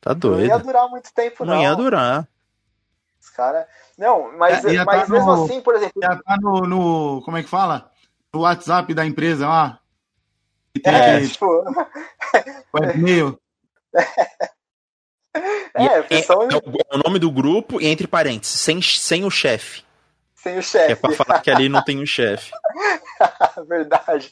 [0.01, 0.63] Tá não ia doido.
[0.65, 1.55] durar muito tempo, não.
[1.55, 2.27] Não ia durar.
[3.19, 3.67] Os cara...
[3.97, 7.21] Não, mas, É, ia mas tá mesmo no- assim, por exemplo, Já tá no, no-
[7.23, 7.89] Como é que fala?
[8.33, 9.79] No WhatsApp da empresa lá.
[10.73, 11.63] Que tem é, aquele tipo,
[12.75, 13.39] webmail.
[15.73, 19.31] é, o pessoal é, o, o nome do grupo, e entre parênteses, sem, sem o
[19.31, 19.84] chefe.
[20.45, 20.91] Sem o Que chefe.
[20.91, 22.51] é pra falar que ali não tem um chefe.
[23.67, 24.29] Verdade.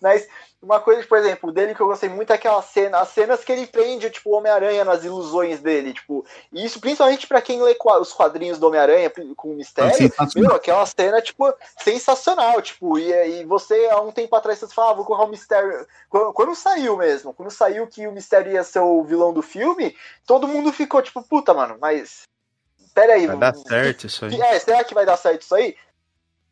[0.00, 0.28] Mas
[0.62, 3.50] uma coisa, por exemplo, dele que eu gostei muito é aquela cena, as cenas que
[3.50, 7.76] ele prende, tipo, o Homem-Aranha nas ilusões dele, tipo, e isso principalmente pra quem lê
[8.00, 10.48] os quadrinhos do Homem-Aranha com o mistério, Sensacional.
[10.50, 14.92] meu, aquela cena, tipo, sensacional, tipo, e, e você, há um tempo atrás, você falava,
[14.92, 15.86] ah, vou colocar o mistério.
[16.08, 19.96] Quando, quando saiu mesmo, quando saiu que o mistério ia ser o vilão do filme,
[20.26, 22.22] todo mundo ficou, tipo, puta, mano, mas.
[22.98, 24.40] Peraí, Vai dar certo isso aí.
[24.40, 25.76] É, será que vai dar certo isso aí?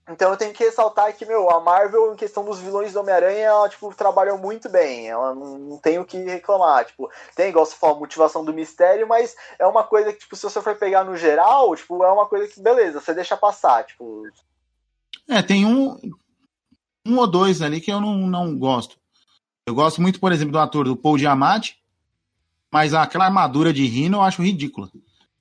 [0.09, 3.47] Então eu tenho que ressaltar que, meu, a Marvel, em questão dos vilões do Homem-Aranha,
[3.47, 5.09] ela, tipo, trabalhou muito bem.
[5.09, 6.85] Ela não, não tem o que reclamar.
[6.85, 10.37] Tipo, tem, igual você falou, a motivação do mistério, mas é uma coisa que, tipo,
[10.37, 13.85] se você for pegar no geral, tipo, é uma coisa que, beleza, você deixa passar,
[13.85, 14.23] tipo.
[15.29, 15.99] É, tem um,
[17.05, 18.97] um ou dois ali que eu não, não gosto.
[19.67, 21.83] Eu gosto muito, por exemplo, do ator do Paul Giamatti,
[22.71, 24.89] mas aquela armadura de Rino eu acho ridícula.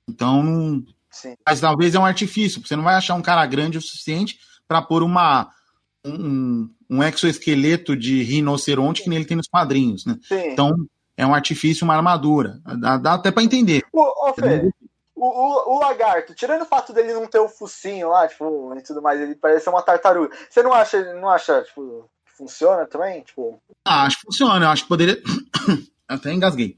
[0.08, 1.34] Então, não- Sim.
[1.46, 2.60] mas talvez é um artifício.
[2.64, 4.38] Você não vai achar um cara grande o suficiente
[4.68, 5.50] para pôr uma
[6.04, 10.18] um, um exoesqueleto de rinoceronte que nem ele tem nos quadrinhos, né?
[10.22, 10.50] Sim.
[10.50, 10.72] Então,
[11.16, 12.60] é um artifício, uma armadura.
[12.78, 13.82] Dá, dá até para entender.
[13.92, 14.70] Ô, ô Fê,
[15.14, 18.82] o, o, o lagarto, tirando o fato dele não ter o focinho lá, tipo, e
[18.82, 20.36] tudo mais, ele parece uma tartaruga.
[20.48, 23.22] Você não acha, não acha, tipo, que funciona também?
[23.22, 23.60] Tipo.
[23.84, 24.66] Ah, acho que funciona.
[24.66, 25.20] Eu acho que poderia.
[26.06, 26.76] Até engasguei.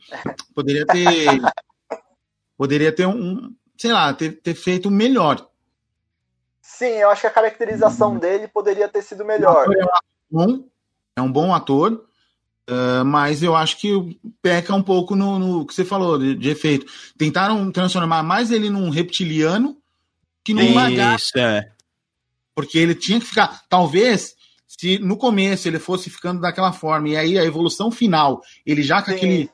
[0.55, 1.27] Poderia ter.
[2.56, 5.48] poderia ter um, sei lá, ter, ter feito melhor.
[6.60, 8.18] Sim, eu acho que a caracterização Uhum.
[8.18, 9.64] dele poderia ter sido melhor.
[9.66, 10.00] é um ator
[10.30, 10.64] bom,
[11.16, 12.05] é um bom ator,
[12.68, 16.50] ah, mas eu acho que peca um pouco no, no que você falou de, de
[16.50, 16.86] efeito.
[17.16, 19.78] Tentaram transformar mais ele num reptiliano
[20.44, 21.70] que num lagarto, Isso, é.
[22.55, 23.62] porque ele tinha que ficar.
[23.68, 24.34] Talvez,
[24.66, 29.00] se no começo ele fosse ficando daquela forma, e aí a evolução final, ele já
[29.00, 29.16] com Sim.
[29.16, 29.50] aquele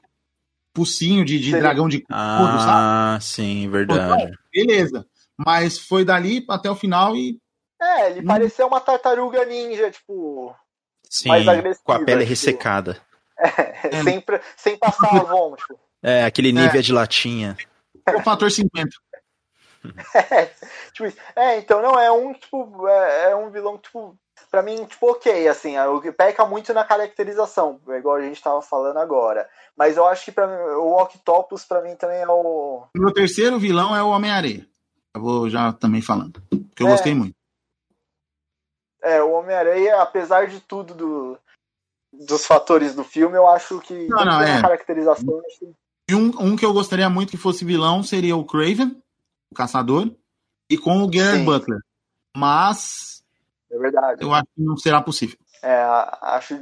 [0.77, 2.73] focinho de, de dragão de couro, sabe?
[2.73, 4.33] Ah, sim, verdade.
[4.53, 5.07] Beleza.
[5.37, 7.39] Mas foi dali até o final e.
[7.81, 8.27] É, ele Hum.
[8.27, 10.55] parecia uma tartaruga ninja, tipo,
[11.11, 12.31] Sim, mais agressiva, com a pele tipo.
[12.31, 12.97] ressecada.
[14.05, 15.79] sem, pra- sem passar a Avon, tipo.
[16.03, 17.57] É, aquele nível de latinha.
[18.15, 18.91] O fator 50.
[20.15, 20.47] É,
[20.93, 21.17] tipo isso.
[21.37, 24.17] É, então não é um tipo é, é um vilão tipo
[24.51, 28.43] para mim tipo ok assim, é, o que peca muito na caracterização, igual a gente
[28.43, 29.49] tava falando agora.
[29.77, 30.47] Mas eu acho que para
[30.79, 34.67] o Octopus pra mim também é o meu terceiro vilão é o Homem-Areia.
[35.15, 36.43] Eu vou já também falando.
[36.75, 36.91] Que eu É.
[36.91, 37.35] gostei muito.
[39.03, 41.39] é o Homem-Aranha, apesar de tudo do
[42.13, 44.61] dos fatores do filme, eu acho que Não, não, é.
[44.61, 45.43] caracterização
[46.09, 49.03] E um, um que eu gostaria muito que fosse vilão seria o Craven,
[49.55, 50.11] caçador,
[50.69, 51.45] e com o Gerard Sim.
[51.45, 51.79] Butler.
[52.37, 53.23] Mas
[53.71, 54.23] é verdade.
[54.23, 55.39] eu acho que não será possível.
[55.63, 55.83] É,
[56.23, 56.61] acho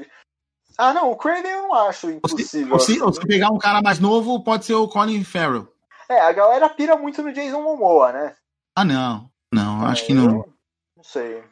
[0.79, 2.73] Ah, não, o Craven eu não acho se, impossível.
[2.75, 5.69] ou se- ou se pegar um cara mais novo, pode ser o Colin Farrell.
[6.09, 8.37] É, a galera pira muito no Jason Momoa, né?
[8.77, 9.31] Ah, não.
[9.53, 10.25] Não, acho É, que não.
[10.37, 10.53] eu
[10.97, 11.43] Não sei.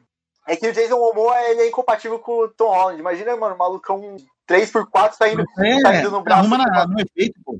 [0.46, 2.98] É que o Jason Momoa ele é incompatível com o Tom Holland.
[3.00, 4.16] Imagina, mano, o malucão
[4.48, 6.40] 3x4 saindo, É, saindo no braço.
[6.40, 7.58] arruma na, no efeito, pô.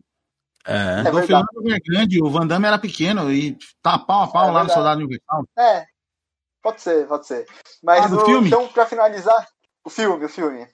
[0.66, 0.98] É.
[1.06, 1.26] É o verdade.
[1.26, 4.64] Fernando é grande, o Van Damme era pequeno e tá pau a pau É lá
[4.64, 4.70] no.
[4.70, 5.44] Soldado Universal.
[5.58, 5.86] É,
[6.62, 7.46] pode ser, pode ser.
[7.82, 8.46] Mas Ah, do o- filme?
[8.48, 9.46] então, pra finalizar,
[9.84, 10.66] o filme, o filme.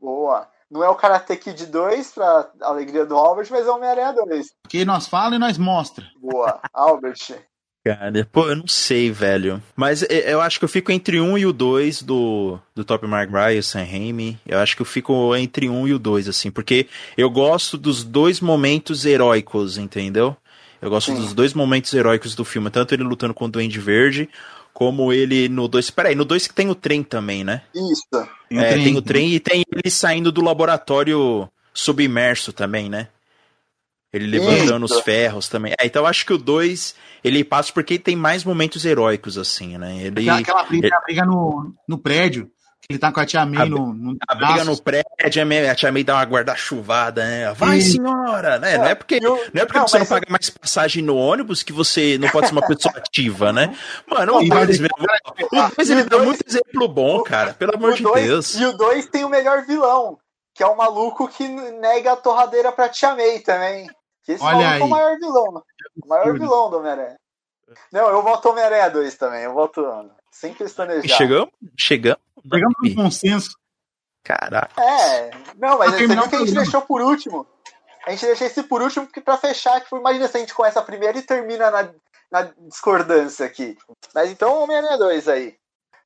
[0.00, 0.48] Boa.
[0.70, 4.48] Não é o Karate Kid 2, pra alegria do Albert, mas é o Homem-Aranha 2.
[4.62, 6.06] Porque nós fala e nós mostra.
[6.20, 7.14] Boa, Albert.
[7.88, 9.62] Cara, pô, eu não sei, velho.
[9.74, 13.06] Mas é, eu acho que eu fico entre um e o dois do, do Top
[13.06, 14.38] e o Sam Raimi.
[14.46, 16.86] Eu acho que eu fico entre um e o dois, assim, porque
[17.16, 20.36] eu gosto dos dois momentos heróicos, entendeu?
[20.82, 21.16] Eu gosto Sim.
[21.16, 24.28] dos dois momentos heróicos do filme, tanto ele lutando com o Duende Verde,
[24.74, 25.90] como ele no dois.
[25.90, 27.62] Peraí, no dois que tem o trem também, né?
[27.74, 28.28] Isso.
[28.50, 28.84] Tem o é, trem.
[28.84, 33.08] tem o trem e tem ele saindo do laboratório submerso também, né?
[34.12, 34.96] Ele levantando Isso.
[34.96, 35.74] os ferros também.
[35.78, 39.76] É, então eu acho que o 2 ele passa porque tem mais momentos heróicos, assim,
[39.76, 39.96] né?
[39.98, 42.50] Ele, Aquela, aquela briga, a briga no, no prédio,
[42.88, 44.70] ele tá com a tia May A- no, no a briga braço.
[44.70, 47.52] no prédio, a May- a tia May dá uma guarda-chuvada, né?
[47.52, 47.96] Vai, Sim.
[48.02, 48.58] senhora!
[48.58, 48.78] Né?
[48.78, 51.14] Não é porque, E o- não é porque não, você não paga mais passagem no
[51.14, 53.76] ônibus que você não pode ser uma pessoa ativa, né?
[54.10, 57.52] Mano, o E vai 2 deixar o dois, ele dá muito exemplo bom, cara.
[57.52, 58.54] Pelo amor O de dois- Deus.
[58.54, 60.16] E o 2 tem o melhor vilão,
[60.54, 63.86] que é o maluco que nega a torradeira pra Tia May também.
[64.28, 65.64] Que esse Olha é o maior vilão.
[66.04, 67.18] O maior vilão do Homem-Aranha.
[67.90, 69.44] Não, eu voto Homem-Aranha 2 também.
[69.44, 69.82] Eu voto
[70.30, 71.16] sem pestanejar.
[71.16, 71.48] Chegamos?
[71.78, 72.20] Chegamos?
[72.44, 73.56] Chegamos num consenso.
[74.22, 74.82] Caraca.
[74.82, 77.46] É, não, mas Pra você viu que a gente deixou por último.
[78.06, 80.82] A gente deixou esse por último porque pra fechar, tipo, imagina se a gente começa
[80.82, 81.88] primeiro e termina na,
[82.30, 83.78] na discordância aqui.
[84.14, 85.56] Mas então Homem-Aranha 2 aí.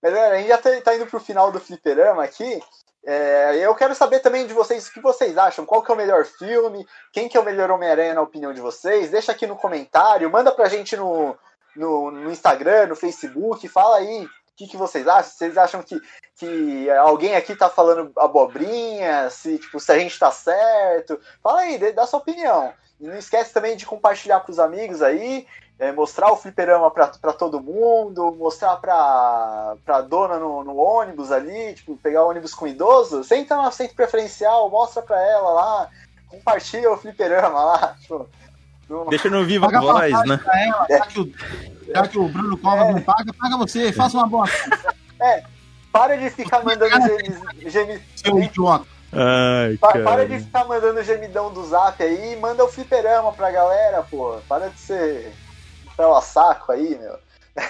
[0.01, 2.62] Mas galera, a gente já tá, tá indo pro final do fliperama aqui.
[3.05, 5.66] É, eu quero saber também de vocês o que vocês acham.
[5.66, 6.87] Qual que é o melhor filme?
[7.12, 9.11] Quem que é o melhor Homem-Aranha na opinião de vocês?
[9.11, 11.37] Deixa aqui no comentário, manda pra gente no,
[11.74, 15.33] no, no Instagram, no Facebook, fala aí o que, que vocês acham.
[15.33, 16.01] Vocês acham que,
[16.37, 19.29] que alguém aqui tá falando abobrinha?
[19.31, 21.19] Se, tipo, se a gente tá certo?
[21.43, 22.73] Fala aí, dê- dá sua opinião.
[23.01, 25.47] E não esquece também de compartilhar pros amigos aí,
[25.78, 31.32] é, mostrar o fliperama pra, pra todo mundo, mostrar pra, pra dona no, no ônibus
[31.32, 35.89] ali, tipo, pegar o ônibus com idoso, senta no assento preferencial, mostra pra ela lá,
[36.28, 38.28] compartilha o fliperama lá, tipo,
[38.89, 40.40] não- Deixa no viva Paga voz, né?
[40.44, 41.32] ela, já que o,
[41.93, 42.93] já que o Bruno Covas É.
[42.93, 44.47] não paga, paga você, faça uma boa
[45.93, 48.86] para de ficar mandando gemi, gemi- seu idiota.
[49.12, 54.02] Ai, pa- para de ficar mandando gemidão do zap aí, manda o fliperama pra galera,
[54.10, 55.32] pô, para de ser
[55.97, 57.18] pela saco aí, meu.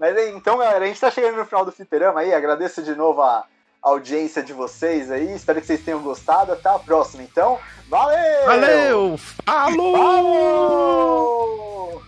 [0.00, 3.22] Mas então, galera, a gente tá chegando no final do fliperama aí, agradeço de novo
[3.22, 3.44] a
[3.82, 7.58] audiência de vocês aí, espero que vocês tenham gostado, até a próxima, então,
[7.88, 8.44] valeu!
[8.46, 9.18] Valeu!
[9.44, 9.96] Falou!
[9.96, 12.02] Falou!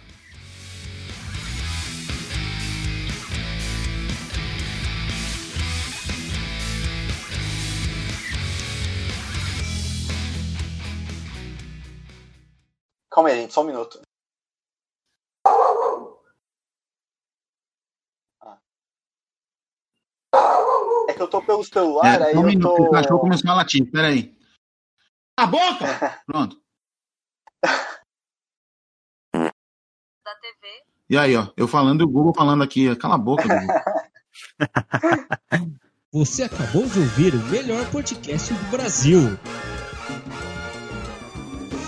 [13.19, 14.01] Calma aí, gente, só um minuto.
[18.41, 18.61] Ah.
[21.09, 22.85] É que eu tô pelo celular, É, aí só um eu minuto, tô.
[22.85, 24.39] o cachorro começou a latir, peraí.
[25.37, 26.23] A boca!
[26.27, 26.63] Pronto.
[29.35, 30.85] da TV.
[31.11, 32.95] E aí, ó, eu falando e o Google falando aqui.
[32.95, 33.67] Cala a boca, Google.
[36.15, 39.23] Você acabou de ouvir o melhor podcast do Brasil.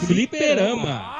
[0.04, 1.19] Fliperama.